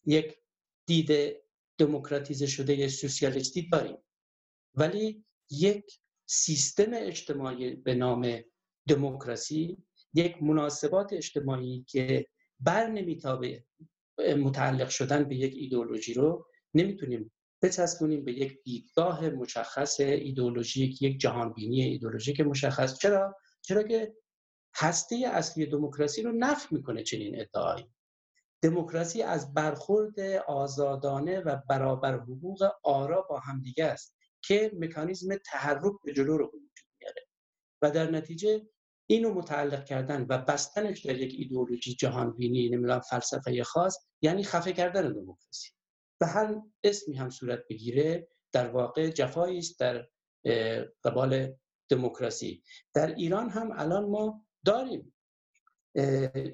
یک 0.06 0.36
دید 0.86 1.36
دموکراتیزه 1.78 2.46
شده 2.46 2.88
سوسیالیستی 2.88 3.68
داریم. 3.68 3.96
ولی 4.74 5.24
یک 5.50 5.84
سیستم 6.26 6.90
اجتماعی 6.92 7.74
به 7.74 7.94
نام 7.94 8.40
دموکراسی 8.88 9.76
یک 10.14 10.42
مناسبات 10.42 11.12
اجتماعی 11.12 11.84
که 11.88 12.26
بر 12.60 12.86
نمیتابه 12.90 13.64
متعلق 14.18 14.88
شدن 14.88 15.24
به 15.24 15.36
یک 15.36 15.54
ایدئولوژی 15.56 16.14
رو 16.14 16.46
نمی‌تونیم 16.74 17.32
بچسبونیم 17.62 18.24
به 18.24 18.32
یک 18.32 18.62
دیدگاه 18.62 19.30
مشخص 19.30 20.00
ایدئولوژیک 20.00 21.02
یک 21.02 21.20
جهانبینی 21.20 21.82
ایدئولوژیک 21.82 22.40
مشخص. 22.40 22.98
چرا؟ 22.98 23.36
چرا 23.62 23.82
که 23.82 24.14
هسته 24.74 25.16
اصلی 25.32 25.66
دموکراسی 25.66 26.22
رو 26.22 26.32
نفی 26.32 26.74
می‌کنه 26.74 27.02
چنین 27.02 27.40
ادعایی. 27.40 27.92
دموکراسی 28.62 29.22
از 29.22 29.54
برخورد 29.54 30.20
آزادانه 30.46 31.40
و 31.40 31.56
برابر 31.68 32.18
حقوق 32.18 32.70
آرا 32.84 33.22
با 33.22 33.38
همدیگه 33.38 33.84
است 33.84 34.16
که 34.42 34.72
مکانیزم 34.78 35.36
تحرک 35.36 35.92
به 36.04 36.12
جلو 36.12 36.36
رو 36.36 36.46
وجود 36.46 36.70
میاره. 37.00 37.26
و 37.82 37.90
در 37.90 38.10
نتیجه 38.10 38.68
اینو 39.06 39.34
متعلق 39.34 39.84
کردن 39.84 40.26
و 40.28 40.38
بستنش 40.38 41.06
در 41.06 41.18
یک 41.18 41.34
ایدئولوژی 41.38 41.94
جهانبینی 41.94 42.68
نمی‌دونم 42.68 43.00
فلسفه 43.00 43.62
خاص 43.62 43.98
یعنی 44.22 44.44
خفه 44.44 44.72
کردن 44.72 45.12
دموکراسی. 45.12 45.70
به 46.20 46.26
هر 46.26 46.60
اسمی 46.84 47.16
هم 47.16 47.30
صورت 47.30 47.60
بگیره 47.70 48.28
در 48.52 48.68
واقع 48.68 49.10
جفایی 49.10 49.58
است 49.58 49.80
در 49.80 50.08
قبال 51.04 51.54
دموکراسی. 51.88 52.62
در 52.94 53.14
ایران 53.14 53.50
هم 53.50 53.70
الان 53.76 54.04
ما 54.04 54.46
داریم 54.64 55.14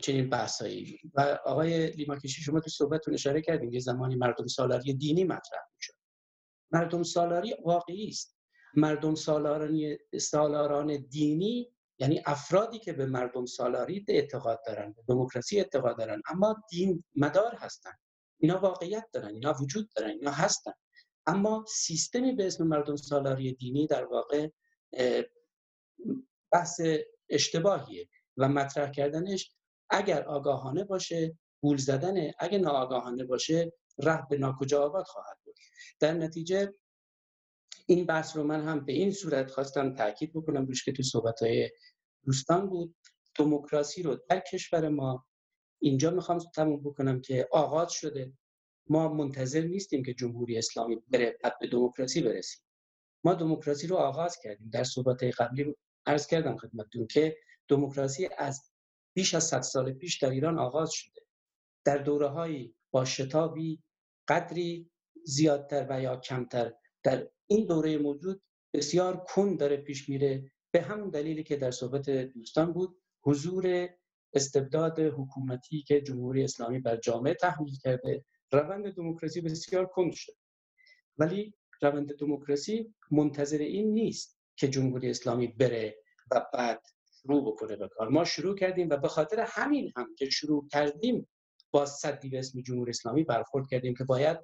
چنین 0.01 0.31
بحثایی. 0.31 0.99
و 1.15 1.39
آقای 1.45 1.87
لیماکشی 1.87 2.43
شما 2.43 2.61
تو 2.61 2.71
صحبتتون 2.71 3.15
اشاره 3.15 3.43
کردیم 3.43 3.73
یه 3.73 3.81
زمانی 3.81 4.15
مردم 4.15 4.47
سالاری 4.47 4.95
دینی 4.95 5.25
مطرح 5.25 5.61
می‌شد. 5.77 5.95
مردم 6.71 7.03
سالاری 7.03 7.55
واقعی 7.65 8.09
است. 8.09 8.37
مردم 8.77 9.15
سالارانی 9.15 9.99
سالاران 10.21 10.97
دینی 10.97 11.71
یعنی 11.99 12.23
افرادی 12.27 12.79
که 12.79 12.93
به 12.93 13.07
مردم 13.07 13.47
سالاری 13.47 14.05
اعتقاد 14.09 14.61
دارن 14.67 14.93
به 14.93 15.03
دموکراسی 15.09 15.59
اعتقاد 15.59 15.99
دارن 15.99 16.23
اما 16.29 16.63
دین 16.71 17.05
مدار 17.17 17.55
هستن. 17.55 17.93
اینا 18.45 18.59
واقعیت 18.59 19.07
دارن 19.13 19.35
اینا 19.35 19.55
وجود 19.61 19.89
دارن 19.97 20.11
اینا 20.11 20.31
هستن. 20.31 20.73
اما 21.27 21.65
سیستمی 21.69 22.33
به 22.33 22.47
اسم 22.47 22.67
مردم 22.67 22.97
سالاری 22.97 23.53
دینی 23.53 23.87
در 23.87 24.05
واقع 24.05 24.49
بحث 26.53 26.81
اشتباهیه 27.29 28.09
و 28.37 28.49
مطرح 28.49 28.91
کردنش 28.91 29.53
اگر 29.91 30.23
آگاهانه 30.23 30.85
باشه 30.85 31.39
گول 31.63 31.77
زدنه. 31.77 32.35
اگر 32.39 32.59
ناآگاهانه 32.59 33.25
باشه 33.25 33.73
ره 33.99 34.27
به 34.31 34.39
ناکجا 34.39 34.83
آباد 34.83 35.05
خواهد 35.05 35.39
بود. 35.45 35.57
در 36.01 36.13
نتیجه 36.13 36.75
این 37.87 38.07
بحث 38.07 38.37
رو 38.37 38.45
من 38.45 38.69
هم 38.69 38.85
به 38.85 38.93
این 38.93 39.13
صورت 39.13 39.51
خواستم 39.51 39.95
تاکید 39.95 40.33
بکنم 40.33 40.67
روش 40.67 40.85
که 40.85 40.93
تو 40.93 41.03
صحبت 41.03 41.39
دوستان 42.25 42.69
بود. 42.69 42.95
دموکراسی 43.35 44.03
رو 44.03 44.19
در 44.29 44.41
کشور 44.41 44.89
ما 44.89 45.27
اینجا 45.85 46.11
می‌خوام 46.11 46.39
تموم 46.39 46.81
بکنم 46.81 47.21
که 47.21 47.49
آغاز 47.53 47.93
شده. 47.93 48.33
ما 48.89 49.15
منتظر 49.15 49.61
نیستیم 49.61 50.03
که 50.03 50.15
جمهوری 50.15 50.59
اسلامی 50.59 50.97
بره 51.09 51.39
بعد 51.43 51.59
به 51.59 51.67
دموکراسی 51.67 52.23
برسیم 52.23 52.61
ما 53.25 53.35
دموکراسی 53.35 53.87
رو 53.87 53.97
آغاز 53.97 54.39
کردیم. 54.39 54.71
در 54.71 54.85
صحبت 54.85 55.23
قبلی 55.23 55.75
عرض 56.07 56.27
کردم 56.27 56.57
خدمتتون 56.57 57.07
که 57.07 57.37
دموکراسی 57.69 58.29
از 58.39 58.71
بیش 59.17 59.35
از 59.35 59.45
100 59.45 59.61
سال 59.61 59.93
پیش 59.93 60.19
در 60.19 60.31
ایران 60.31 60.59
آغاز 60.59 60.93
شده. 60.93 61.21
در 61.85 61.99
دوره 61.99 62.29
های 62.29 62.75
با 62.91 63.05
شتابی 63.05 63.83
قدری 64.29 64.91
زیادتر 65.25 65.87
و 65.91 66.03
یا 66.03 66.17
کمتر 66.17 66.73
در 67.03 67.29
این 67.47 67.67
دوره 67.67 67.99
موجود 67.99 68.43
بسیار 68.75 69.25
کن 69.29 69.57
داره 69.57 69.77
پیش 69.77 70.09
میره. 70.09 70.53
به 70.71 70.81
همون 70.81 71.11
دلیلی 71.11 71.43
که 71.43 71.57
در 71.57 71.71
صحبت 71.71 72.11
دوستان 72.11 72.73
بود 72.73 73.03
حضور 73.23 73.89
استبداد 74.35 75.01
حکومتی 75.01 75.83
که 75.83 76.01
جمهوری 76.01 76.45
اسلامی 76.45 76.79
بر 76.79 76.97
جامعه 76.97 77.35
تحمیل 77.35 77.77
کرده 77.83 78.25
روند 78.53 78.95
دموکراسی 78.95 79.41
بسیار 79.41 79.87
کند 79.87 80.13
شد. 80.13 80.33
ولی 81.19 81.55
روند 81.83 82.17
دموکراسی 82.17 82.95
منتظر 83.11 83.59
این 83.59 83.95
نیست 83.95 84.39
که 84.57 84.69
جمهوری 84.69 85.11
اسلامی 85.11 85.47
بره 85.47 85.97
و 86.31 86.47
بعد 86.53 86.83
شروع 87.23 87.53
بکنه 87.53 87.77
به 87.77 87.89
کار. 87.89 88.09
ما 88.09 88.25
شروع 88.25 88.57
کردیم 88.57 88.89
و 88.91 88.97
به 88.97 89.09
خاطر 89.09 89.45
همین 89.49 89.93
هم 89.97 90.15
که 90.19 90.31
شروع 90.31 90.69
کردیم 90.69 91.29
با 91.71 91.87
صدی 91.87 92.29
به 92.29 92.39
اسم 92.39 92.61
جمهوری 92.61 92.91
اسلامی 92.91 93.25
برخورد 93.25 93.69
کردیم 93.71 93.95
که 93.95 94.05
باید 94.05 94.39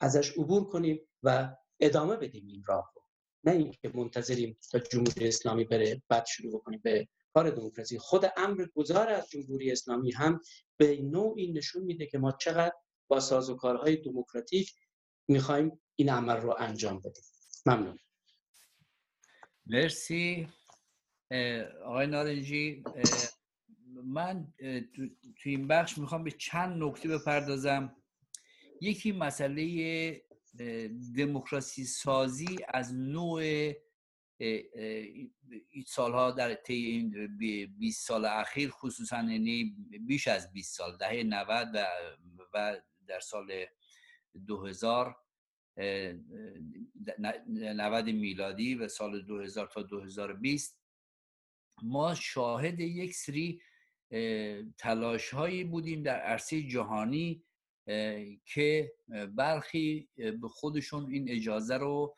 ازش 0.00 0.38
عبور 0.38 0.64
کنیم 0.64 1.00
و 1.22 1.56
ادامه 1.80 2.16
بدیم 2.16 2.46
این 2.46 2.62
راه 2.66 2.92
رو. 2.94 3.02
نه 3.44 3.52
اینکه 3.52 3.90
منتظریم 3.94 4.58
تا 4.72 4.78
جمهوری 4.78 5.28
اسلامی 5.28 5.64
بره 5.64 6.02
بعد 6.08 6.26
شروع 6.26 6.52
بکنیم 6.52 6.80
به 6.84 7.08
کار 7.36 7.50
دموکراسی. 7.50 7.98
خود 7.98 8.24
امر 8.36 8.66
گذار 8.74 9.08
از 9.08 9.30
جمهوری 9.30 9.72
اسلامی 9.72 10.12
هم 10.12 10.40
به 10.76 11.02
نوعی 11.02 11.52
نشون 11.52 11.82
میده 11.82 12.06
که 12.06 12.18
ما 12.18 12.32
چقدر 12.32 12.74
با 13.08 13.20
سازوکارهای 13.20 13.96
دموکراتیک 13.96 14.74
می‌خوایم 15.28 15.80
این 15.96 16.10
عمل 16.10 16.36
رو 16.36 16.54
انجام 16.58 16.98
بدیم. 16.98 17.24
ممنون. 17.66 17.98
مرسی. 19.66 20.48
آقای 21.84 22.06
نارنجی 22.06 22.84
من 24.04 24.52
تو 25.36 25.44
این 25.44 25.68
بخش 25.68 25.98
می‌خوام 25.98 26.24
به 26.24 26.30
چند 26.30 26.82
نکته 26.82 27.08
بپردازم. 27.08 27.96
یکی 28.80 29.12
مسئله 29.12 30.22
دموکراسی 31.16 31.84
سازی 31.84 32.56
از 32.68 32.94
نوع 32.94 33.72
این 34.38 35.84
سالها 35.86 36.30
در 36.30 36.54
طی 36.54 36.74
این 36.74 37.36
20 37.78 38.06
سال 38.06 38.24
اخیر 38.24 38.70
خصوصا 38.70 39.16
یعنی 39.16 39.76
بیش 40.06 40.28
از 40.28 40.52
20 40.52 40.76
سال 40.76 40.96
دهه 40.96 41.22
90 41.22 41.68
و 42.54 42.80
در 43.06 43.20
سال 43.20 43.66
2000 44.46 45.16
90 47.48 48.06
میلادی 48.06 48.74
و 48.74 48.88
سال 48.88 49.22
2000 49.22 49.66
تا 49.66 49.82
2020 49.82 50.80
ما 51.82 52.14
شاهد 52.14 52.80
یک 52.80 53.14
سری 53.14 53.60
تلاش 54.78 55.34
هایی 55.34 55.64
بودیم 55.64 56.02
در 56.02 56.20
عرصه 56.20 56.62
جهانی 56.62 57.44
که 58.44 58.92
برخی 59.28 60.08
به 60.16 60.48
خودشون 60.48 61.12
این 61.12 61.30
اجازه 61.30 61.76
رو 61.76 62.16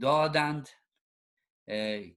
دادند 0.00 0.68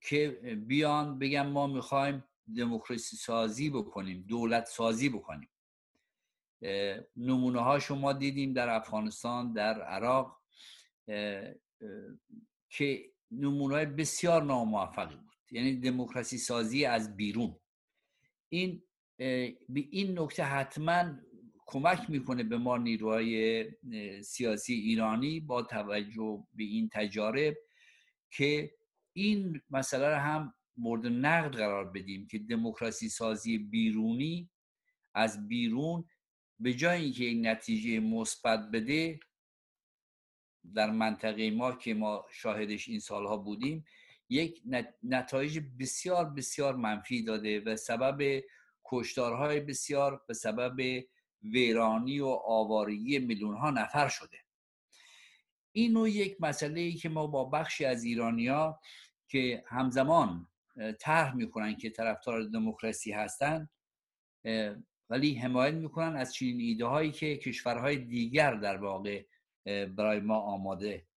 که 0.01 0.39
بیان 0.67 1.19
بگن 1.19 1.47
ما 1.47 1.67
می‌خوایم 1.67 2.23
دموکراسی 2.57 3.15
سازی 3.15 3.69
بکنیم 3.69 4.25
دولت 4.27 4.65
سازی 4.65 5.09
بکنیم. 5.09 5.49
نمونه 7.15 7.59
ها 7.59 7.79
شما 7.79 8.13
دیدیم 8.13 8.53
در 8.53 8.69
افغانستان 8.69 9.53
در 9.53 9.81
عراق 9.81 10.41
که 12.69 13.11
نمونه 13.31 13.73
های 13.73 13.85
بسیار 13.85 14.43
ناموفقی 14.43 15.15
بود. 15.15 15.35
یعنی 15.51 15.79
دموکراسی 15.79 16.37
سازی 16.37 16.85
از 16.85 17.15
بیرون. 17.15 17.59
این 18.49 18.83
به 19.69 19.87
این 19.91 20.19
نکته 20.19 20.43
حتما 20.43 21.15
کمک 21.65 22.09
می‌کنه 22.09 22.43
به 22.43 22.57
ما 22.57 22.77
نیروهای 22.77 23.65
سیاسی 24.21 24.73
ایرانی 24.73 25.39
با 25.39 25.61
توجه 25.61 26.43
به 26.53 26.63
این 26.63 26.89
تجارب 26.91 27.57
که 28.31 28.75
این 29.13 29.61
مسئله 29.69 30.09
رو 30.09 30.15
هم 30.15 30.53
مورد 30.77 31.07
نقد 31.07 31.55
قرار 31.55 31.91
بدیم 31.91 32.27
که 32.27 32.39
دموکراسی 32.39 33.09
سازی 33.09 33.57
بیرونی 33.57 34.49
از 35.13 35.47
بیرون 35.47 36.09
به 36.59 36.73
جای 36.73 37.03
اینکه 37.03 37.23
یک 37.23 37.45
نتیجه 37.45 37.99
مثبت 37.99 38.59
بده 38.73 39.19
در 40.73 40.91
منطقه 40.91 41.51
ما 41.51 41.71
که 41.71 41.93
ما 41.93 42.25
شاهدش 42.31 42.89
این 42.89 42.99
سالها 42.99 43.37
بودیم 43.37 43.85
یک 44.29 44.61
نتایج 45.03 45.59
بسیار 45.79 46.29
بسیار 46.29 46.75
منفی 46.75 47.23
داده 47.23 47.59
و 47.59 47.75
سبب 47.75 48.43
کشتارهای 48.85 49.59
بسیار 49.59 50.25
به 50.27 50.33
سبب 50.33 51.03
ویرانی 51.41 52.19
و 52.19 52.27
آوارگی 52.27 53.19
میلیون 53.19 53.57
ها 53.57 53.71
نفر 53.71 54.07
شده. 54.07 54.37
این 55.79 56.05
یک 56.05 56.37
مسئله 56.39 56.81
ای 56.81 56.93
که 56.93 57.09
ما 57.09 57.27
با 57.27 57.45
بخشی 57.45 57.85
از 57.85 58.03
ایرانیا 58.03 58.79
که 59.27 59.63
همزمان 59.67 60.47
طرح 60.99 61.35
می‌کنن 61.35 61.75
که 61.75 61.89
طرفدار 61.89 62.43
دموکراسی 62.43 63.11
هستند 63.11 63.69
ولی 65.09 65.35
حمایت 65.35 65.73
می‌کنن 65.73 66.15
از 66.15 66.33
چنین 66.33 66.59
ایده 66.59 66.85
هایی 66.85 67.11
که 67.11 67.37
کشورهای 67.37 67.97
دیگر 67.97 68.55
در 68.55 68.77
واقع 68.77 69.25
برای 69.65 70.19
ما 70.19 70.37
آماده 70.37 71.07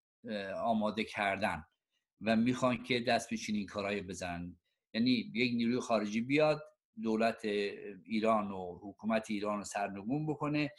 آماده 0.57 1.05
کردن 1.05 1.65
و 2.21 2.37
می‌خوان 2.37 2.83
که 2.83 3.01
دست 3.01 3.31
به 3.31 3.37
چنین 3.37 3.67
کارهایی 3.67 4.01
بزنن. 4.01 4.59
یعنی 4.95 5.11
یک 5.35 5.53
نیروی 5.55 5.81
خارجی 5.81 6.21
بیاد 6.21 6.63
دولت 7.03 7.45
ایران 8.05 8.51
و 8.51 8.79
حکومت 8.83 9.27
ایران 9.31 9.59
رو 9.59 9.65
سرنگون 9.65 10.27
بکنه 10.27 10.71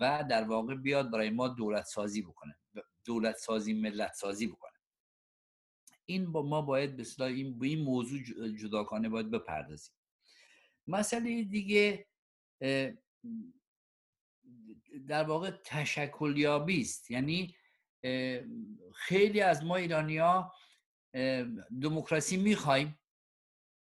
و 0.00 0.24
در 0.30 0.44
واقع 0.44 0.74
بیاد 0.74 1.10
برای 1.10 1.30
ما 1.30 1.48
دولت 1.48 1.84
سازی 1.84 2.22
بکنه. 2.22 2.58
دولت 3.04 3.36
سازی 3.36 3.72
ملت 3.72 4.12
سازی 4.12 4.46
بکنه. 4.46 4.70
این 6.06 6.32
با 6.32 6.42
ما 6.42 6.62
باید 6.62 6.96
به 6.96 7.24
این 7.24 7.58
به 7.58 7.66
این 7.66 7.80
موضوع 7.84 8.20
جداکانه 8.48 9.08
باید 9.08 9.30
بپردازیم. 9.30 9.94
مسئله 10.86 11.42
دیگه 11.42 12.06
در 15.06 15.24
واقع 15.24 15.50
تشکلیابی 15.50 16.80
است. 16.80 17.10
یعنی 17.10 17.56
خیلی 18.94 19.40
از 19.40 19.64
ما 19.64 19.76
ایرانیا 19.76 20.52
دموکراسی 21.82 22.36
می‌خوایم 22.36 22.98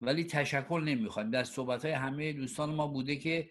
ولی 0.00 0.24
تشکل 0.24 0.82
نمی‌خوایم. 0.84 1.30
در 1.30 1.44
صحبت 1.44 1.84
های 1.84 1.94
همه 1.94 2.32
دوستان 2.32 2.74
ما 2.74 2.86
بوده 2.86 3.16
که 3.16 3.50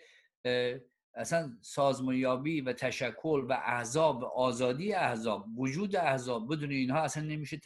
اصلا 1.15 1.57
سازمانیابی 1.61 2.61
و 2.61 2.73
تشکل 2.73 3.45
و 3.49 3.51
احزاب 3.51 4.21
و 4.21 4.25
آزادی 4.25 4.93
احزاب 4.93 5.59
وجود 5.59 5.95
احزاب 5.95 6.53
بدون 6.53 6.71
اینها 6.71 6.99
اصلا 6.99 7.23
نمیشه 7.23 7.61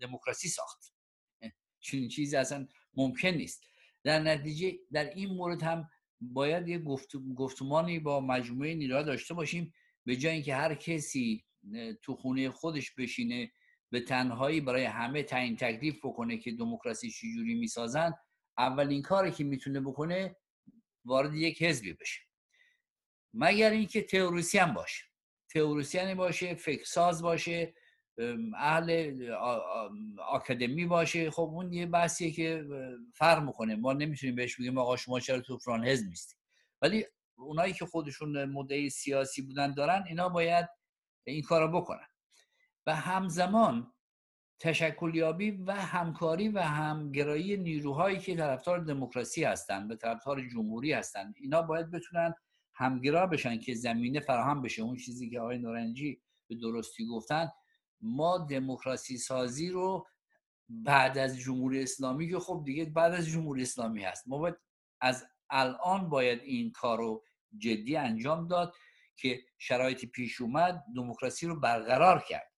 دموکراسی 0.00 0.48
ساخت. 0.48 0.92
چنین 1.80 2.08
چیزی 2.08 2.36
اصلا 2.36 2.66
ممکن 2.94 3.28
نیست. 3.28 3.62
در 4.04 4.18
نتیجه 4.18 4.78
در 4.92 5.14
این 5.14 5.34
مورد 5.34 5.62
هم 5.62 5.88
باید 6.20 6.68
یه 6.68 6.78
گفتمانی 7.36 7.98
با 7.98 8.20
مجموعه 8.20 8.74
نیروها 8.74 9.02
داشته 9.02 9.34
باشیم 9.34 9.74
به 10.04 10.16
جای 10.16 10.32
اینکه 10.32 10.54
هر 10.54 10.74
کسی 10.74 11.44
تو 12.02 12.14
خونه 12.14 12.50
خودش 12.50 12.90
بشینه 12.90 13.52
به 13.90 14.00
تنهایی 14.00 14.60
برای 14.60 14.84
همه 14.84 15.22
تعیین 15.22 15.56
تکلیف 15.56 15.98
بکنه 16.04 16.38
که 16.38 16.52
دموکراسی 16.52 17.10
چجوری 17.10 17.54
می‌سازن 17.54 18.12
اولین 18.58 19.02
کاری 19.02 19.30
که 19.30 19.44
می‌تونه 19.44 19.80
بکنه 19.80 20.36
وارد 21.04 21.34
یک 21.34 21.62
حزبی 21.62 21.92
بشه. 21.92 22.20
مگر 23.34 23.70
اینکه 23.70 24.02
تئوریسین 24.02 24.66
باشه. 24.66 25.04
تئوریسین 25.48 26.14
باشه 26.14 26.54
فکرساز 26.54 27.22
باشه 27.22 27.74
اهل 28.56 29.30
آکادمی 30.28 30.86
باشه. 30.86 31.30
خب 31.30 31.42
اون 31.42 31.72
یه 31.72 31.86
بحثیه 31.86 32.30
که 32.30 32.66
فرق 33.14 33.42
می‌کنه. 33.42 33.76
ما 33.76 33.92
نمی‌تونیم 33.92 34.36
بهش 34.36 34.56
بگیم 34.56 34.78
آقا 34.78 34.96
شما 34.96 35.20
چرا 35.20 35.40
تو 35.40 35.58
فران 35.58 35.84
حزب 35.84 36.08
نیستی. 36.08 36.36
ولی 36.82 37.04
اونایی 37.38 37.72
که 37.72 37.86
خودشون 37.86 38.44
مدعی 38.44 38.90
سیاسی 38.90 39.42
بودن 39.42 39.74
دارن 39.74 40.04
اینا 40.08 40.28
باید 40.28 40.68
این 41.24 41.42
کارو 41.42 41.80
بکنن. 41.80 42.06
و 42.86 42.94
همزمان 42.94 43.92
تشکلیابی 44.60 45.50
و 45.50 45.72
همکاری 45.72 46.48
و 46.48 46.58
همگرایی 46.58 47.56
نیروهایی 47.56 48.18
که 48.18 48.36
طرفدار 48.36 48.78
دموکراسی 48.78 49.44
هستند 49.44 49.88
به 49.88 49.96
طرفدار 49.96 50.48
جمهوری 50.48 50.92
هستند 50.92 51.34
اینا 51.40 51.62
باید 51.62 51.90
بتونن 51.90 52.34
همگرا 52.74 53.26
بشن 53.26 53.58
که 53.58 53.74
زمینه 53.74 54.20
فراهم 54.20 54.62
بشه. 54.62 54.82
اون 54.82 54.96
چیزی 54.96 55.30
که 55.30 55.40
آقای 55.40 55.58
نارنجی 55.58 56.22
به 56.48 56.54
درستی 56.54 57.06
گفتن 57.06 57.50
ما 58.00 58.38
دموکراسی 58.38 59.18
سازی 59.18 59.68
رو 59.68 60.06
بعد 60.68 61.18
از 61.18 61.38
جمهوری 61.38 61.82
اسلامی 61.82 62.30
که 62.30 62.38
خب 62.38 62.62
دیگه 62.64 62.84
بعد 62.84 63.12
از 63.12 63.26
جمهوری 63.26 63.62
اسلامی 63.62 64.04
هست. 64.04 64.28
ما 64.28 64.38
باید 64.38 64.56
از 65.00 65.26
الان 65.50 66.08
باید 66.08 66.40
این 66.42 66.70
کار 66.70 66.98
رو 66.98 67.24
جدی 67.58 67.96
انجام 67.96 68.48
داد 68.48 68.74
که 69.16 69.40
شرایطی 69.58 70.06
پیش 70.06 70.40
اومد 70.40 70.84
دموکراسی 70.96 71.46
رو 71.46 71.60
برقرار 71.60 72.24
کرد. 72.28 72.52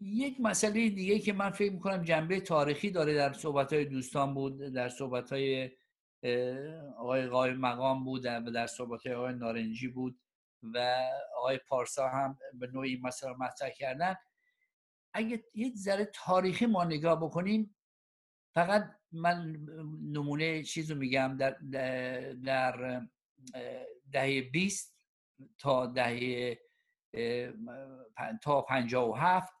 یک 0.00 0.40
مسئله 0.40 0.88
دیگه 0.88 1.18
که 1.18 1.32
من 1.32 1.50
فکر 1.50 1.72
می‌کنم 1.72 2.02
جنبه 2.02 2.40
تاریخی 2.40 2.90
داره 2.90 3.14
در 3.14 3.32
صحبت 3.32 3.74
دوستان 3.74 4.34
بود 4.34 4.58
در 4.58 4.88
صحبت 4.88 5.32
آقای 6.98 7.26
قای 7.26 7.52
مقام 7.52 8.04
بود 8.04 8.22
در 8.22 8.66
صحبت 8.66 9.06
آقای 9.06 9.34
نارنجی 9.34 9.88
بود 9.88 10.20
و 10.62 10.96
آقای 11.36 11.58
پارسا 11.58 12.08
هم 12.08 12.38
به 12.54 12.66
نوعی 12.66 13.00
مسئله 13.02 13.32
مطرح 13.32 13.70
کردن. 13.70 14.16
اگه 15.14 15.44
یک 15.54 15.76
ذره 15.76 16.10
تاریخی 16.14 16.66
ما 16.66 16.84
نگاه 16.84 17.20
بکنیم 17.20 17.76
فقط 18.54 18.90
من 19.12 19.56
نمونه 20.02 20.62
چیز 20.62 20.90
رو 20.90 20.98
میگم 20.98 21.36
در, 21.36 21.56
در 22.44 23.02
دهه 24.12 24.42
20 24.52 24.96
تا 25.58 25.86
دهه 25.86 26.58
تا 28.42 28.62
57 28.62 29.52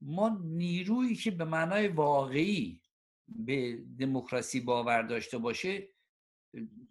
ما 0.00 0.40
نیرویی 0.44 1.16
که 1.16 1.30
به 1.30 1.44
معنای 1.44 1.88
واقعی 1.88 2.83
به 3.28 3.76
دموکراسی 3.98 4.60
باور 4.60 5.02
داشته 5.02 5.38
باشه 5.38 5.88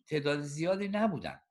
تعداد 0.07 0.41
زیادی 0.41 0.87
نبودن. 0.87 1.41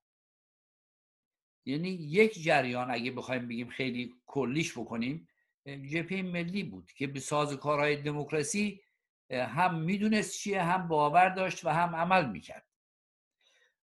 یعنی 1.67 1.89
یک 1.89 2.43
جریان 2.43 2.91
اگه 2.91 3.11
بخوایم 3.11 3.49
بگیم 3.49 3.69
خیلی 3.69 4.15
کلیش 4.27 4.79
بکنیم 4.79 5.29
جبهه 5.67 6.23
ملی 6.23 6.63
بود 6.63 6.93
که 6.93 7.07
به 7.07 7.21
ساز 7.21 7.53
کارهای 7.57 7.97
دموکراسی 7.97 8.83
هم 9.31 9.81
می‌دونست 9.81 10.39
چیه 10.39 10.63
هم 10.63 10.89
باور 10.89 11.29
داشت 11.29 11.65
و 11.65 11.69
هم 11.69 11.97
عمل 11.97 12.31
می‌کرد. 12.31 12.67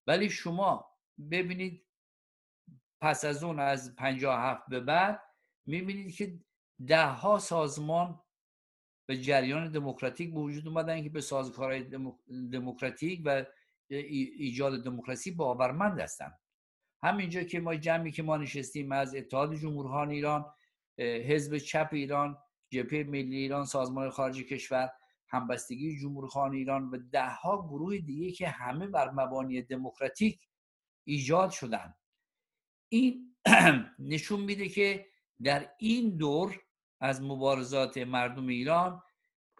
ولی 0.06 0.30
شما 0.30 0.90
ببینید 1.30 1.86
پس 3.00 3.24
از 3.24 3.44
اون 3.44 3.60
از 3.60 3.96
57 3.96 4.62
به 4.68 4.80
بعد 4.80 5.22
می‌بینید 5.66 6.14
که 6.14 6.40
ده 6.86 7.06
ها 7.06 7.38
سازمان 7.38 8.22
به 9.08 9.16
جریان 9.16 9.72
دموکراتیک 9.72 10.34
به 10.34 10.40
وجود 10.40 10.68
اومدن 10.68 11.02
که 11.02 11.08
به 11.08 11.20
سازکارهای 11.20 11.84
دموکراتیک 12.52 13.22
و 13.24 13.44
ایجاد 13.88 14.84
دموکراسی 14.84 15.30
باورمند 15.30 16.00
هستند 16.00 16.38
همینجا 17.02 17.42
که 17.42 17.60
ما 17.60 17.74
جمعی 17.74 18.12
که 18.12 18.22
ما 18.22 18.36
نشستیم 18.36 18.92
از 18.92 19.14
اتحاد 19.14 19.54
جمهورخان 19.54 20.10
ایران 20.10 20.46
حزب 20.98 21.58
چپ 21.58 21.88
ایران 21.92 22.38
جبهه 22.70 23.04
ملی 23.04 23.36
ایران 23.36 23.64
سازمان 23.64 24.10
خارج 24.10 24.42
کشور 24.42 24.90
همبستگی 25.28 26.00
جمهورخان 26.00 26.54
ایران 26.54 26.90
و 26.90 26.98
دهها 27.12 27.68
گروه 27.68 27.98
دیگه 27.98 28.32
که 28.32 28.48
همه 28.48 28.86
بر 28.86 29.10
مبانی 29.10 29.62
دموکراتیک 29.62 30.48
ایجاد 31.04 31.50
شدن. 31.50 31.94
این 32.88 33.36
نشون 33.98 34.40
میده 34.40 34.68
که 34.68 35.06
در 35.42 35.70
این 35.78 36.16
دور 36.16 36.60
از 37.00 37.22
مبارزات 37.22 37.98
مردم 37.98 38.46
ایران 38.46 39.02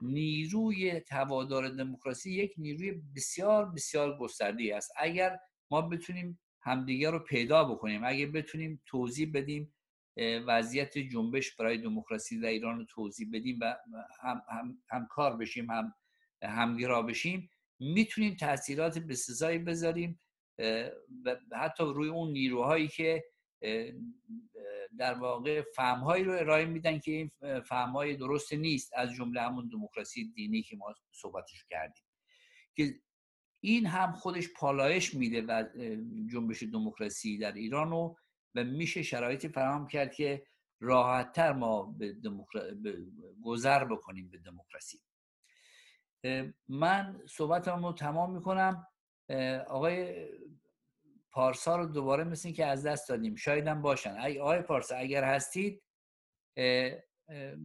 نیروی 0.03 1.01
توادار 1.01 1.69
دموکراسی 1.69 2.31
یک 2.31 2.55
نیروی 2.57 3.03
بسیار 3.17 3.71
بسیار 3.71 4.19
گسترده 4.19 4.77
است. 4.77 4.93
اگر 4.97 5.39
ما 5.71 5.83
بتونیم 5.83 6.41
همدیگر 6.63 7.11
رو 7.11 7.19
پیدا 7.19 7.65
بکنیم 7.65 8.05
اگر 8.05 8.27
بتونیم 8.27 8.83
توضیح 8.87 9.31
بدیم 9.35 9.75
وضعیت 10.47 10.99
جنبش 10.99 11.57
برای 11.57 11.79
دموکراسی 11.79 12.41
در 12.41 12.49
ایران 12.49 12.79
رو 12.79 12.85
توضیح 12.85 13.29
بدیم 13.33 13.59
و 13.61 13.77
هم, 14.23 14.43
هم, 14.49 14.79
هم 14.91 15.07
کار 15.11 15.37
بشیم 15.37 15.71
هم 15.71 15.95
همگرا 16.43 17.03
بشیم 17.03 17.51
می‌تونیم 17.81 18.35
تاثیرات 18.35 18.99
بسزایی 18.99 19.59
بذاریم 19.59 20.21
و 21.25 21.37
حتی 21.61 21.85
روی 21.85 22.09
اون 22.09 22.33
نیروهایی 22.33 22.89
که 22.89 23.25
در 24.99 25.15
واقع 25.15 25.63
فهمهایی 25.63 26.25
رو 26.25 26.33
ارائه 26.33 26.65
میدن 26.65 26.99
که 26.99 27.11
این 27.11 27.31
فهمهای 27.61 28.17
درست 28.17 28.53
نیست 28.53 28.93
از 28.97 29.13
جمله 29.13 29.41
همون 29.43 29.69
دموکراسی 29.69 30.25
دینی 30.25 30.63
که 30.63 30.77
ما 30.77 30.95
صحبتش 31.13 31.65
کردیم. 31.71 32.05
که 32.77 33.01
این 33.61 33.87
هم 33.87 34.13
خودش 34.13 34.49
پالایش 34.57 35.15
میده 35.15 35.43
و 35.43 35.65
جنبش 36.33 36.63
دموکراسی 36.63 37.39
در 37.39 37.53
ایران 37.53 37.91
رو 37.91 38.17
و 38.55 38.65
میشه 38.65 39.03
شرایطی 39.03 39.49
فراهم 39.49 39.87
کرد 39.87 40.15
که 40.15 40.47
راحتتر 40.81 41.53
ما 41.53 41.83
به, 41.83 42.17
گذر 43.45 43.85
بکنیم 43.85 44.31
به 44.31 44.39
دموکراسی. 44.39 44.99
من 46.69 47.21
صحبتم 47.29 47.87
رو 47.87 47.93
تمام 47.93 48.35
می‌کنم. 48.35 48.87
آقای 49.69 50.27
پارسا 51.33 51.77
رو 51.77 51.87
دوباره 51.87 52.25
مثل 52.25 52.51
که 52.51 52.67
از 52.67 52.87
دست 52.87 53.09
دادیم 53.09 53.35
شاید 53.35 53.67
هم 53.67 53.83
باشن. 53.83 54.17
ای 54.21 54.41
آقای 54.41 54.63
پارسا 54.63 54.97
اگر 54.97 55.25
هستید 55.25 55.83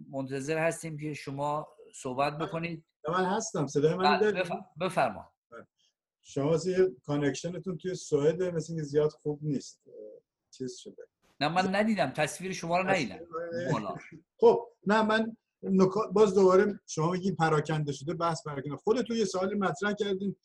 منتظر 0.10 0.58
هستیم 0.58 0.98
که 0.98 1.14
شما 1.14 1.68
صحبت 1.96 2.38
بکنید. 2.38 2.86
من 3.10 3.26
هستم 3.26 3.68
صدای 3.68 3.96
من 3.96 4.20
بله، 4.20 4.44
بفرما. 4.82 5.34
شما 6.22 6.58
connection 7.06 7.61
تون 7.61 7.78
توی 7.78 7.96
سوئد 7.96 8.44
مثل 8.44 8.76
که 8.76 8.84
زیاد 8.84 9.12
خوب 9.12 9.40
نیست. 9.42 9.84
چیز 10.52 10.78
شده. 10.78 11.08
نه 11.40 11.48
من 11.48 11.76
ندیدم. 11.76 12.12
تصویر 12.12 12.54
شما 12.54 12.78
رو 12.78 12.90
ندیدم. 12.90 13.20
خب 14.42 14.70
نه 14.88 15.02
من 15.02 15.38
باز 16.14 16.36
دوباره 16.36 16.80
شما 16.88 17.12
میگین 17.12 17.36
پراکنده 17.36 17.92
شده 17.92 18.14
بحث 18.14 18.48
پراکنده. 18.48 18.76
خودتون 18.76 19.18
یه 19.18 19.26
سوالی 19.26 19.56
مطرح 19.56 19.94
کردین. 19.94 20.36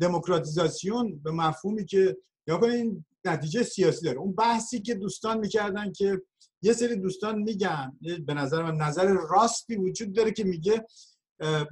دموکراتیزاسیون 0.00 1.18
به 1.18 1.30
مفهومی 1.30 1.84
که 1.84 2.16
یا 2.46 2.58
کنین 2.58 3.04
نتیجه 3.24 3.62
سیاسی 3.62 4.04
داره. 4.04 4.18
اون 4.18 4.34
بحثی 4.34 4.80
که 4.80 4.94
دوستان 4.94 5.38
می‌کردن 5.38 5.92
که 5.92 6.22
یه 6.62 6.72
سری 6.72 6.96
دوستان 6.96 7.38
میگن 7.38 7.98
به 8.26 8.34
نظر 8.34 8.62
من 8.62 8.76
نظر 8.76 9.06
راستی 9.06 9.76
وجود 9.76 10.12
داره 10.12 10.32
که 10.32 10.44
میگه 10.44 10.86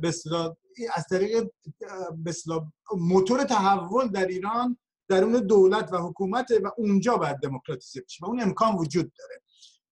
به 0.01 0.15
از 0.95 1.05
طریق 1.11 1.51
موتور 2.97 3.45
تحول 3.45 4.09
در 4.09 4.27
ایران 4.27 4.79
درون 5.09 5.33
دولت 5.33 5.93
و 5.93 5.97
حکومت 5.97 6.51
و 6.65 6.71
اونجا 6.77 7.17
باید 7.17 7.37
دموکراتیزه 7.37 8.01
بشه 8.01 8.25
و 8.25 8.29
اون 8.29 8.41
امکان 8.41 8.77
وجود 8.77 9.13
داره. 9.19 9.43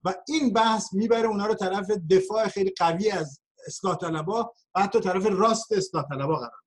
و 0.05 0.15
این 0.29 0.53
بحث 0.53 0.95
می‌بره 0.95 1.29
اونا 1.29 1.47
رو 1.47 1.55
طرف 1.55 1.91
دفاع 2.11 2.49
خیلی 2.49 2.75
قوی 2.79 3.11
از 3.11 3.41
اصلاح 3.67 3.97
طلبا 3.97 4.53
و 4.75 4.81
حتی 4.81 5.01
طرف 5.01 5.27
راست 5.27 5.73
اصلاح 5.73 6.05
طلبا 6.09 6.37
قرار 6.37 6.63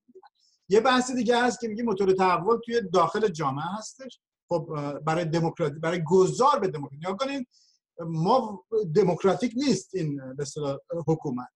یه 0.72 0.80
بحث 0.80 1.10
دیگه 1.10 1.42
هست 1.42 1.60
که 1.60 1.68
میگه 1.68 1.82
موتور 1.82 2.12
تحول 2.12 2.58
توی 2.64 2.80
داخل 2.92 3.28
جامعه 3.28 3.64
هستش. 3.78 4.20
خب 4.48 4.68
برای 5.04 5.24
دموکراتی 5.24 5.78
برای 5.78 6.02
گذار 6.06 6.58
به 6.58 6.68
دموکراسی 6.68 7.16
کنین 7.18 7.46
ما 7.98 8.64
دموکراتیک 8.94 9.52
نیست 9.56 9.94
این 9.94 10.34
به 10.36 10.44
حکومت 11.06 11.48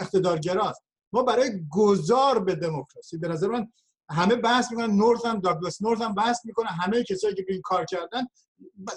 اقتدارگراست. 0.00 0.82
ما 1.12 1.22
برای 1.22 1.50
گذار 1.70 2.38
به 2.38 2.54
دموکراسی 2.54 3.18
به 3.18 3.28
نظر 3.28 3.48
من 3.48 3.72
همه 4.10 4.36
بحث 4.36 4.70
می‌کنن 4.70 4.96
نورث 4.96 5.26
هم 5.26 5.40
داگلاس 5.40 5.82
نورث 5.82 6.00
هم 6.00 6.14
بحث 6.14 6.44
می‌کنه. 6.44 6.66
همه 6.66 7.04
کسایی 7.04 7.34
که 7.34 7.44
این 7.48 7.62
کار 7.64 7.84
کردن 7.84 8.26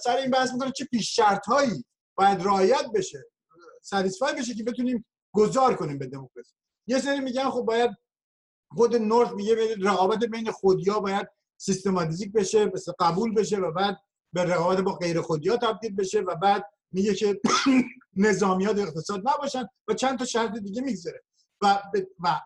سر 0.03 0.17
این 0.17 0.31
بحث 0.31 0.53
می‌کنن 0.53 0.71
چه 0.71 0.85
پیش 0.85 1.15
شرط 1.15 1.45
هایی 1.45 1.85
باید 2.15 2.41
رعایت 2.41 2.85
بشه 2.95 3.23
ساتیسفای 3.81 4.35
بشه 4.35 4.53
که 4.53 4.63
بتونیم 4.63 5.05
گذار 5.33 5.75
کنیم 5.75 5.97
به 5.97 6.07
دموکراسی. 6.07 6.53
یه 6.87 6.99
سری 6.99 7.19
میگن 7.19 7.49
خب 7.49 7.61
باید 7.61 7.91
خود 8.69 8.95
نورث 8.95 9.31
میگه 9.31 9.75
رقابت 9.81 10.23
بین 10.23 10.51
خودیا 10.51 10.99
باید 10.99 11.27
سیستماتیک 11.57 12.31
بشه 12.33 12.71
قبول 12.99 13.33
بشه 13.33 13.57
و 13.57 13.71
بعد 13.71 13.97
به 14.33 14.43
رقابت 14.43 14.79
با 14.79 14.95
غیر 14.95 15.21
خودیا 15.21 15.57
تبدیل 15.57 15.95
بشه 15.95 16.19
و 16.19 16.35
بعد 16.35 16.65
میگه 16.91 17.13
که 17.13 17.41
نظامیات 18.27 18.79
اقتصاد 18.79 19.19
نباشن 19.27 19.67
و 19.87 19.93
چند 19.93 20.19
تا 20.19 20.25
شرط 20.25 20.57
دیگه 20.57 20.81
میگذره 20.81 21.23
و 21.61 21.81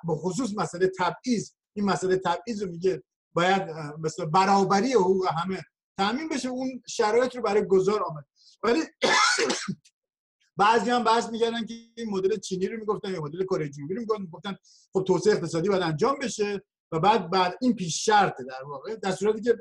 به 0.07 0.15
خصوص 0.15 0.53
مسئله 0.57 0.91
تبعیض 0.99 1.51
این 1.73 1.85
مسئله 1.85 2.17
تبعیض 2.17 2.63
رو 2.63 2.71
میگه 2.71 3.03
باید 3.33 3.61
مثل 3.99 4.25
برابری 4.25 4.93
حقوق 4.93 5.27
همه 5.27 5.61
تامین 5.97 6.29
بشه 6.29 6.49
اون 6.49 6.83
شرایط 6.87 7.35
رو 7.35 7.41
برای 7.41 7.65
گذار 7.65 8.03
آمد. 8.03 8.25
ولی 8.63 8.81
بعضی 10.57 10.89
هم 10.89 11.03
بحث 11.03 11.29
می‌کردن 11.29 11.65
که 11.65 11.73
این 11.97 12.09
مدل 12.09 12.39
چینی 12.39 12.67
رو 12.67 12.77
می‌گفتن 12.79 13.13
یا 13.13 13.21
مدل 13.21 13.43
کره 13.43 13.69
جنوبی 13.69 13.93
رو 13.93 14.19
می‌گفتن. 14.19 14.55
خب 14.93 15.03
توسعه 15.07 15.33
اقتصادی 15.33 15.69
باید 15.69 15.81
انجام 15.81 16.15
بشه 16.21 16.61
و 16.91 16.99
بعد 16.99 17.29
بعد 17.29 17.57
این 17.61 17.75
پیش 17.75 18.05
شرطه 18.05 18.43
در 18.43 18.63
واقع 18.63 18.95
در 18.95 19.11
صورتی 19.11 19.41
که 19.41 19.57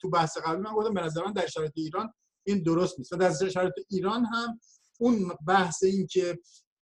تو 0.00 0.10
بحث 0.10 0.38
قبلی 0.38 0.62
من 0.62 0.72
گفتم 0.72 0.94
به 0.94 1.00
نظر 1.00 1.24
من 1.24 1.32
در 1.32 1.46
شرایط 1.46 1.72
ایران 1.76 2.14
این 2.46 2.62
درست 2.62 2.98
نیست. 2.98 3.12
و 3.12 3.16
در 3.16 3.48
شرایط 3.48 3.74
ایران 3.90 4.24
هم 4.24 4.60
اون 4.98 5.32
بحث 5.46 5.82
این 5.82 6.06
که 6.06 6.38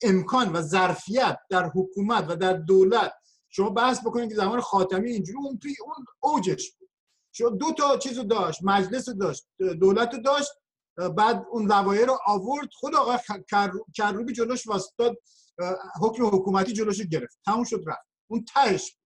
امکان 0.02 0.52
و 0.54 0.62
ظرفیت 0.62 1.38
در 1.50 1.72
حکومت 1.76 2.26
و 2.30 2.36
در 2.36 2.54
دولت 2.54 3.14
شما 3.50 3.70
بحث 3.70 4.00
بکنید 4.00 4.30
که 4.30 4.36
زمان 4.36 4.62
خاتمی 4.62 5.12
اینجوری 5.12 5.38
اون 5.38 5.58
توی 5.58 5.76
اون 5.86 6.06
اوجش 6.20 6.72
بود. 6.72 6.90
شما 7.32 7.50
دو 7.50 7.72
تا 7.78 7.98
چیزو 7.98 8.24
داشت 8.24 8.60
مجلس 8.64 9.10
داشت 9.10 9.48
دولت 9.80 10.12
داشت 10.26 10.50
بعد 10.98 11.46
اون 11.52 11.72
لوایح 11.72 12.06
رو 12.06 12.18
آورد 12.26 12.70
خود 12.74 12.96
آقای 12.96 13.18
کروبی 13.98 14.34
جلوش 14.34 14.68
واسطاد 14.68 15.18
حکم 16.02 16.26
حکومتی 16.26 16.74
جلوش 16.74 17.02
گرفت. 17.02 17.40
تموم 17.46 17.64
شد 17.64 17.84
رفت. 17.88 18.08
اون 18.28 18.46
تهش 18.54 18.98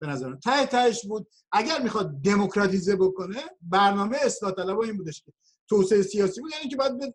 به 0.00 0.06
نظر 0.06 0.34
ته 0.34 0.66
تهش 0.66 1.06
بود. 1.06 1.28
اگر 1.52 1.82
می‌خواد 1.82 2.22
دموکراتیزه 2.22 2.96
بکنه 2.96 3.42
برنامه 3.62 4.18
اصلاح 4.22 4.52
طلب 4.52 4.78
این 4.78 4.96
بودش 4.96 5.22
که 5.22 5.32
توسعه 5.68 6.02
سیاسی 6.02 6.40
بود 6.40 6.50
یعنی 6.52 6.68
که 6.68 6.76
باید 6.76 7.14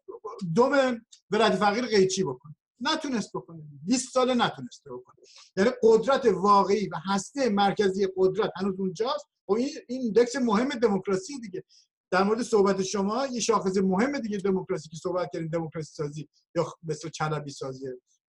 دوم 0.55 1.05
ولایت 1.31 1.55
فقیر 1.55 1.85
قیچی 1.85 2.23
بکنه. 2.23 2.55
نتونست 2.79 3.31
بکنه. 3.33 3.61
20 3.85 4.13
سال 4.13 4.41
نتونسته 4.41 4.91
بکنه. 4.93 5.15
یعنی 5.57 5.69
قدرت 5.83 6.25
واقعی 6.25 6.87
و 6.87 6.95
هسته 7.05 7.49
مرکزی 7.49 8.07
قدرت 8.17 8.51
هنوز 8.55 8.79
اونجاست. 8.79 9.25
و 9.47 9.53
این 9.53 9.69
ایندکس 9.87 10.35
مهم 10.35 10.69
دموکراسی 10.69 11.39
دیگه. 11.39 11.63
در 12.11 12.23
مورد 12.23 12.41
صحبت 12.41 12.83
شما 12.83 13.27
یه 13.27 13.39
شاخص 13.39 13.77
مهم 13.77 14.19
دیگه 14.19 14.37
دموکراسی 14.37 14.89
که 14.89 14.97
صحبت 14.97 15.29
کردیم 15.33 15.49
دموکراسی 15.49 15.93
سازی 15.93 16.29
یا 16.55 16.73
مثل 16.83 17.09
چلبی 17.09 17.51
سازی 17.51 17.85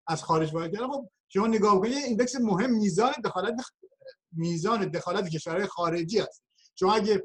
از 0.09 0.23
خارج 0.23 0.55
وارد 0.55 0.73
کردن. 0.73 0.89
خب 0.89 1.09
شما 1.29 1.47
نگاه 1.47 1.77
بکنید 1.77 1.95
ایندکس 1.95 2.37
مهم 2.41 2.71
میزان 2.71 3.13
دخالت 3.25 3.55
میزان 4.33 4.89
دخالت 4.89 5.29
کشورهای 5.29 5.67
خارجی 5.67 6.21
است 6.21 6.43
شما 6.75 6.95
اگه 6.95 7.23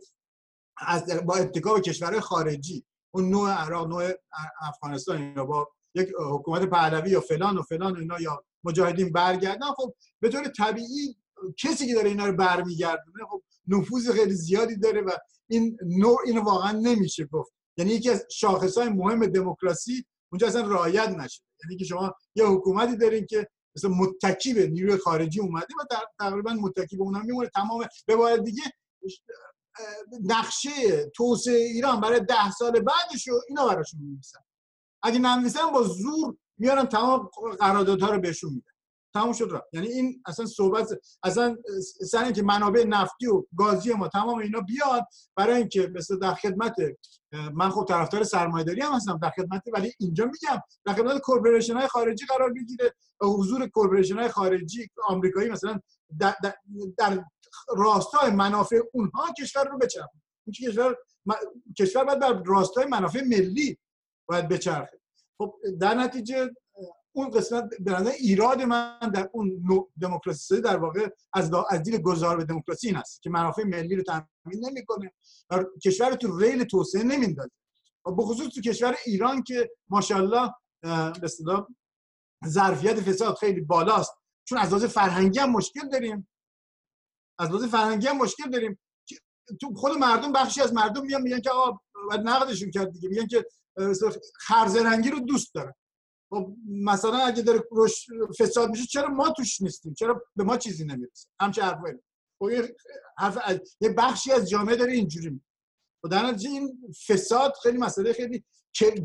از 0.78 1.26
با 1.26 1.36
اتکا 1.36 1.74
به 1.74 1.82
کشورهای 1.82 2.22
خارجی 2.22 2.86
اون 3.14 3.30
نوع 3.30 3.52
عراق 3.52 3.88
نوع 3.88 4.12
افغانستان 4.62 5.34
یا 5.36 5.46
با 5.46 5.68
یک 5.96 6.10
حکومت 6.32 6.70
پهلوی 6.70 7.10
یا 7.10 7.22
فلان 7.22 7.58
و 7.58 7.62
فلان 7.62 7.98
اینا 7.98 8.22
یا 8.22 8.44
مجاهدین 8.64 9.12
برگردن 9.12 9.72
خب 9.78 9.94
به 10.20 10.30
طور 10.30 10.48
طبیعی 10.48 11.18
کسی 11.58 11.88
که 11.88 11.94
داره 11.94 12.10
اینا 12.10 12.26
رو 12.26 12.34
برمیگردونه 12.34 13.26
خب 13.30 13.44
نفوذ 13.68 14.12
خیلی 14.12 14.34
زیادی 14.34 14.78
داره 14.78 15.02
و 15.02 15.10
این 15.50 15.78
نوع 15.86 16.18
اینو 16.26 16.42
واقعا 16.42 16.72
نمیشه 16.72 17.26
گفت. 17.26 17.52
یعنی 17.78 17.92
یکی 17.92 18.10
از 18.10 18.26
شاخصهای 18.32 18.90
مهم 18.90 19.26
دموکراسی 19.26 20.06
اونجا 20.32 20.48
اصلا 20.48 20.62
رعایت 20.62 21.10
نشه 21.10 21.42
یعنی 21.64 21.78
که 21.78 21.86
شما 21.86 22.16
یه 22.36 22.46
حکومتی 22.46 22.98
دارین 22.98 23.26
که 23.26 23.48
مثل 23.76 23.88
متکی 23.88 24.54
به 24.54 24.68
نیروی 24.68 24.98
خارجی 24.98 25.40
اومده 25.40 25.68
و 25.80 25.96
تقریبا 26.20 26.54
متکی 26.54 26.98
به 26.98 27.04
اونها 27.04 27.22
میمونه. 27.22 27.50
تمام 27.56 27.88
به 28.06 28.16
باید 28.16 28.44
دیگه 28.44 28.64
نقشه 30.24 31.06
توسعه 31.16 31.56
ایران 31.56 32.02
برای 32.02 32.20
ده 32.20 32.52
سال 32.52 32.72
بعدش 32.72 33.28
رو 33.28 33.42
اینا 33.50 33.68
براشون 33.68 34.00
می‌نویسن. 34.00 34.40
اگه 35.04 35.20
ننویسن 35.20 35.72
با 35.74 35.84
زور 35.84 36.38
میارن 36.58 36.86
تمام 36.86 37.30
قراردادها 37.60 38.12
رو 38.12 38.20
بهشون 38.20 38.54
میدن. 38.54 38.72
تمام 39.18 39.34
شد 39.34 39.48
را 39.52 39.68
یعنی 39.74 39.88
این 39.88 40.24
اصلا 40.26 40.46
صحبت 40.46 40.88
اصلا 41.24 41.58
سر 42.12 42.32
که 42.32 42.44
منابع 42.44 42.84
نفتی 42.84 43.28
و 43.28 43.44
گازی 43.58 43.94
ما 43.94 44.08
تمام 44.08 44.40
اینا 44.40 44.62
بیاد 44.62 45.08
برای 45.36 45.58
اینکه 45.58 45.92
مثل 45.96 46.20
در 46.20 46.34
خدمت 46.34 46.76
من 47.54 47.70
خب 47.70 47.86
طرفدار 47.90 48.24
سرمایه‌داری 48.24 48.82
هم 48.82 48.94
هستم 48.94 49.20
در 49.22 49.30
خدمت 49.30 49.62
ولی 49.74 49.94
اینجا 50.00 50.26
میگم 50.26 50.62
در 50.86 50.94
خدمت 50.94 51.22
corporation 51.22 51.74
های 51.74 51.88
خارجی 51.88 52.26
قرار 52.26 52.54
بگیره 52.54 52.94
حضور 53.22 53.68
corporation 53.68 54.20
های 54.20 54.28
خارجی 54.28 54.88
آمریکایی 55.08 55.50
مثلا 55.50 55.80
در, 56.20 56.36
در, 56.44 56.56
در 56.98 57.24
راستای 57.78 58.32
منافع 58.32 58.80
اونها 58.94 59.34
کشور 59.40 59.68
رو 59.68 59.78
بچرخه. 59.78 60.22
این 60.46 60.54
کشور 60.54 60.96
کشور 61.80 62.04
باید 62.04 62.20
در 62.20 62.44
راستای 62.46 62.86
منافع 62.86 63.24
ملی 63.24 63.78
باید 64.30 64.48
بچرخه. 64.48 65.00
خب 65.38 65.54
در 65.80 65.94
نتیجه 65.94 66.50
اون 67.18 67.30
قسمت 67.30 67.70
نظر 67.86 68.12
ایراد 68.12 68.62
من 68.62 69.12
در 69.14 69.30
اون 69.34 69.64
دموکراسی 70.02 70.62
در 70.62 70.78
واقع 70.78 71.10
از 71.34 71.52
از 71.70 71.84
دید 71.84 72.02
گذار 72.02 72.38
به 72.38 72.44
دموکراسی 72.44 72.88
این 72.88 72.96
است 72.98 73.22
که 73.22 73.30
منافع 73.30 73.64
ملی 73.64 73.96
رو 73.96 74.04
تامین 74.04 74.66
نمی‌کنه 74.70 75.12
و 75.50 75.64
کشور 75.84 76.10
رو 76.10 76.16
تو 76.16 76.38
ریل 76.40 76.64
توسعه 76.64 77.04
نمیندازه. 77.04 77.52
و 78.06 78.12
به 78.12 78.24
خصوص 78.24 78.48
تو 78.48 78.62
کشور 78.62 78.96
ایران 79.06 79.44
که 79.44 79.72
ماشاءالله 79.90 80.54
به 80.82 81.24
اصطلاح 81.24 81.68
ظرفیت 82.48 83.02
فساد 83.02 83.36
خیلی 83.36 83.62
بالاست. 83.62 84.12
چون 84.46 84.58
از 84.58 84.70
لحاظ 84.70 84.86
فرهنگی 84.86 85.40
هم 85.40 85.52
مشکل 85.52 85.90
داریم. 85.90 86.30
از 87.40 87.50
لحاظ 87.50 87.64
فرهنگی 87.64 88.08
هم 88.08 88.18
مشکل 88.18 88.50
داریم. 88.50 88.80
تو 89.62 89.74
خود 89.76 89.98
مردم 89.98 90.32
بخشی 90.32 90.62
از 90.62 90.74
مردم 90.74 91.06
میان 91.06 91.22
میگن 91.22 91.42
که 91.42 91.50
آقا 91.50 91.80
باید 92.10 92.22
نقدشون 92.22 92.72
کرد 92.72 92.92
دیگه. 92.92 93.10
میگن 93.10 93.28
که 93.28 93.46
خرزرنگی 94.36 95.10
رو 95.10 95.20
دوست 95.20 95.54
دارن. 95.54 95.74
خب 96.30 96.56
مثلا 96.68 97.18
اگه 97.18 97.42
داره 97.42 97.64
فساد 98.40 98.70
میشه 98.70 98.86
چرا 98.86 99.08
ما 99.08 99.30
توش 99.30 99.62
نیستیم؟ 99.62 99.94
چرا 99.94 100.24
به 100.36 100.44
ما 100.44 100.58
چیزی 100.58 100.86
نمی‌رسه؟ 100.86 101.28
همچه 101.40 101.64
حرفایی. 101.64 101.96
خب 102.40 102.50
حرف 103.18 103.38
یه 103.82 103.90
بخشی 103.90 104.32
از 104.32 104.50
جامعه 104.50 104.76
داره 104.76 104.94
اینجوری 104.94 105.30
میگه. 105.30 105.44
و 106.04 106.08
در 106.08 106.26
این 106.26 106.94
فساد 107.08 107.54
خیلی 107.64 107.78
مسئله 107.78 108.14
خیلی 108.14 108.44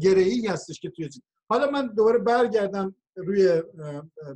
گرهی 0.00 0.46
هستش 0.46 0.80
که 0.80 0.90
توی 0.90 1.08
چیز. 1.08 1.22
حالا 1.50 1.70
من 1.70 1.94
دوباره 1.94 2.18
برگردم 2.18 2.96
روی 3.16 3.62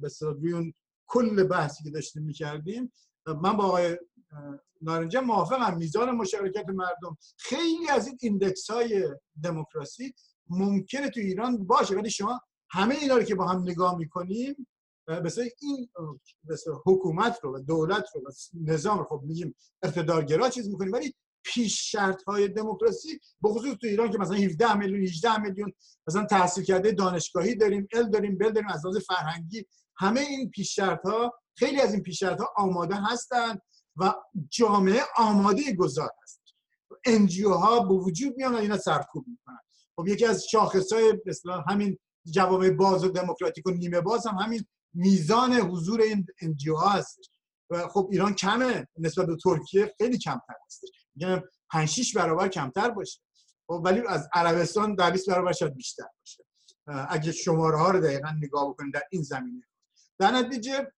به 0.02 0.08
روی 0.20 0.52
اون 0.52 0.74
کل 1.06 1.44
بحثی 1.44 1.84
که 1.84 1.90
داشتیم 1.90 2.22
می‌کردیم. 2.22 2.92
من 3.26 3.52
با 3.56 3.64
آقای 3.64 3.98
نارنجه 4.82 5.20
موافقم. 5.20 5.76
میزان 5.78 6.10
مشارکت 6.10 6.68
مردم 6.68 7.16
خیلی 7.38 7.88
از 7.88 8.06
این 8.06 8.18
ایندکس 8.20 8.70
های 8.70 9.08
دموکراسی 9.42 10.14
ممکنه 10.48 11.10
تو 11.10 11.20
ایران 11.20 11.66
باشه 11.66 11.94
ولی 11.94 12.10
شما 12.10 12.40
همه 12.76 12.94
اینا 12.94 13.16
رو 13.16 13.22
که 13.22 13.34
با 13.34 13.46
هم 13.46 13.62
نگاه 13.62 13.98
می‌کنیم 13.98 14.66
مثل 15.08 15.48
این 15.60 15.88
مثل 16.44 16.70
حکومت 16.86 17.38
رو 17.42 17.56
و 17.56 17.60
دولت 17.60 18.04
رو 18.14 18.20
و 18.20 18.30
نظام 18.72 18.98
رو 18.98 19.04
خب 19.04 19.20
میگیم 19.24 19.54
اقتدارگرا 19.82 20.48
چیز 20.48 20.68
می‌کنیم 20.68 20.92
ولی 20.92 21.14
پیش 21.44 21.92
شرط 21.92 22.22
های 22.22 22.48
دموکراسی 22.48 23.20
به 23.42 23.48
خصوص 23.48 23.74
تو 23.74 23.86
ایران 23.86 24.10
که 24.10 24.18
مثلا 24.18 24.36
17 24.36 24.74
میلیون 24.74 25.02
18 25.02 25.40
میلیون 25.40 25.72
مثلا 26.06 26.24
تحصیل 26.24 26.64
کرده 26.64 26.92
دانشگاهی 26.92 27.54
داریم 27.54 27.88
ال 27.92 28.10
داریم 28.10 28.38
بل 28.38 28.52
داریم 28.52 28.68
از 28.68 28.86
لحاظ 28.86 28.96
فرهنگی 28.98 29.66
همه 29.96 30.20
این 30.20 30.50
پیش 30.50 30.74
شرط 30.74 31.06
ها 31.06 31.34
خیلی 31.58 31.80
از 31.80 31.92
این 31.92 32.02
پیش 32.02 32.18
شرط 32.18 32.40
ها 32.40 32.54
آماده 32.56 32.94
هستند 32.94 33.60
و 33.96 34.14
جامعه 34.48 35.00
آماده 35.16 35.74
گذار 35.74 36.10
هست. 36.22 36.40
انجیو 37.04 37.52
ها 37.52 37.80
به 37.80 37.94
وجود 37.94 38.36
میان 38.36 38.54
و 38.54 38.58
اینا 38.58 38.78
سرکوب 38.78 39.24
می‌کنن. 39.28 39.60
خب 39.96 40.08
یکی 40.08 40.26
از 40.26 40.44
شاخص 40.44 40.92
های 40.92 41.14
همین 41.68 41.98
جوامع 42.30 42.70
باز 42.70 43.04
و 43.04 43.08
دموکراتیک 43.08 43.66
و 43.66 43.70
نیمه 43.70 44.00
باز 44.00 44.26
هم 44.26 44.34
همین 44.34 44.66
میزان 44.94 45.52
حضور 45.52 46.00
این 46.00 46.26
انجیو 46.42 46.76
ها 46.76 46.88
هست 46.88 47.18
و 47.70 47.88
خب 47.88 48.08
ایران 48.12 48.34
کمه 48.34 48.88
نسبت 48.98 49.26
به 49.26 49.36
ترکیه 49.36 49.94
خیلی 49.98 50.18
کمتر 50.18 50.54
هست 50.66 50.80
میگم 51.14 51.42
5 51.70 51.88
6 51.88 52.16
برابر 52.16 52.48
کمتر 52.48 52.90
باشه. 52.90 53.20
خب 53.66 53.82
ولی 53.84 54.02
از 54.08 54.28
عربستان 54.34 54.94
در 54.94 55.10
20 55.10 55.30
برابر 55.30 55.52
شاید 55.52 55.74
بیشتر 55.74 56.06
باشه. 56.20 56.44
اگه 57.08 57.32
شماره 57.32 57.78
ها 57.78 57.90
رو 57.90 58.00
دقیقا 58.00 58.30
نگاه 58.30 58.70
بکنید 58.70 58.94
در 58.94 59.02
این 59.10 59.22
زمینه. 59.22 59.66
در 60.18 60.30
نتیجه 60.30 60.92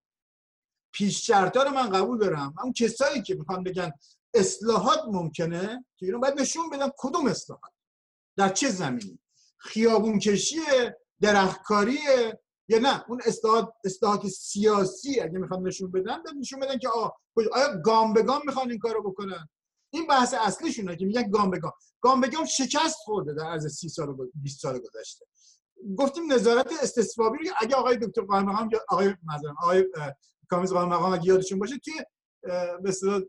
پیش 0.91 1.29
رو 1.29 1.69
من 1.75 1.89
قبول 1.89 2.17
دارم. 2.17 2.53
اون 2.63 2.73
کسایی 2.73 3.21
که 3.21 3.35
می‌خوان 3.35 3.63
بگن 3.63 3.91
اصلاحات 4.33 4.99
ممکنه 5.07 5.85
که 5.97 6.05
ایران 6.05 6.21
باید 6.21 6.39
نشون 6.39 6.69
بدن 6.69 6.89
کدوم 6.97 7.27
اصلاحات. 7.27 7.71
در 8.37 8.49
چه 8.49 8.69
زمینی؟ 8.69 9.19
خیابون 9.57 10.19
کشیه 10.19 10.97
درختکاریه 11.21 12.39
یا 12.69 12.79
نه؟ 12.79 13.05
اون 13.09 13.21
اصلاحات 13.25 13.73
اصلاحات 13.85 14.27
سیاسی 14.27 15.19
اگه 15.19 15.39
می‌خوان 15.39 15.67
نشون 15.67 15.91
بدن 15.91 16.17
نشون 16.39 16.59
بدن 16.59 16.77
که 16.77 16.89
آیا 17.53 17.81
گام 17.85 18.13
به 18.13 18.23
گام 18.23 18.41
می‌خوان 18.45 18.69
این 18.69 18.79
کارو 18.79 19.03
بکنن؟ 19.11 19.49
این 19.89 20.07
بحث 20.07 20.33
اصلیشونه 20.33 20.95
که 20.95 21.05
میگن 21.05 21.29
گام 21.29 21.51
به 21.51 21.59
گام. 21.59 21.71
گام 22.01 22.21
به 22.21 22.27
گام 22.27 22.45
شکست 22.45 22.95
خورده 22.95 23.33
در 23.33 23.45
از 23.45 23.73
30 23.73 23.89
سال 23.89 24.09
و 24.09 24.27
20 24.35 24.61
سال 24.61 24.79
گذشته. 24.79 25.25
گفتیم 25.97 26.33
نظارت 26.33 26.73
استثبابی 26.81 27.37
اگه 27.61 27.75
آقای 27.75 27.97
دکتر 27.97 28.21
قائم 28.21 28.69
یا 28.71 28.79
آقای 28.89 29.07
مثلا 29.07 29.53
آقای 29.61 29.85
کامیز 30.49 30.73
قائم 30.73 30.89
مقام 30.89 31.13
اگه 31.13 31.25
یادشون 31.25 31.59
باشه 31.59 31.77
توی 31.77 31.93
مثلا 32.83 33.23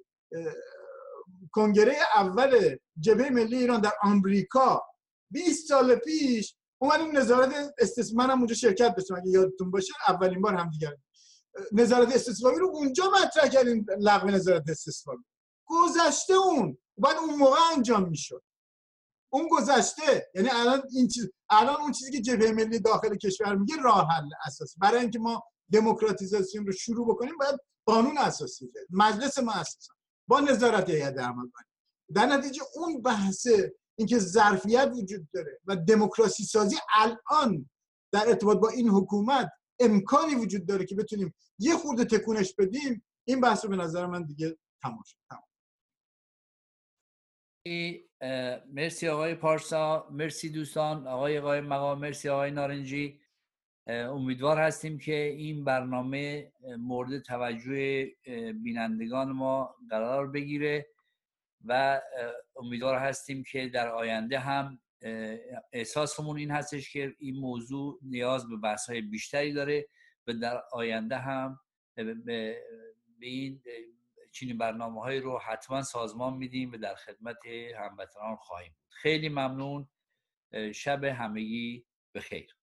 کنگره 1.52 1.96
اول 2.14 2.76
جبهه 3.00 3.30
ملی 3.30 3.56
ایران 3.56 3.80
در 3.80 3.92
آمریکا 4.02 4.82
20 5.30 5.68
سال 5.68 5.94
پیش 5.94 6.56
اومدیم 6.78 7.18
نظارت 7.18 7.74
استثبابی 7.78 8.16
منم 8.16 8.38
اونجا 8.38 8.54
شرکت 8.54 8.94
داشتم 8.94 9.14
اگه 9.14 9.30
یادتون 9.30 9.70
باشه 9.70 9.92
اولین 10.08 10.40
بار 10.40 10.54
هم 10.54 10.70
دیگر 10.70 10.96
نظارت 11.72 12.14
استثبابی 12.14 12.58
رو 12.58 12.66
اونجا 12.66 13.10
مطرح 13.10 13.48
کردیم 13.48 13.86
لغو 14.00 14.28
نظارت 14.28 14.68
استثبابی 14.68 15.22
گذشته 15.66 16.34
اون 16.34 16.78
باید 16.96 17.16
اون 17.16 17.34
موقع 17.34 17.56
انجام 17.76 18.08
می‌شد. 18.08 18.42
اون 19.32 19.48
گذشته 19.50 20.30
یعنی 20.34 20.48
الان 20.52 20.82
این 20.92 21.08
چیز 21.08 21.30
الان 21.50 21.76
اون 21.80 21.92
چیزی 21.92 22.10
که 22.10 22.20
جبهه 22.20 22.52
ملی 22.52 22.78
داخل 22.78 23.16
کشور 23.16 23.54
میگه 23.54 23.76
راه 23.76 24.08
حل 24.08 24.28
اساسی. 24.46 24.78
برای 24.80 25.00
اینکه 25.00 25.18
ما 25.18 25.42
دموکراتیزاسیون 25.72 26.66
رو 26.66 26.72
شروع 26.72 27.08
بکنیم 27.08 27.36
باید 27.38 27.60
قانون 27.86 28.18
اساسی 28.18 28.72
مجلس 28.90 29.38
ما 29.38 29.52
اساسا. 29.52 29.92
با 30.28 30.40
نظارت 30.40 30.90
هیئت 30.90 31.18
عمل. 31.18 31.46
در 32.14 32.26
نتیجه 32.26 32.62
اون 32.74 33.02
بحث 33.02 33.46
اینکه 33.98 34.18
ظرفیت 34.18 34.92
وجود 34.96 35.28
داره 35.34 35.60
و 35.66 35.76
دموکراسی 35.76 36.44
سازی 36.44 36.76
الان 36.94 37.70
در 38.12 38.28
ارتباط 38.28 38.58
با 38.58 38.68
این 38.68 38.88
حکومت 38.88 39.50
امکانی 39.80 40.34
وجود 40.34 40.66
داره 40.66 40.84
که 40.84 40.94
بتونیم 40.94 41.34
یه 41.58 41.76
خورده 41.76 42.04
تکونش 42.04 42.54
بدیم 42.54 43.04
این 43.24 43.40
بحث 43.40 43.64
رو 43.64 43.70
به 43.70 43.76
نظر 43.76 44.06
من 44.06 44.24
دیگه 44.24 44.58
تمام 44.82 45.02
شد. 45.06 45.18
مرسی 48.72 49.08
آقای 49.08 49.34
پارسا 49.34 50.08
مرسی 50.10 50.48
دوستان 50.50 51.06
آقای 51.06 51.38
آقای 51.38 51.60
مقام 51.60 51.98
مرسی 51.98 52.28
آقای 52.28 52.50
نارنجی. 52.50 53.20
امیدوار 53.86 54.58
هستیم 54.58 54.98
که 54.98 55.14
این 55.14 55.64
برنامه 55.64 56.52
مورد 56.78 57.18
توجه 57.18 58.06
بینندگان 58.62 59.32
ما 59.32 59.74
قرار 59.90 60.26
بگیره. 60.26 60.86
و 61.64 62.00
امیدوار 62.56 62.98
هستیم 62.98 63.42
که 63.42 63.68
در 63.68 63.88
آینده 63.88 64.38
هم 64.38 64.80
احساسمون 65.72 66.38
این 66.38 66.50
هستش 66.50 66.92
که 66.92 67.14
این 67.18 67.40
موضوع 67.40 67.98
نیاز 68.02 68.48
به 68.48 68.56
بحث 68.56 68.88
های 68.88 69.00
بیشتری 69.00 69.52
داره 69.52 69.88
و 70.26 70.32
در 70.32 70.62
آینده 70.72 71.16
هم 71.16 71.60
به 72.26 72.56
این 73.20 73.62
چنین 74.32 74.58
برنامه 74.58 75.00
هایی 75.00 75.20
رو 75.20 75.38
حتما 75.38 75.82
سازمان 75.82 76.34
میدیم 76.34 76.72
و 76.72 76.76
در 76.76 76.94
خدمت 76.94 77.36
هموطنان 77.76 78.36
خواهیم 78.36 78.76
خیلی 78.88 79.28
ممنون. 79.28 79.88
شب 80.74 81.04
همگی 81.04 81.86
بخیر. 82.14 82.57